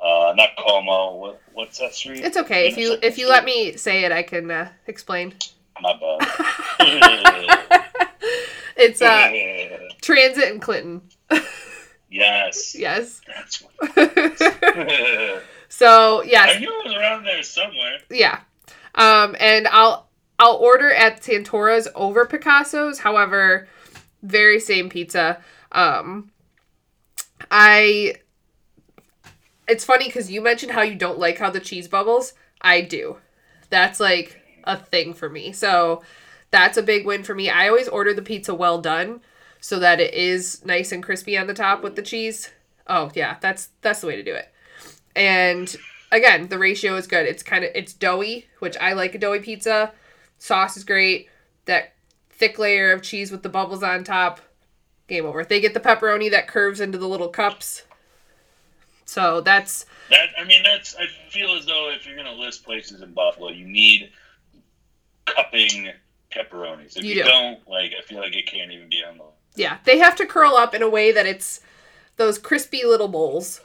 Uh, 0.03 0.33
not 0.35 0.51
Como. 0.57 1.17
What, 1.17 1.43
what's 1.53 1.79
that 1.79 1.95
street? 1.95 2.25
It's 2.25 2.37
okay 2.37 2.69
if 2.69 2.79
you 2.79 2.97
if 3.03 3.19
you 3.19 3.29
let 3.29 3.45
me 3.45 3.77
say 3.77 4.05
it, 4.05 4.13
I 4.13 4.23
can 4.23 4.51
uh, 4.51 4.69
explain. 4.87 5.35
My 5.81 5.95
bad. 5.99 7.81
It's 8.77 9.03
uh 9.03 9.31
Transit 10.01 10.51
and 10.53 10.63
Clinton. 10.63 11.03
yes. 12.11 12.75
Yes. 12.75 13.21
That's 13.27 13.63
what. 13.63 15.43
so 15.69 16.23
I 16.23 16.25
yes, 16.25 16.61
knew 16.61 16.81
it 16.81 16.87
was 16.87 16.95
around 16.95 17.25
there 17.25 17.43
somewhere. 17.43 17.99
yeah. 18.09 18.41
Um, 18.95 19.37
and 19.39 19.69
I'll 19.69 20.09
I'll 20.39 20.57
order 20.57 20.91
at 20.93 21.23
Santora's 21.23 21.89
over 21.95 22.25
Picasso's. 22.25 23.01
However, 23.01 23.69
very 24.23 24.61
same 24.61 24.89
pizza. 24.89 25.43
Um, 25.73 26.31
I. 27.51 28.17
It's 29.69 29.85
funny 29.85 30.07
because 30.07 30.31
you 30.31 30.41
mentioned 30.41 30.73
how 30.73 30.83
you 30.83 30.97
don't 30.97 31.19
like 31.19 31.39
how 31.39 31.51
the 31.51 31.61
cheese 31.61 31.87
bubbles. 31.87 32.35
I 32.61 32.81
do. 32.81 33.19
That's 33.71 34.01
like 34.01 34.41
a 34.65 34.77
thing 34.77 35.15
for 35.15 35.29
me. 35.29 35.53
So 35.53 36.03
that's 36.51 36.77
a 36.77 36.83
big 36.83 37.07
win 37.07 37.23
for 37.23 37.35
me. 37.35 37.49
I 37.49 37.69
always 37.69 37.89
order 37.89 38.13
the 38.13 38.23
pizza 38.23 38.55
well 38.55 38.81
done 38.81 39.21
so 39.61 39.79
that 39.79 40.01
it 40.01 40.15
is 40.15 40.65
nice 40.65 40.91
and 40.91 41.03
crispy 41.03 41.37
on 41.39 41.47
the 41.47 41.55
top 41.55 41.83
with 41.83 41.97
the 41.97 42.03
cheese. 42.03 42.51
Oh 42.87 43.11
yeah, 43.15 43.37
that's 43.41 43.69
that's 43.83 44.01
the 44.01 44.07
way 44.07 44.17
to 44.17 44.23
do 44.23 44.35
it. 44.35 44.53
And 45.15 45.75
again, 46.11 46.49
the 46.49 46.59
ratio 46.59 46.97
is 46.97 47.07
good. 47.07 47.27
It's 47.27 47.43
kind 47.43 47.65
of 47.65 47.71
it's 47.75 47.93
doughy, 47.93 48.47
which 48.59 48.77
I 48.79 48.95
like 48.95 49.15
a 49.15 49.19
doughy 49.19 49.41
pizza. 49.41 49.93
Sauce 50.39 50.77
is 50.77 50.85
great. 50.85 51.29
That 51.67 51.93
thick 52.41 52.59
layer 52.59 52.91
of 52.91 53.03
cheese 53.03 53.31
with 53.31 53.45
the 53.45 53.49
bubbles 53.49 53.83
on 53.85 54.03
top. 54.03 54.41
Game 55.07 55.27
over. 55.27 55.45
They 55.45 55.61
get 55.61 55.75
the 55.75 55.81
pepperoni 55.81 56.31
that 56.33 56.49
curves 56.49 56.81
into 56.81 56.99
the 56.99 57.07
little 57.07 57.29
cups. 57.29 57.83
So 59.05 59.41
that's 59.41 59.87
That 60.09 60.29
I 60.39 60.45
mean, 60.45 60.63
that's. 60.63 60.97
I 60.97 61.07
feel 61.31 61.51
as 61.57 61.67
though 61.67 61.91
if 61.95 62.07
you're 62.07 62.17
gonna 62.17 62.33
list 62.33 62.65
places 62.65 63.03
in 63.03 63.13
Buffalo, 63.13 63.51
you 63.51 63.67
need 63.67 64.11
cupping 65.27 65.91
pepperonis. 66.33 66.97
If 66.97 67.05
You 67.05 67.15
you, 67.17 67.23
do. 67.25 67.29
don't, 67.29 67.69
like, 67.69 67.93
I 67.99 68.03
feel 68.03 68.19
like 68.21 68.35
it 68.37 68.47
can't 68.47 68.71
even 68.71 68.89
be 68.89 69.03
on 69.05 69.19
the. 69.19 69.25
yeah. 69.57 69.79
They 69.85 69.99
have 69.99 70.15
to 70.17 70.27
curl 70.27 70.55
up 70.55 70.75
in 70.75 70.83
a 70.83 70.89
way 70.89 71.11
that 71.13 71.27
it's 71.27 71.61
those 72.17 72.39
crispy 72.39 72.83
little 72.85 73.09
bowls. 73.09 73.61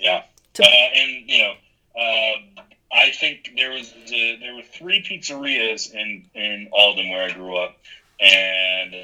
Yeah. 0.00 0.24
To- 0.54 0.62
Uh, 0.64 0.66
and 0.66 1.30
you 1.30 1.38
know, 1.42 1.52
um, 2.00 2.64
I 2.90 3.10
think 3.10 3.52
there 3.56 3.70
was 3.70 3.92
there 4.08 4.54
were 4.54 4.62
three 4.62 5.02
pizzerias 5.02 5.92
in 5.92 6.24
in 6.34 6.68
Alden 6.72 7.10
where 7.10 7.24
I 7.24 7.32
grew 7.32 7.56
up, 7.56 7.76
and 8.20 8.94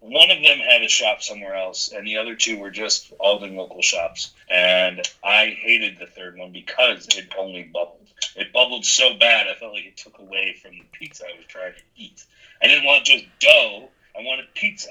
one 0.00 0.30
of 0.30 0.42
them 0.42 0.58
had 0.58 0.82
a 0.82 0.88
shop 0.88 1.22
somewhere 1.22 1.54
else, 1.54 1.90
and 1.92 2.06
the 2.06 2.18
other 2.18 2.36
two 2.36 2.58
were 2.58 2.70
just 2.70 3.12
Alden 3.18 3.56
local 3.56 3.80
shops. 3.80 4.32
And 4.50 5.00
I 5.22 5.56
hated 5.58 5.98
the 5.98 6.06
third 6.06 6.36
one 6.36 6.52
because 6.52 7.08
it 7.16 7.32
only 7.38 7.64
bubbled. 7.64 8.06
It 8.36 8.52
bubbled 8.52 8.84
so 8.84 9.16
bad, 9.18 9.46
I 9.48 9.54
felt 9.54 9.72
like 9.72 9.86
it 9.86 9.96
took 9.96 10.18
away 10.18 10.56
from 10.60 10.72
the 10.72 10.84
pizza 10.92 11.24
I 11.24 11.36
was 11.36 11.46
trying 11.46 11.72
to 11.72 11.82
eat. 11.96 12.24
I 12.62 12.68
didn't 12.68 12.84
want 12.84 13.04
just 13.04 13.24
dough; 13.40 13.88
I 14.18 14.22
wanted 14.22 14.46
pizza. 14.54 14.90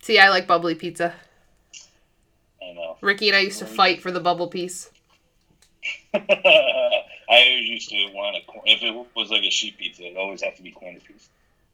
See, 0.00 0.18
I 0.18 0.30
like 0.30 0.46
bubbly 0.46 0.74
pizza. 0.74 1.14
I 2.62 2.72
know. 2.74 2.96
Ricky 3.00 3.28
and 3.28 3.36
I 3.36 3.40
used 3.40 3.58
to 3.58 3.66
fight 3.66 4.00
for 4.02 4.10
the 4.10 4.20
bubble 4.20 4.48
piece. 4.48 4.90
I 6.14 7.02
always 7.28 7.68
used 7.68 7.88
to 7.90 7.96
want 8.12 8.36
a 8.36 8.40
if 8.66 8.82
it 8.82 9.06
was 9.16 9.30
like 9.30 9.42
a 9.42 9.50
sheet 9.50 9.78
pizza, 9.78 10.04
it 10.04 10.16
always 10.16 10.42
have 10.42 10.56
to 10.56 10.62
be 10.62 10.70
corner 10.70 11.00
piece. 11.00 11.28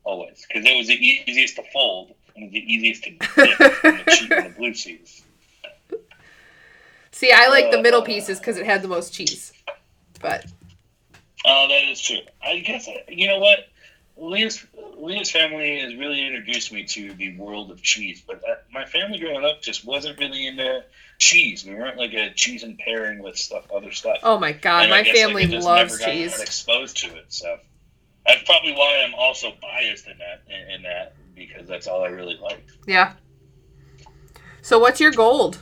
always 0.05 0.47
because 0.47 0.64
it 0.64 0.76
was 0.76 0.86
the 0.86 0.95
easiest 0.95 1.57
to 1.57 1.62
fold 1.72 2.14
and 2.36 2.51
the 2.53 2.59
easiest 2.59 3.05
to 3.05 3.11
dip 3.36 3.61
in 3.84 3.97
the, 3.97 4.05
cheese, 4.09 4.30
in 4.30 4.45
the 4.45 4.55
blue 4.57 4.72
cheese. 4.72 5.22
See, 7.11 7.32
I 7.32 7.49
like 7.49 7.70
the 7.70 7.82
middle 7.82 8.03
uh, 8.03 8.05
pieces 8.05 8.39
because 8.39 8.57
it 8.57 8.64
had 8.66 8.82
the 8.82 8.89
most 8.89 9.12
cheese. 9.12 9.53
But 10.20 10.47
Oh, 11.45 11.66
that 11.68 11.84
is 11.84 12.01
true. 12.01 12.20
I 12.45 12.59
guess 12.61 12.89
uh, 12.89 12.93
you 13.09 13.26
know 13.26 13.39
what. 13.39 13.61
Leah's 14.20 14.66
Leah's 15.01 15.30
family 15.30 15.80
has 15.80 15.94
really 15.94 16.24
introduced 16.26 16.72
me 16.72 16.84
to 16.84 17.12
the 17.14 17.36
world 17.36 17.70
of 17.70 17.82
cheese, 17.82 18.22
but 18.26 18.40
that, 18.42 18.64
my 18.72 18.84
family 18.84 19.18
growing 19.18 19.44
up 19.44 19.62
just 19.62 19.84
wasn't 19.84 20.18
really 20.18 20.46
into 20.46 20.84
cheese. 21.18 21.64
We 21.64 21.74
weren't 21.74 21.96
like 21.96 22.12
a 22.14 22.32
cheese 22.34 22.62
and 22.62 22.78
pairing 22.78 23.22
with 23.22 23.36
stuff, 23.36 23.70
other 23.74 23.92
stuff. 23.92 24.18
oh 24.22 24.38
my 24.38 24.53
god, 24.53 24.82
And 24.82 24.90
my 24.90 25.03
guess, 25.03 25.14
like, 25.14 25.24
family 25.26 25.46
just 25.46 25.66
loves 25.66 26.01
cheese. 26.05 26.40
exposed 26.40 26.96
to 26.99 27.16
it, 27.16 27.26
so 27.28 27.59
that's 28.26 28.42
probably 28.44 28.72
why 28.72 29.03
I'm 29.05 29.14
also 29.14 29.53
biased 29.62 30.07
in 30.07 30.18
that 30.18 30.42
in, 30.49 30.70
in 30.76 30.82
that 30.82 31.14
because 31.34 31.66
that's 31.68 31.86
all 31.86 32.05
I 32.05 32.09
really 32.09 32.36
like. 32.36 32.66
Yeah. 32.86 33.14
So 34.62 34.78
what's 34.78 35.01
your 35.01 35.12
gold? 35.12 35.59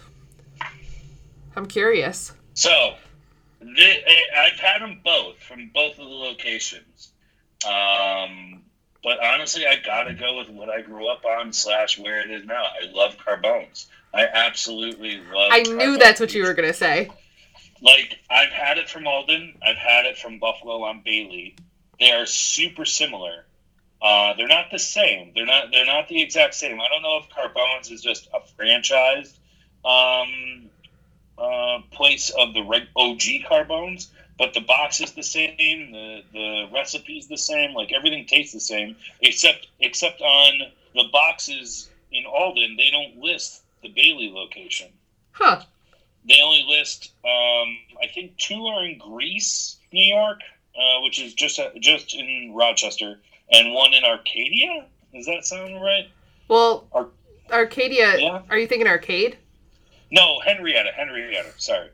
I'm 1.54 1.66
curious. 1.66 2.32
So, 2.54 2.94
the, 3.60 3.94
I've 4.36 4.58
had 4.58 4.82
them 4.82 5.00
both 5.04 5.38
from 5.38 5.70
both 5.74 5.92
of 5.92 6.08
the 6.08 6.14
locations. 6.14 7.12
Um, 7.66 8.62
but 9.06 9.24
honestly, 9.24 9.64
I 9.64 9.76
gotta 9.76 10.14
go 10.14 10.36
with 10.36 10.48
what 10.48 10.68
I 10.68 10.80
grew 10.80 11.08
up 11.08 11.24
on 11.24 11.52
slash 11.52 11.96
where 11.96 12.18
it 12.18 12.28
is 12.28 12.44
now. 12.44 12.64
I 12.64 12.90
love 12.92 13.16
carbones. 13.24 13.86
I 14.12 14.26
absolutely 14.26 15.20
love. 15.32 15.52
I 15.52 15.60
knew 15.60 15.96
that's 15.96 16.18
what 16.18 16.34
you 16.34 16.42
were 16.42 16.54
gonna 16.54 16.74
say. 16.74 17.08
Like 17.80 18.18
I've 18.28 18.50
had 18.50 18.78
it 18.78 18.90
from 18.90 19.06
Alden. 19.06 19.58
I've 19.64 19.76
had 19.76 20.06
it 20.06 20.18
from 20.18 20.40
Buffalo 20.40 20.82
on 20.82 21.02
Bailey. 21.04 21.54
They 22.00 22.10
are 22.10 22.26
super 22.26 22.84
similar. 22.84 23.44
Uh, 24.02 24.34
they're 24.36 24.48
not 24.48 24.72
the 24.72 24.78
same. 24.80 25.30
They're 25.36 25.46
not. 25.46 25.70
They're 25.70 25.86
not 25.86 26.08
the 26.08 26.20
exact 26.20 26.56
same. 26.56 26.80
I 26.80 26.88
don't 26.88 27.02
know 27.02 27.18
if 27.18 27.30
Carbone's 27.30 27.92
is 27.92 28.02
just 28.02 28.28
a 28.34 28.40
franchise 28.56 29.38
um, 29.84 30.68
uh, 31.38 31.78
place 31.92 32.30
of 32.30 32.54
the 32.54 32.64
reg- 32.64 32.88
OG 32.96 33.22
Carbone's, 33.48 34.10
but 34.38 34.54
the 34.54 34.60
box 34.60 35.00
is 35.00 35.12
the 35.12 35.22
same. 35.22 35.56
The 35.92 36.22
the 36.32 36.68
recipe's 36.72 37.26
the 37.28 37.38
same. 37.38 37.74
Like 37.74 37.92
everything 37.92 38.26
tastes 38.26 38.52
the 38.54 38.60
same, 38.60 38.96
except 39.22 39.68
except 39.80 40.20
on 40.20 40.60
the 40.94 41.04
boxes 41.12 41.90
in 42.12 42.24
Alden, 42.26 42.76
they 42.76 42.90
don't 42.90 43.18
list 43.18 43.62
the 43.82 43.88
Bailey 43.88 44.30
location 44.32 44.88
Huh. 45.32 45.60
they 46.26 46.40
only 46.42 46.64
list 46.66 47.12
um, 47.24 47.76
I 48.02 48.06
think 48.14 48.36
two 48.38 48.66
are 48.66 48.84
in 48.84 48.98
Greece, 48.98 49.76
New 49.92 50.02
York, 50.14 50.40
uh, 50.74 51.00
which 51.02 51.20
is 51.20 51.34
just 51.34 51.60
just 51.80 52.14
in 52.14 52.52
Rochester, 52.54 53.18
and 53.52 53.72
one 53.74 53.92
in 53.94 54.04
Arcadia. 54.04 54.86
Does 55.14 55.26
that 55.26 55.44
sound 55.44 55.82
right? 55.82 56.08
Well, 56.48 56.86
Ar- 56.92 57.08
Arcadia. 57.52 58.18
Yeah. 58.18 58.42
Are 58.50 58.58
you 58.58 58.66
thinking 58.66 58.86
arcade? 58.88 59.36
No, 60.10 60.40
Henrietta. 60.40 60.90
Henrietta. 60.92 61.52
Sorry, 61.58 61.88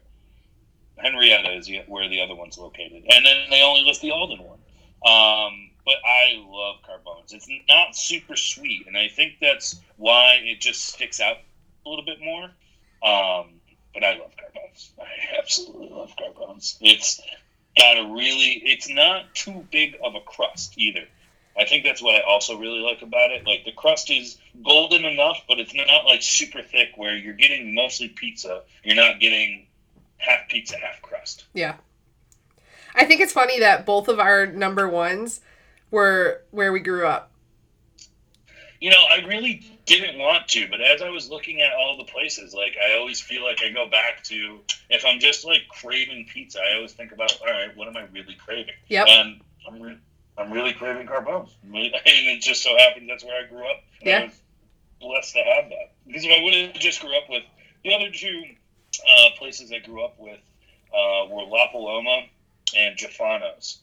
Henrietta 0.96 1.56
is 1.56 1.70
where 1.86 2.08
the 2.08 2.20
other 2.20 2.34
one's 2.34 2.58
located, 2.58 3.04
and 3.08 3.24
then 3.24 3.36
they 3.50 3.62
only 3.62 3.82
list 3.82 4.02
the 4.02 4.10
Alden 4.10 4.42
one. 4.42 4.58
Um, 5.04 5.70
but 5.84 5.96
I 6.04 6.42
love 6.46 6.76
Carbone's. 6.86 7.32
It's 7.32 7.48
not 7.68 7.96
super 7.96 8.36
sweet, 8.36 8.86
and 8.86 8.96
I 8.96 9.08
think 9.08 9.34
that's 9.40 9.80
why 9.96 10.38
it 10.42 10.60
just 10.60 10.84
sticks 10.84 11.20
out 11.20 11.38
a 11.84 11.88
little 11.88 12.04
bit 12.04 12.20
more. 12.20 12.44
Um, 13.02 13.54
but 13.92 14.04
I 14.04 14.16
love 14.18 14.32
Carbone's. 14.36 14.92
I 15.00 15.38
absolutely 15.38 15.88
love 15.88 16.12
Carbones. 16.16 16.78
It's 16.80 17.20
got 17.76 17.98
a 17.98 18.12
really. 18.12 18.62
It's 18.64 18.88
not 18.88 19.34
too 19.34 19.66
big 19.72 19.96
of 20.02 20.14
a 20.14 20.20
crust 20.20 20.74
either. 20.76 21.04
I 21.58 21.66
think 21.66 21.84
that's 21.84 22.00
what 22.00 22.14
I 22.14 22.20
also 22.20 22.58
really 22.58 22.80
like 22.80 23.02
about 23.02 23.30
it. 23.30 23.46
Like 23.46 23.64
the 23.64 23.72
crust 23.72 24.10
is 24.10 24.38
golden 24.64 25.04
enough, 25.04 25.42
but 25.48 25.58
it's 25.58 25.74
not 25.74 26.06
like 26.06 26.22
super 26.22 26.62
thick 26.62 26.92
where 26.96 27.16
you're 27.16 27.34
getting 27.34 27.74
mostly 27.74 28.08
pizza. 28.08 28.62
You're 28.84 28.96
not 28.96 29.20
getting 29.20 29.66
half 30.22 30.48
pizza, 30.48 30.76
half 30.78 31.00
crust. 31.02 31.44
Yeah. 31.52 31.74
I 32.94 33.04
think 33.04 33.20
it's 33.20 33.32
funny 33.32 33.58
that 33.60 33.86
both 33.86 34.08
of 34.08 34.18
our 34.20 34.46
number 34.46 34.88
ones 34.88 35.40
were 35.90 36.42
where 36.50 36.72
we 36.72 36.80
grew 36.80 37.06
up. 37.06 37.30
You 38.80 38.90
know, 38.90 39.04
I 39.10 39.24
really 39.26 39.64
didn't 39.86 40.18
want 40.18 40.48
to, 40.48 40.66
but 40.68 40.80
as 40.80 41.02
I 41.02 41.08
was 41.10 41.30
looking 41.30 41.62
at 41.62 41.72
all 41.72 41.96
the 41.96 42.04
places, 42.04 42.52
like 42.52 42.74
I 42.84 42.98
always 42.98 43.20
feel 43.20 43.44
like 43.44 43.60
I 43.62 43.70
go 43.70 43.88
back 43.88 44.24
to 44.24 44.58
if 44.90 45.04
I'm 45.06 45.20
just 45.20 45.44
like 45.44 45.62
craving 45.68 46.26
pizza, 46.32 46.58
I 46.60 46.76
always 46.76 46.92
think 46.92 47.12
about, 47.12 47.32
all 47.40 47.46
right, 47.52 47.74
what 47.76 47.86
am 47.88 47.96
I 47.96 48.02
really 48.12 48.34
craving? 48.34 48.74
Yep. 48.88 49.06
And 49.08 49.40
I'm 49.68 49.80
re- 49.80 49.98
I'm 50.36 50.50
really 50.52 50.72
craving 50.72 51.06
carbones, 51.06 51.54
and 51.62 51.74
it 51.76 52.40
just 52.42 52.62
so 52.62 52.76
happens 52.76 53.06
that's 53.08 53.22
where 53.24 53.44
I 53.44 53.46
grew 53.46 53.60
up. 53.70 53.82
And 54.00 54.08
Yeah. 54.08 54.18
I 54.18 54.24
was 54.24 54.40
blessed 55.00 55.34
to 55.34 55.42
have 55.44 55.68
that 55.68 55.92
because 56.06 56.24
if 56.24 56.30
I 56.32 56.42
would 56.42 56.54
have 56.54 56.74
just 56.74 57.00
grew 57.00 57.16
up 57.16 57.28
with 57.28 57.42
the 57.84 57.94
other 57.94 58.10
two 58.10 58.42
uh, 59.00 59.30
places 59.38 59.72
I 59.72 59.78
grew 59.78 60.04
up 60.04 60.18
with 60.18 60.40
uh, 60.92 61.26
were 61.28 61.44
La 61.44 61.70
Paloma 61.70 62.22
and 62.76 62.96
Jafano's. 62.96 63.78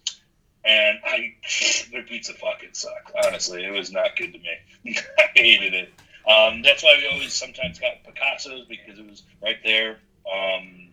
And 0.65 0.99
I, 1.05 1.35
their 1.91 2.03
pizza 2.03 2.33
fucking 2.33 2.73
sucked. 2.73 3.11
Honestly, 3.25 3.63
it 3.63 3.71
was 3.71 3.91
not 3.91 4.15
good 4.15 4.33
to 4.33 4.39
me. 4.39 4.97
I 5.17 5.29
hated 5.35 5.73
it. 5.73 5.93
Um, 6.29 6.61
that's 6.61 6.83
why 6.83 6.95
we 6.97 7.07
always 7.11 7.33
sometimes 7.33 7.79
got 7.79 8.03
Picasso's 8.03 8.65
because 8.67 8.99
it 8.99 9.09
was 9.09 9.23
right 9.41 9.57
there. 9.63 9.97
Um, 10.31 10.89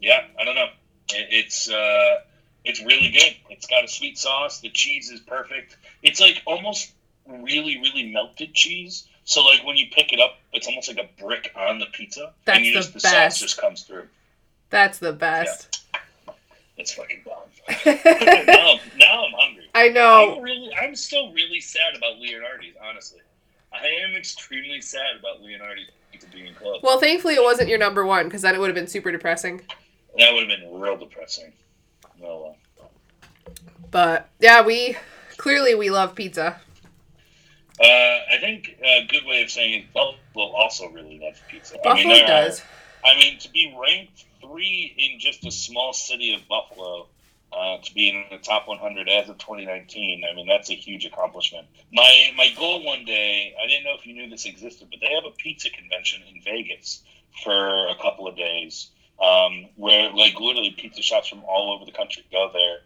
yeah, 0.00 0.22
I 0.38 0.44
don't 0.44 0.54
know. 0.54 0.68
It, 1.12 1.28
it's 1.30 1.70
uh, 1.70 2.20
it's 2.64 2.80
really 2.80 3.10
good. 3.10 3.36
It's 3.50 3.66
got 3.66 3.84
a 3.84 3.88
sweet 3.88 4.18
sauce. 4.18 4.60
The 4.60 4.70
cheese 4.70 5.10
is 5.10 5.20
perfect. 5.20 5.76
It's 6.02 6.20
like 6.20 6.42
almost 6.46 6.92
really, 7.26 7.78
really 7.78 8.10
melted 8.12 8.54
cheese. 8.54 9.06
So 9.26 9.42
like 9.44 9.64
when 9.66 9.76
you 9.76 9.86
pick 9.92 10.12
it 10.12 10.20
up, 10.20 10.38
it's 10.52 10.66
almost 10.68 10.88
like 10.88 10.98
a 10.98 11.22
brick 11.22 11.50
on 11.56 11.78
the 11.78 11.86
pizza, 11.92 12.32
That's 12.44 12.56
and 12.58 12.66
you 12.66 12.72
the 12.72 12.78
just 12.80 12.94
the 12.94 13.00
best. 13.00 13.38
sauce 13.38 13.40
just 13.40 13.60
comes 13.60 13.82
through. 13.82 14.04
That's 14.70 14.98
the 14.98 15.12
best. 15.12 15.84
It's 16.76 16.92
fucking 16.94 17.22
bomb. 17.24 17.34
now, 17.86 18.78
now 18.96 19.24
I'm 19.26 19.32
hungry. 19.36 19.64
I 19.74 19.86
I'm 19.86 19.94
know. 19.94 20.40
really, 20.40 20.70
I'm 20.80 20.94
still 20.94 21.32
really 21.32 21.60
sad 21.60 21.96
about 21.96 22.18
Leonardi's. 22.20 22.74
Honestly, 22.82 23.20
I 23.72 23.86
am 24.08 24.14
extremely 24.16 24.80
sad 24.80 25.16
about 25.18 25.42
Leonardi's 25.42 25.88
pizza 26.12 26.28
being 26.28 26.54
closed. 26.54 26.82
Well, 26.84 27.00
thankfully 27.00 27.34
it 27.34 27.42
wasn't 27.42 27.68
your 27.68 27.78
number 27.78 28.06
one 28.06 28.26
because 28.26 28.42
then 28.42 28.54
it 28.54 28.58
would 28.58 28.68
have 28.68 28.74
been 28.76 28.86
super 28.86 29.10
depressing. 29.10 29.62
that 30.18 30.32
would 30.32 30.48
have 30.48 30.60
been 30.60 30.80
real 30.80 30.96
depressing. 30.96 31.52
Well, 32.20 32.56
uh, 32.80 32.84
But 33.90 34.28
yeah, 34.38 34.62
we 34.64 34.96
clearly 35.36 35.74
we 35.74 35.90
love 35.90 36.14
pizza. 36.14 36.60
Uh, 37.80 37.84
I 37.84 38.38
think 38.40 38.78
a 38.82 39.06
good 39.06 39.24
way 39.26 39.42
of 39.42 39.50
saying 39.50 39.82
it, 39.82 39.92
Buffalo 39.92 40.52
also 40.52 40.88
really 40.88 41.20
loves 41.22 41.40
pizza. 41.48 41.74
I 41.74 41.82
Buffalo 41.82 41.94
mean, 41.94 42.08
there 42.08 42.26
does. 42.26 42.60
Are, 42.60 43.10
I 43.10 43.16
mean, 43.16 43.38
to 43.38 43.50
be 43.50 43.76
ranked 43.78 44.24
three 44.40 44.94
in 44.96 45.20
just 45.20 45.44
a 45.46 45.50
small 45.50 45.92
city 45.92 46.34
of 46.34 46.46
Buffalo. 46.48 47.08
Uh, 47.52 47.78
to 47.80 47.94
be 47.94 48.08
in 48.08 48.24
the 48.30 48.38
top 48.38 48.66
100 48.66 49.08
as 49.08 49.28
of 49.28 49.38
2019, 49.38 50.24
I 50.28 50.34
mean 50.34 50.48
that's 50.48 50.68
a 50.68 50.74
huge 50.74 51.06
accomplishment. 51.06 51.66
My 51.92 52.32
my 52.36 52.48
goal 52.58 52.84
one 52.84 53.04
day, 53.04 53.54
I 53.62 53.68
didn't 53.68 53.84
know 53.84 53.94
if 53.98 54.04
you 54.04 54.14
knew 54.14 54.28
this 54.28 54.46
existed, 54.46 54.88
but 54.90 54.98
they 55.00 55.14
have 55.14 55.24
a 55.24 55.30
pizza 55.30 55.70
convention 55.70 56.22
in 56.28 56.42
Vegas 56.42 57.02
for 57.44 57.86
a 57.86 57.94
couple 58.02 58.26
of 58.26 58.36
days, 58.36 58.90
um, 59.22 59.68
where 59.76 60.10
like 60.12 60.38
literally 60.40 60.74
pizza 60.76 61.02
shops 61.02 61.28
from 61.28 61.44
all 61.44 61.72
over 61.74 61.84
the 61.84 61.96
country 61.96 62.24
go 62.32 62.50
there 62.52 62.78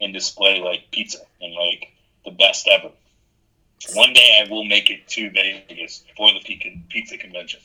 and 0.00 0.14
display 0.14 0.60
like 0.60 0.90
pizza 0.90 1.18
and 1.40 1.54
like 1.54 1.92
the 2.24 2.30
best 2.30 2.66
ever. 2.68 2.90
One 3.94 4.12
day 4.12 4.44
I 4.44 4.50
will 4.50 4.64
make 4.64 4.90
it 4.90 5.06
to 5.08 5.30
Vegas 5.30 6.04
for 6.16 6.32
the 6.32 6.40
pizza 6.40 6.68
pizza 6.88 7.16
convention. 7.16 7.60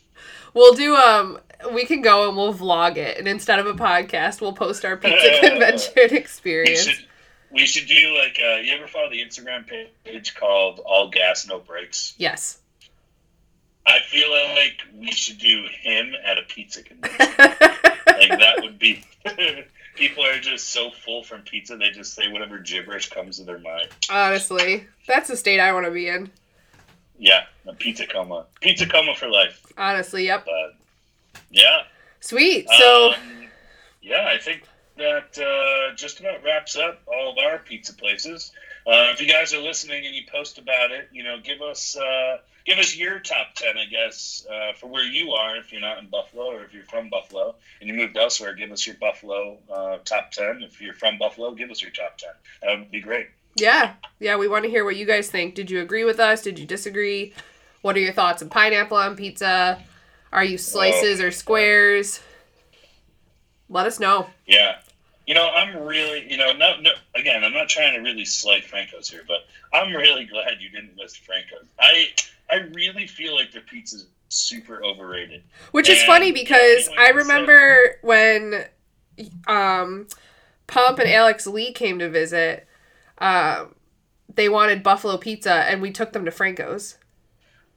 We'll 0.53 0.73
do 0.73 0.95
um 0.95 1.39
we 1.73 1.85
can 1.85 2.01
go 2.01 2.27
and 2.27 2.37
we'll 2.37 2.53
vlog 2.53 2.97
it 2.97 3.17
and 3.17 3.27
instead 3.27 3.59
of 3.59 3.65
a 3.67 3.73
podcast 3.73 4.39
we'll 4.41 4.53
post 4.53 4.85
our 4.85 4.95
pizza 4.97 5.39
convention 5.49 5.91
We 5.95 6.17
experience. 6.17 6.81
should 6.83 7.05
we 7.51 7.65
should 7.65 7.87
do 7.87 8.15
like 8.17 8.39
uh, 8.43 8.55
you 8.57 8.73
ever 8.75 8.87
follow 8.87 9.09
the 9.09 9.21
Instagram 9.23 9.65
page 10.03 10.35
called 10.35 10.79
All 10.85 11.09
Gas 11.09 11.47
No 11.47 11.59
Brakes? 11.59 12.13
Yes. 12.17 12.59
I 13.85 13.99
feel 14.07 14.31
like 14.31 14.81
we 14.97 15.11
should 15.11 15.37
do 15.37 15.65
him 15.81 16.13
at 16.25 16.37
a 16.39 16.41
pizza 16.43 16.81
convention. 16.81 17.17
like 17.29 18.39
that 18.39 18.55
would 18.61 18.79
be. 18.79 19.03
People 19.95 20.25
are 20.25 20.39
just 20.39 20.69
so 20.69 20.91
full 20.91 21.23
from 21.23 21.41
pizza, 21.41 21.77
they 21.77 21.89
just 21.89 22.13
say 22.13 22.27
whatever 22.27 22.59
gibberish 22.59 23.09
comes 23.09 23.37
to 23.37 23.43
their 23.43 23.59
mind. 23.59 23.87
Honestly, 24.09 24.85
that's 25.07 25.29
the 25.29 25.37
state 25.37 25.59
I 25.59 25.71
want 25.73 25.85
to 25.85 25.91
be 25.91 26.07
in. 26.07 26.29
Yeah, 27.17 27.45
a 27.65 27.73
pizza 27.73 28.05
coma, 28.05 28.45
pizza 28.61 28.85
coma 28.87 29.15
for 29.15 29.29
life. 29.29 29.65
Honestly, 29.77 30.25
yep. 30.25 30.45
But 30.45 30.75
yeah, 31.49 31.83
Sweet. 32.25 32.67
So, 32.79 33.13
Um, 33.13 33.47
yeah, 34.01 34.27
I 34.33 34.39
think 34.39 34.63
that 34.97 35.37
uh, 35.37 35.95
just 35.95 36.19
about 36.19 36.43
wraps 36.43 36.75
up 36.75 36.99
all 37.05 37.31
of 37.31 37.37
our 37.37 37.59
pizza 37.59 37.93
places. 37.93 38.51
Uh, 38.87 39.11
if 39.13 39.21
you 39.21 39.27
guys 39.27 39.53
are 39.53 39.61
listening 39.61 40.07
and 40.07 40.15
you 40.15 40.23
post 40.31 40.57
about 40.57 40.91
it, 40.91 41.07
you 41.11 41.23
know, 41.23 41.37
give 41.43 41.61
us 41.61 41.95
uh, 41.95 42.37
give 42.65 42.77
us 42.77 42.95
your 42.95 43.19
top 43.19 43.53
ten, 43.55 43.77
I 43.77 43.85
guess, 43.85 44.45
uh, 44.51 44.73
for 44.73 44.87
where 44.87 45.05
you 45.05 45.31
are. 45.31 45.55
If 45.57 45.71
you're 45.71 45.81
not 45.81 45.99
in 45.99 46.07
Buffalo, 46.07 46.45
or 46.51 46.63
if 46.63 46.73
you're 46.73 46.83
from 46.83 47.09
Buffalo 47.09 47.55
and 47.79 47.89
you 47.89 47.95
moved 47.95 48.17
elsewhere, 48.17 48.53
give 48.53 48.71
us 48.71 48.85
your 48.85 48.95
Buffalo 48.95 49.57
uh, 49.71 49.97
top 50.05 50.31
ten. 50.31 50.61
If 50.63 50.81
you're 50.81 50.93
from 50.93 51.17
Buffalo, 51.17 51.53
give 51.53 51.71
us 51.71 51.81
your 51.81 51.91
top 51.91 52.17
ten. 52.17 52.31
That 52.61 52.79
would 52.79 52.91
be 52.91 53.01
great. 53.01 53.27
Yeah, 53.57 53.93
yeah, 54.19 54.35
we 54.35 54.47
want 54.47 54.65
to 54.65 54.69
hear 54.69 54.83
what 54.83 54.97
you 54.97 55.05
guys 55.05 55.29
think. 55.29 55.55
Did 55.55 55.71
you 55.71 55.81
agree 55.81 56.03
with 56.03 56.19
us? 56.19 56.41
Did 56.41 56.59
you 56.59 56.65
disagree? 56.65 57.33
What 57.81 57.95
are 57.95 58.01
your 58.01 58.13
thoughts 58.13 58.41
on 58.41 58.49
pineapple 58.49 58.97
on 58.97 59.15
pizza? 59.15 59.81
Are 60.33 60.43
you 60.43 60.57
slices 60.57 61.21
or 61.21 61.31
squares? 61.31 62.19
Let 63.69 63.85
us 63.85 63.99
know. 63.99 64.27
Yeah. 64.45 64.79
You 65.25 65.33
know, 65.33 65.47
I'm 65.49 65.77
really, 65.77 66.29
you 66.29 66.37
know, 66.37 66.51
no, 66.51 66.79
no. 66.81 66.91
Again, 67.15 67.43
I'm 67.43 67.53
not 67.53 67.69
trying 67.69 67.93
to 67.93 67.99
really 67.99 68.25
slight 68.25 68.65
Franco's 68.65 69.09
here, 69.09 69.23
but 69.27 69.39
I'm 69.73 69.93
really 69.93 70.25
glad 70.25 70.57
you 70.59 70.69
didn't 70.69 70.97
list 70.97 71.19
Franco's. 71.19 71.65
I, 71.79 72.07
I 72.55 72.67
really 72.73 73.07
feel 73.07 73.35
like 73.35 73.51
their 73.51 73.61
pizza's 73.61 74.07
super 74.29 74.83
overrated. 74.83 75.43
Which 75.71 75.89
is 75.89 75.99
And 75.99 76.07
funny 76.07 76.31
because 76.31 76.89
I 76.97 77.09
remember 77.09 77.99
when 78.01 78.65
um 79.47 80.07
Pump 80.67 80.99
and 80.99 81.09
Alex 81.09 81.45
Lee 81.45 81.71
came 81.71 81.99
to 81.99 82.09
visit, 82.09 82.67
um 83.17 83.75
they 84.33 84.49
wanted 84.49 84.83
buffalo 84.83 85.17
pizza 85.17 85.53
and 85.53 85.81
we 85.81 85.91
took 85.91 86.13
them 86.13 86.25
to 86.25 86.31
Franco's. 86.31 86.97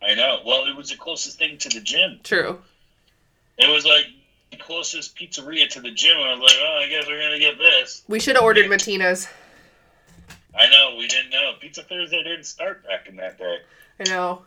I 0.02 0.14
know. 0.14 0.40
Well, 0.46 0.64
it 0.66 0.76
was 0.76 0.90
the 0.90 0.96
closest 0.96 1.38
thing 1.38 1.58
to 1.58 1.68
the 1.68 1.80
gym. 1.80 2.20
True. 2.22 2.60
It 3.58 3.68
was 3.72 3.84
like 3.84 4.06
the 4.50 4.56
closest 4.56 5.16
pizzeria 5.16 5.68
to 5.70 5.80
the 5.80 5.90
gym. 5.90 6.16
I 6.18 6.34
was 6.34 6.40
like, 6.40 6.58
oh, 6.60 6.80
I 6.84 6.88
guess 6.88 7.06
we're 7.06 7.20
gonna 7.20 7.38
get 7.38 7.58
this. 7.58 8.04
We 8.08 8.20
should 8.20 8.36
have 8.36 8.44
ordered 8.44 8.68
Matina's. 8.68 9.28
I 10.58 10.68
know. 10.70 10.96
We 10.96 11.06
didn't 11.06 11.30
know. 11.30 11.52
Pizza 11.60 11.82
Thursday 11.82 12.22
didn't 12.22 12.44
start 12.44 12.84
back 12.84 13.08
in 13.08 13.16
that 13.16 13.38
day. 13.38 13.58
I 14.00 14.04
know. 14.08 14.42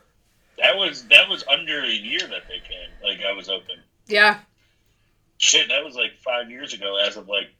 That 0.62 0.76
was 0.76 1.04
that 1.08 1.28
was 1.28 1.44
under 1.50 1.82
a 1.82 1.90
year 1.90 2.20
that 2.20 2.48
they 2.48 2.60
came. 2.60 2.88
Like 3.02 3.20
I 3.24 3.32
was 3.32 3.48
open. 3.48 3.76
Yeah. 4.06 4.38
Shit, 5.38 5.68
that 5.68 5.84
was 5.84 5.94
like 5.96 6.12
five 6.24 6.50
years 6.50 6.72
ago. 6.72 6.96
As 6.96 7.16
of 7.16 7.28
like 7.28 7.52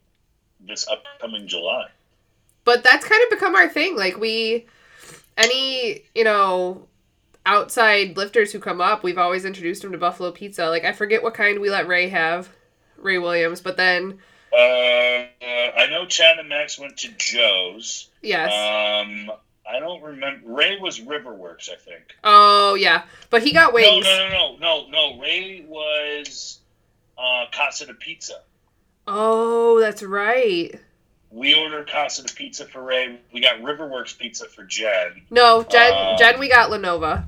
this 0.61 0.86
upcoming 0.88 1.48
July. 1.48 1.88
But 2.64 2.84
that's 2.84 3.05
kind 3.05 3.22
of 3.24 3.30
become 3.30 3.57
our 3.57 3.68
thing. 3.68 3.96
Like 3.96 4.18
we 4.18 4.66
any, 5.36 6.03
you 6.14 6.22
know, 6.24 6.86
outside 7.44 8.16
lifters 8.16 8.53
who 8.53 8.61
come 8.61 8.80
up, 8.80 9.03
we've 9.03 9.18
always 9.18 9.44
introduced 9.44 9.82
them 9.82 9.92
to 9.92 9.98
buffalo 9.98 10.30
pizza. 10.30 10.68
Like 10.68 10.84
I 10.84 10.92
forget 10.92 11.22
what 11.24 11.34
kind 11.34 11.59
we 11.61 11.70
let 11.70 11.88
Ray 11.88 12.09
have, 12.09 12.48
Ray 12.98 13.18
Williams, 13.18 13.61
but 13.61 13.76
then 13.76 14.18
Uh, 14.53 14.57
uh, 14.57 15.26
I 15.76 15.88
know 15.90 16.07
Chad 16.07 16.38
and 16.38 16.48
Max 16.48 16.78
went 16.78 16.98
to 16.98 17.09
Joe's. 17.18 18.09
yes. 18.22 18.53
Um, 18.53 19.32
I 19.68 19.78
don't 19.78 20.02
remember. 20.02 20.52
Ray 20.52 20.78
was 20.80 21.00
Riverworks, 21.00 21.70
I 21.70 21.76
think. 21.76 22.02
oh 22.24 22.74
yeah. 22.74 23.04
But 23.30 23.42
he 23.42 23.52
got 23.52 23.72
wings. 23.72 24.04
no, 24.04 24.28
no, 24.28 24.56
no, 24.56 24.86
no, 24.88 24.88
no. 25.14 25.20
Ray 25.20 25.64
was 25.66 26.60
uh, 27.16 27.44
Casa 27.52 27.86
de 27.86 27.94
Pizza. 27.94 28.42
Oh, 29.06 29.80
that's 29.80 30.02
right. 30.02 30.74
We 31.30 31.54
ordered 31.54 31.88
Casa 31.88 32.22
de 32.24 32.32
Pizza 32.32 32.66
for 32.66 32.82
Ray. 32.82 33.18
We 33.32 33.40
got 33.40 33.60
Riverworks 33.60 34.18
Pizza 34.18 34.46
for 34.46 34.64
Jen. 34.64 35.22
No, 35.30 35.62
Jen 35.62 35.92
Uh, 35.92 36.18
Jen 36.18 36.38
we 36.38 36.48
got 36.48 36.70
La 36.70 36.76
Nova. 36.76 37.24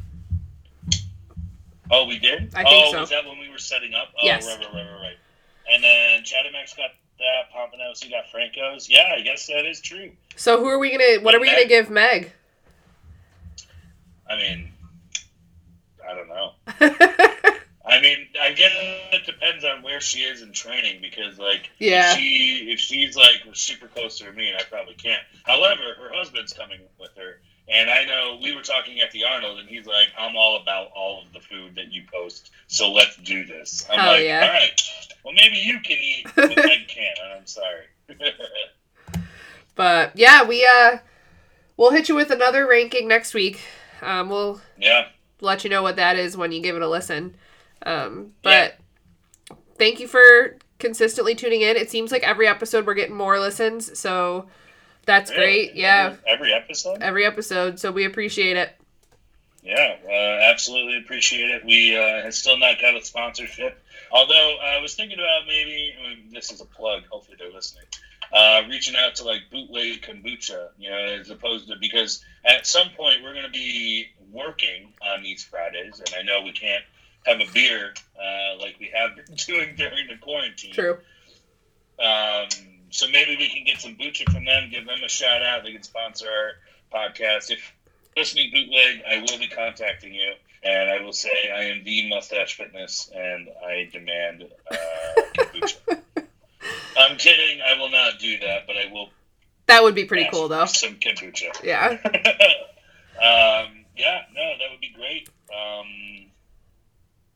Oh, 1.91 2.07
we 2.07 2.18
did. 2.18 2.55
I 2.55 2.62
think 2.64 2.87
oh, 2.87 2.93
so. 2.93 3.01
was 3.01 3.11
that 3.11 3.24
when 3.26 3.39
we 3.39 3.49
were 3.51 3.59
setting 3.59 3.95
up? 3.95 4.09
Oh, 4.16 4.20
Yes. 4.24 4.47
right, 4.47 4.59
right, 4.59 4.74
right, 4.74 4.91
right, 4.91 5.01
right. 5.01 5.16
And 5.70 5.82
then 5.85 6.24
Chad 6.24 6.45
and 6.47 6.53
Max 6.53 6.74
got 6.74 6.91
that. 7.19 7.51
Pompanos, 7.55 8.05
you 8.05 8.11
got 8.11 8.31
Franco's. 8.31 8.89
Yeah, 8.89 9.15
I 9.17 9.21
guess 9.21 9.47
that 9.47 9.65
is 9.67 9.81
true. 9.81 10.11
So 10.37 10.59
who 10.59 10.67
are 10.67 10.79
we 10.79 10.91
gonna 10.91 11.23
what 11.23 11.35
are 11.35 11.41
we 11.41 11.47
gonna 11.51 11.67
give 11.67 11.91
Meg? 11.91 12.33
I 14.29 14.37
mean, 14.37 14.73
I 16.09 16.15
don't 16.15 16.29
know. 16.29 16.53
I 17.87 18.01
mean, 18.01 18.27
I 18.41 18.53
guess 18.53 18.73
it 19.12 19.27
depends 19.27 19.62
on 19.65 19.83
where 19.83 20.01
she 20.01 20.21
is 20.21 20.41
in 20.41 20.53
training 20.53 21.01
because, 21.03 21.39
like, 21.39 21.69
Yeah. 21.79 22.12
if 22.12 22.19
she 22.19 22.69
if 22.73 22.81
she's 22.81 23.15
like 23.17 23.43
super 23.53 23.89
close 23.89 24.19
to 24.19 24.33
me, 24.33 24.49
and 24.49 24.57
I 24.57 24.62
probably 24.62 24.95
can't. 24.95 25.23
However, 25.45 25.83
her 25.99 26.11
husband's 26.15 26.53
coming 26.55 26.81
with 26.99 27.11
her, 27.17 27.41
and 27.69 27.91
I 27.91 28.05
know 28.05 28.39
we 28.43 28.55
were 28.55 28.62
talking 28.62 29.01
at 29.01 29.11
the 29.11 29.25
Arnold, 29.25 29.59
and 29.59 29.69
he's 29.69 29.87
like, 29.87 30.09
"I'm 30.19 30.37
all 30.37 30.61
about 30.61 30.91
all 30.95 31.23
of 31.23 31.33
the 31.33 31.41
food 31.41 31.75
that 31.77 31.91
you 31.93 32.03
post, 32.12 32.51
so 32.67 32.93
let's 32.93 33.17
do 33.17 33.45
this." 33.45 33.87
I'm 33.91 33.99
Hell 33.99 34.12
like, 34.12 34.25
yeah. 34.25 34.41
"All 34.43 34.49
right, 34.49 34.83
well, 35.25 35.35
maybe 35.35 35.57
you 35.57 35.81
can 35.81 35.97
eat, 35.99 36.27
but 36.35 36.59
I 36.59 36.85
can't." 36.89 37.19
and 37.25 37.33
I'm 37.39 37.47
sorry. 37.47 37.85
but 39.75 40.12
yeah, 40.15 40.45
we 40.45 40.67
uh 40.67 40.99
we'll 41.77 41.91
hit 41.91 42.09
you 42.09 42.15
with 42.15 42.31
another 42.31 42.67
ranking 42.67 43.09
next 43.09 43.35
week. 43.35 43.61
Um 44.03 44.29
we'll 44.29 44.61
yeah, 44.79 45.09
let 45.41 45.65
you 45.65 45.71
know 45.71 45.83
what 45.83 45.97
that 45.97 46.17
is 46.17 46.37
when 46.37 46.53
you 46.53 46.61
give 46.61 46.77
it 46.77 46.83
a 46.83 46.89
listen. 46.89 47.37
Um, 47.85 48.33
but 48.43 48.77
thank 49.79 50.01
you 50.01 50.09
for 50.09 50.57
consistently 50.79 51.35
tuning 51.35 51.61
in. 51.61 51.77
It 51.77 51.91
seems 51.91 52.11
like 52.11 52.23
every 52.23 52.47
episode 52.47 52.87
we're 52.87 52.95
getting 52.95 53.17
more 53.17 53.39
listens, 53.39 53.99
so 53.99 54.47
that's 55.05 55.31
great. 55.31 55.75
Yeah, 55.75 56.17
Every, 56.27 56.51
every 56.51 56.53
episode. 56.53 57.03
every 57.03 57.25
episode. 57.27 57.79
So 57.79 57.93
we 57.93 58.05
appreciate 58.05 58.57
it. 58.57 58.75
Yeah, 59.63 59.97
uh, 60.07 60.51
absolutely 60.51 60.99
appreciate 60.99 61.51
it. 61.51 61.65
We 61.65 61.97
uh, 61.97 62.25
have 62.25 62.35
still 62.35 62.59
not 62.59 62.81
got 62.81 62.97
a 62.97 63.05
sponsorship. 63.05 63.83
Although 64.13 64.57
I 64.63 64.79
was 64.81 64.95
thinking 64.95 65.19
about 65.19 65.47
maybe 65.47 65.95
I 65.99 66.09
mean, 66.09 66.31
this 66.33 66.53
is 66.53 66.61
a 66.61 66.67
plug. 66.67 67.05
Hopefully 67.11 67.37
they're 67.39 67.53
listening. 67.53 67.85
Uh, 68.33 68.63
reaching 68.69 68.95
out 68.97 69.15
to 69.17 69.25
like 69.25 69.43
bootleg 69.51 70.03
kombucha, 70.03 70.69
you 70.79 70.91
know, 70.91 70.97
as 70.97 71.31
opposed 71.31 71.69
to 71.69 71.77
because 71.81 72.25
at 72.45 72.67
some 72.67 72.89
point 72.97 73.23
we're 73.23 73.33
going 73.33 73.47
to 73.47 73.51
be 73.51 74.09
working 74.33 74.93
on 75.07 75.23
these 75.23 75.45
Fridays, 75.45 76.01
and 76.01 76.15
I 76.19 76.23
know 76.23 76.43
we 76.43 76.53
can't 76.53 76.85
have 77.27 77.41
a 77.41 77.51
beer 77.53 77.95
uh, 78.19 78.59
like 78.61 78.77
we 78.79 78.93
have 78.95 79.17
been 79.17 79.35
doing 79.47 79.77
during 79.77 80.09
the 80.09 80.17
quarantine. 80.21 80.75
True. 80.75 80.99
Um, 81.99 82.49
so 82.95 83.09
maybe 83.09 83.36
we 83.36 83.49
can 83.49 83.64
get 83.64 83.80
some 83.80 83.97
bucha 83.97 84.30
from 84.32 84.45
them, 84.45 84.70
give 84.70 84.86
them 84.86 85.03
a 85.05 85.09
shout 85.09 85.42
out. 85.42 85.64
They 85.64 85.72
can 85.72 85.82
sponsor 85.82 86.26
our 86.28 86.53
podcast. 87.09 87.51
If 87.51 87.74
listening 88.16 88.53
bootleg, 88.53 89.03
I 89.11 89.18
will 89.18 89.36
be 89.36 89.49
contacting 89.49 90.14
you, 90.14 90.32
and 90.62 90.88
I 90.88 91.03
will 91.03 91.12
say 91.12 91.51
I 91.53 91.64
am 91.64 91.82
the 91.82 92.09
Mustache 92.09 92.57
Fitness, 92.57 93.11
and 93.12 93.49
I 93.66 93.90
demand 93.92 94.45
uh, 94.70 94.76
kombucha. 95.36 95.99
I'm 96.97 97.16
kidding. 97.16 97.61
I 97.62 97.76
will 97.80 97.90
not 97.90 98.20
do 98.20 98.38
that, 98.38 98.68
but 98.68 98.76
I 98.76 98.92
will. 98.92 99.09
That 99.66 99.82
would 99.82 99.97
be 99.97 100.05
pretty 100.05 100.28
cool, 100.30 100.47
though. 100.47 100.66
Some 100.66 100.95
kombucha. 100.95 101.64
Yeah. 101.64 101.88
um, 103.16 103.84
yeah, 103.97 104.22
no, 104.32 104.53
that 104.57 104.70
would 104.70 104.80
be 104.80 104.95
great. 104.95 105.28
Um, 105.51 106.30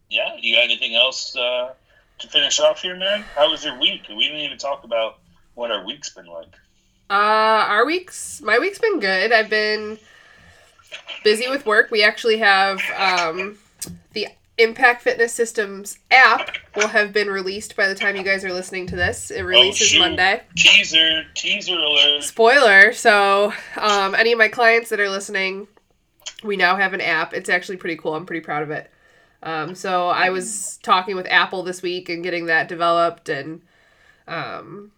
yeah, 0.08 0.36
you 0.38 0.54
got 0.54 0.62
anything 0.62 0.94
else 0.94 1.34
uh, 1.34 1.72
to 2.20 2.28
finish 2.28 2.60
off 2.60 2.80
here, 2.80 2.96
man? 2.96 3.24
How 3.34 3.50
was 3.50 3.64
your 3.64 3.76
week? 3.80 4.02
We 4.08 4.28
didn't 4.28 4.42
even 4.42 4.58
talk 4.58 4.84
about 4.84 5.18
what 5.58 5.70
our 5.72 5.84
week's 5.84 6.10
been 6.10 6.26
like. 6.26 6.54
Uh, 7.10 7.66
our 7.68 7.84
week's 7.84 8.40
my 8.42 8.58
week's 8.58 8.78
been 8.78 9.00
good. 9.00 9.32
I've 9.32 9.50
been 9.50 9.98
busy 11.24 11.48
with 11.48 11.66
work. 11.66 11.90
We 11.90 12.04
actually 12.04 12.38
have 12.38 12.80
um, 12.96 13.58
the 14.12 14.28
Impact 14.58 15.02
Fitness 15.02 15.32
Systems 15.32 15.98
app 16.10 16.50
will 16.76 16.88
have 16.88 17.12
been 17.12 17.28
released 17.28 17.76
by 17.76 17.88
the 17.88 17.94
time 17.94 18.16
you 18.16 18.22
guys 18.22 18.44
are 18.44 18.52
listening 18.52 18.86
to 18.88 18.96
this. 18.96 19.30
It 19.30 19.42
releases 19.42 19.88
shoot. 19.88 20.00
Monday. 20.00 20.42
Teaser, 20.56 21.24
teaser 21.34 21.78
alert. 21.78 22.22
Spoiler. 22.22 22.92
So, 22.92 23.52
um, 23.76 24.14
any 24.14 24.32
of 24.32 24.38
my 24.38 24.48
clients 24.48 24.90
that 24.90 25.00
are 25.00 25.08
listening, 25.08 25.66
we 26.44 26.56
now 26.56 26.76
have 26.76 26.92
an 26.92 27.00
app. 27.00 27.34
It's 27.34 27.48
actually 27.48 27.78
pretty 27.78 27.96
cool. 27.96 28.14
I'm 28.14 28.26
pretty 28.26 28.44
proud 28.44 28.62
of 28.62 28.70
it. 28.70 28.90
Um, 29.42 29.74
so 29.76 30.08
I 30.08 30.30
was 30.30 30.78
talking 30.82 31.14
with 31.14 31.26
Apple 31.30 31.62
this 31.62 31.80
week 31.80 32.08
and 32.08 32.24
getting 32.24 32.46
that 32.46 32.68
developed, 32.68 33.28
and 33.28 33.62
um, 34.26 34.90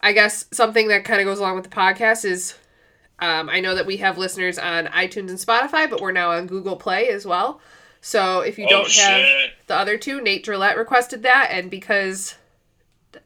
I 0.00 0.12
guess 0.12 0.46
something 0.52 0.88
that 0.88 1.04
kind 1.04 1.20
of 1.20 1.24
goes 1.26 1.38
along 1.38 1.56
with 1.56 1.64
the 1.64 1.70
podcast 1.76 2.24
is 2.24 2.54
um, 3.18 3.48
I 3.48 3.60
know 3.60 3.74
that 3.74 3.86
we 3.86 3.96
have 3.98 4.18
listeners 4.18 4.58
on 4.58 4.86
iTunes 4.86 5.30
and 5.30 5.38
Spotify, 5.38 5.88
but 5.88 6.00
we're 6.00 6.12
now 6.12 6.32
on 6.32 6.46
Google 6.46 6.76
Play 6.76 7.08
as 7.08 7.24
well. 7.26 7.60
So 8.00 8.40
if 8.40 8.58
you 8.58 8.66
Oh, 8.66 8.70
don't 8.70 8.90
have 8.92 9.26
the 9.66 9.74
other 9.76 9.96
two, 9.98 10.20
Nate 10.20 10.44
Drillette 10.44 10.76
requested 10.76 11.22
that, 11.22 11.48
and 11.50 11.70
because 11.70 12.34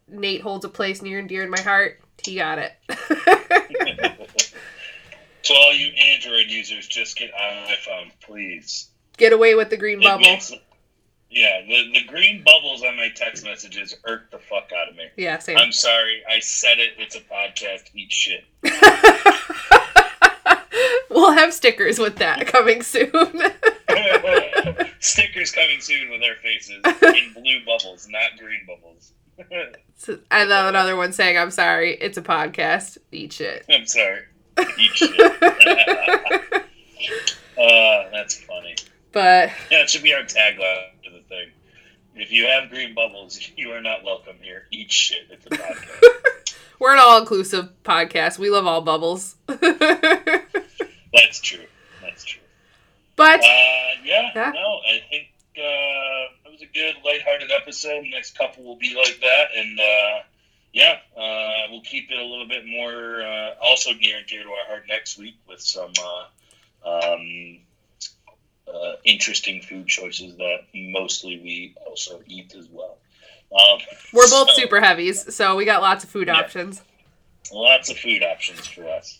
Nate 0.08 0.42
holds 0.42 0.64
a 0.64 0.68
place 0.68 1.02
near 1.02 1.18
and 1.18 1.28
dear 1.28 1.42
in 1.42 1.50
my 1.50 1.60
heart, 1.60 2.00
he 2.22 2.36
got 2.36 2.58
it. 2.58 2.72
To 5.44 5.54
all 5.54 5.72
you 5.74 5.88
Android 5.96 6.46
users, 6.48 6.86
just 6.86 7.16
get 7.16 7.32
on 7.32 7.66
iPhone, 7.68 8.10
please. 8.20 8.88
Get 9.16 9.32
away 9.32 9.54
with 9.54 9.70
the 9.70 9.76
green 9.78 10.00
It 10.00 10.04
bubble. 10.04 10.22
makes- 10.26 10.52
yeah, 11.30 11.60
the, 11.66 11.90
the 11.92 12.04
green 12.06 12.42
bubbles 12.44 12.82
on 12.82 12.96
my 12.96 13.08
text 13.14 13.44
messages 13.44 13.94
irk 14.04 14.30
the 14.30 14.38
fuck 14.38 14.70
out 14.76 14.88
of 14.88 14.96
me. 14.96 15.04
Yeah, 15.16 15.38
same. 15.38 15.56
I'm 15.56 15.72
sorry, 15.72 16.22
I 16.28 16.40
said 16.40 16.78
it. 16.78 16.90
It's 16.98 17.16
a 17.16 17.20
podcast. 17.20 17.90
Eat 17.94 18.12
shit. 18.12 18.44
we'll 21.10 21.32
have 21.32 21.52
stickers 21.54 21.98
with 21.98 22.16
that 22.16 22.46
coming 22.46 22.82
soon. 22.82 23.10
Stickers 25.00 25.50
coming 25.52 25.80
soon 25.80 26.10
with 26.10 26.22
our 26.22 26.34
faces 26.42 26.82
in 26.84 27.32
blue 27.42 27.64
bubbles, 27.64 28.06
not 28.10 28.32
green 28.38 28.60
bubbles. 28.66 29.12
and 30.30 30.50
then 30.50 30.66
another 30.66 30.96
one 30.96 31.12
saying, 31.12 31.38
"I'm 31.38 31.50
sorry, 31.50 31.94
it's 31.94 32.18
a 32.18 32.22
podcast. 32.22 32.98
Eat 33.10 33.32
shit." 33.32 33.64
I'm 33.70 33.86
sorry. 33.86 34.20
Eat 34.58 34.90
shit. 34.92 35.20
uh, 37.58 38.10
that's 38.12 38.42
funny. 38.44 38.74
but 39.12 39.50
Yeah, 39.70 39.82
it 39.82 39.90
should 39.90 40.02
be 40.02 40.12
our 40.12 40.22
tagline 40.22 40.28
to 40.28 40.34
the 40.34 40.60
thing. 40.60 40.99
If 42.14 42.32
you 42.32 42.46
have 42.46 42.70
green 42.70 42.94
bubbles, 42.94 43.38
you 43.56 43.70
are 43.72 43.80
not 43.80 44.04
welcome 44.04 44.36
here. 44.40 44.64
Eat 44.70 44.90
shit. 44.92 45.26
It's 45.30 45.46
a 45.46 45.50
podcast. 45.50 46.56
We're 46.78 46.92
an 46.94 46.98
all 47.00 47.20
inclusive 47.20 47.68
podcast. 47.84 48.38
We 48.38 48.48
love 48.50 48.66
all 48.66 48.80
bubbles. 48.80 49.36
That's 49.46 51.40
true. 51.42 51.64
That's 52.02 52.24
true. 52.24 52.40
but 53.16 53.40
Uh, 53.40 53.46
yeah, 54.04 54.30
Yeah. 54.34 54.52
no, 54.54 54.80
I 54.88 55.02
think 55.10 55.28
uh, 55.58 56.46
it 56.46 56.52
was 56.52 56.62
a 56.62 56.66
good, 56.72 56.94
lighthearted 57.04 57.50
episode. 57.50 58.04
Next 58.10 58.36
couple 58.38 58.64
will 58.64 58.76
be 58.76 58.94
like 58.94 59.18
that, 59.20 59.48
and 59.56 59.78
uh, 59.78 60.22
yeah, 60.72 60.98
uh, 61.16 61.68
we'll 61.70 61.82
keep 61.82 62.10
it 62.10 62.18
a 62.18 62.24
little 62.24 62.48
bit 62.48 62.64
more, 62.66 63.20
uh, 63.22 63.54
also 63.62 63.92
near 63.92 64.16
and 64.18 64.26
dear 64.26 64.42
to 64.44 64.48
our 64.48 64.66
heart 64.66 64.84
next 64.88 65.18
week 65.18 65.34
with 65.48 65.60
some 65.60 65.92
uh, 66.02 66.88
um, 66.88 67.58
uh, 68.74 68.96
interesting 69.04 69.60
food 69.62 69.86
choices 69.86 70.36
that 70.36 70.58
mostly 70.74 71.38
we 71.40 71.74
also 71.86 72.22
eat 72.26 72.54
as 72.54 72.68
well. 72.70 72.98
Um, 73.52 73.78
we're 74.12 74.28
both 74.28 74.48
so- 74.50 74.54
super 74.54 74.80
heavies, 74.80 75.34
so 75.34 75.56
we 75.56 75.64
got 75.64 75.82
lots 75.82 76.04
of 76.04 76.10
food 76.10 76.28
Yeah. 76.28 76.36
options. 76.38 76.82
lots 77.52 77.90
of 77.90 77.98
food 77.98 78.22
options 78.22 78.66
for 78.68 78.88
us. 78.88 79.18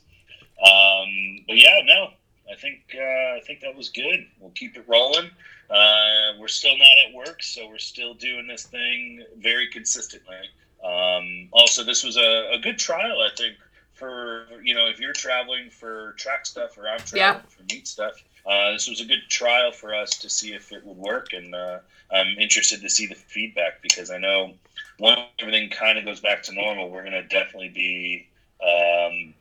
Um, 0.61 1.44
but 1.48 1.57
yeah, 1.57 1.80
no, 1.84 2.11
I 2.51 2.55
think 2.57 2.80
uh, 2.94 3.01
I 3.36 3.40
think 3.46 3.61
that 3.61 3.74
was 3.74 3.88
good. 3.88 4.26
We'll 4.38 4.51
keep 4.53 4.76
it 4.76 4.84
rolling. 4.86 5.30
Uh, 5.70 6.32
we're 6.38 6.48
still 6.48 6.76
not 6.76 6.86
at 7.09 7.14
work, 7.14 7.42
so 7.42 7.68
we're 7.68 7.78
still 7.78 8.14
doing 8.14 8.46
this 8.46 8.64
thing 8.64 9.24
very 9.38 9.68
consistently. 9.68 10.36
Um, 10.84 11.48
also, 11.53 11.82
this 11.84 12.03
was 12.05 12.16
a, 12.16 12.51
a 12.53 12.59
good 12.59 12.78
trial, 12.78 13.20
I 13.20 13.30
think, 13.36 13.57
for 13.94 14.46
you 14.62 14.74
know 14.74 14.86
if 14.86 15.01
you're 15.01 15.12
traveling 15.12 15.70
for 15.70 16.12
track 16.18 16.46
stuff 16.46 16.76
or 16.78 16.88
I'm 16.88 17.01
traveling 17.01 17.44
for 17.48 17.62
meet 17.72 17.88
stuff. 17.88 18.22
Uh, 18.47 18.72
this 18.72 18.88
was 18.88 19.01
a 19.01 19.05
good 19.05 19.22
trial 19.28 19.72
for 19.72 19.95
us 19.95 20.11
to 20.18 20.30
see 20.30 20.53
if 20.53 20.72
it 20.72 20.84
would 20.84 20.97
work, 20.97 21.32
and 21.32 21.55
uh, 21.55 21.78
I'm 22.12 22.38
interested 22.38 22.80
to 22.82 22.91
see 22.91 23.07
the 23.07 23.14
feedback 23.14 23.82
because 23.82 24.11
I 24.11 24.18
know 24.18 24.55
once 24.99 25.20
everything 25.38 25.70
kind 25.70 25.99
of 25.99 26.05
goes 26.05 26.20
back 26.20 26.43
to 26.45 26.53
normal, 26.53 26.91
we're 26.91 27.03
going 27.03 27.12
to 27.12 27.22
definitely 27.22 27.68
be 27.68 28.28
um, 28.62 29.34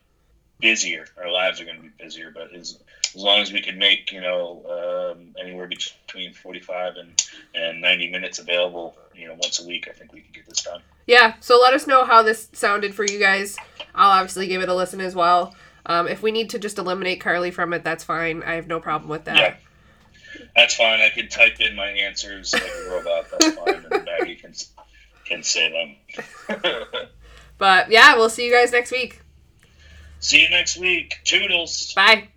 busier. 0.59 1.05
Our 1.17 1.31
lives 1.31 1.59
are 1.61 1.65
going 1.65 1.77
to 1.77 1.83
be 1.83 1.91
busier, 1.99 2.31
but 2.31 2.53
as, 2.53 2.79
as 3.15 3.21
long 3.21 3.39
as 3.39 3.51
we 3.51 3.61
can 3.61 3.77
make 3.77 4.11
you 4.11 4.21
know 4.21 5.13
um, 5.15 5.35
anywhere 5.39 5.67
between 5.67 6.33
45 6.33 6.95
and, 6.97 7.27
and 7.55 7.81
90 7.81 8.11
minutes 8.11 8.39
available, 8.39 8.95
you 9.15 9.27
know, 9.27 9.33
once 9.33 9.61
a 9.61 9.67
week, 9.67 9.87
I 9.89 9.93
think 9.93 10.13
we 10.13 10.21
can 10.21 10.31
get 10.33 10.47
this 10.47 10.61
done. 10.61 10.81
Yeah, 11.07 11.33
so 11.39 11.59
let 11.59 11.73
us 11.73 11.87
know 11.87 12.05
how 12.05 12.21
this 12.21 12.49
sounded 12.53 12.93
for 12.93 13.03
you 13.03 13.19
guys. 13.19 13.57
I'll 13.95 14.11
obviously 14.11 14.47
give 14.47 14.61
it 14.61 14.69
a 14.69 14.75
listen 14.75 15.01
as 15.01 15.15
well. 15.15 15.55
Um, 15.85 16.07
if 16.07 16.21
we 16.21 16.31
need 16.31 16.49
to 16.51 16.59
just 16.59 16.77
eliminate 16.77 17.21
Carly 17.21 17.51
from 17.51 17.73
it, 17.73 17.83
that's 17.83 18.03
fine. 18.03 18.43
I 18.43 18.53
have 18.53 18.67
no 18.67 18.79
problem 18.79 19.09
with 19.09 19.25
that. 19.25 19.35
Yeah. 19.37 19.55
That's 20.55 20.75
fine. 20.75 20.99
I 20.99 21.09
can 21.09 21.27
type 21.27 21.59
in 21.59 21.75
my 21.75 21.87
answers 21.87 22.53
like 22.53 22.63
a 22.63 22.89
robot. 22.89 23.25
That's 23.31 23.55
fine, 23.55 23.85
and 23.91 24.05
Maggie 24.05 24.35
can 24.35 24.53
can 25.25 25.43
say 25.43 25.95
them. 26.47 26.59
But 27.59 27.91
yeah, 27.91 28.15
we'll 28.15 28.29
see 28.29 28.47
you 28.47 28.51
guys 28.51 28.71
next 28.71 28.91
week. 28.91 29.21
See 30.19 30.41
you 30.41 30.49
next 30.49 30.77
week. 30.77 31.19
Toodles. 31.23 31.93
Bye. 31.93 32.29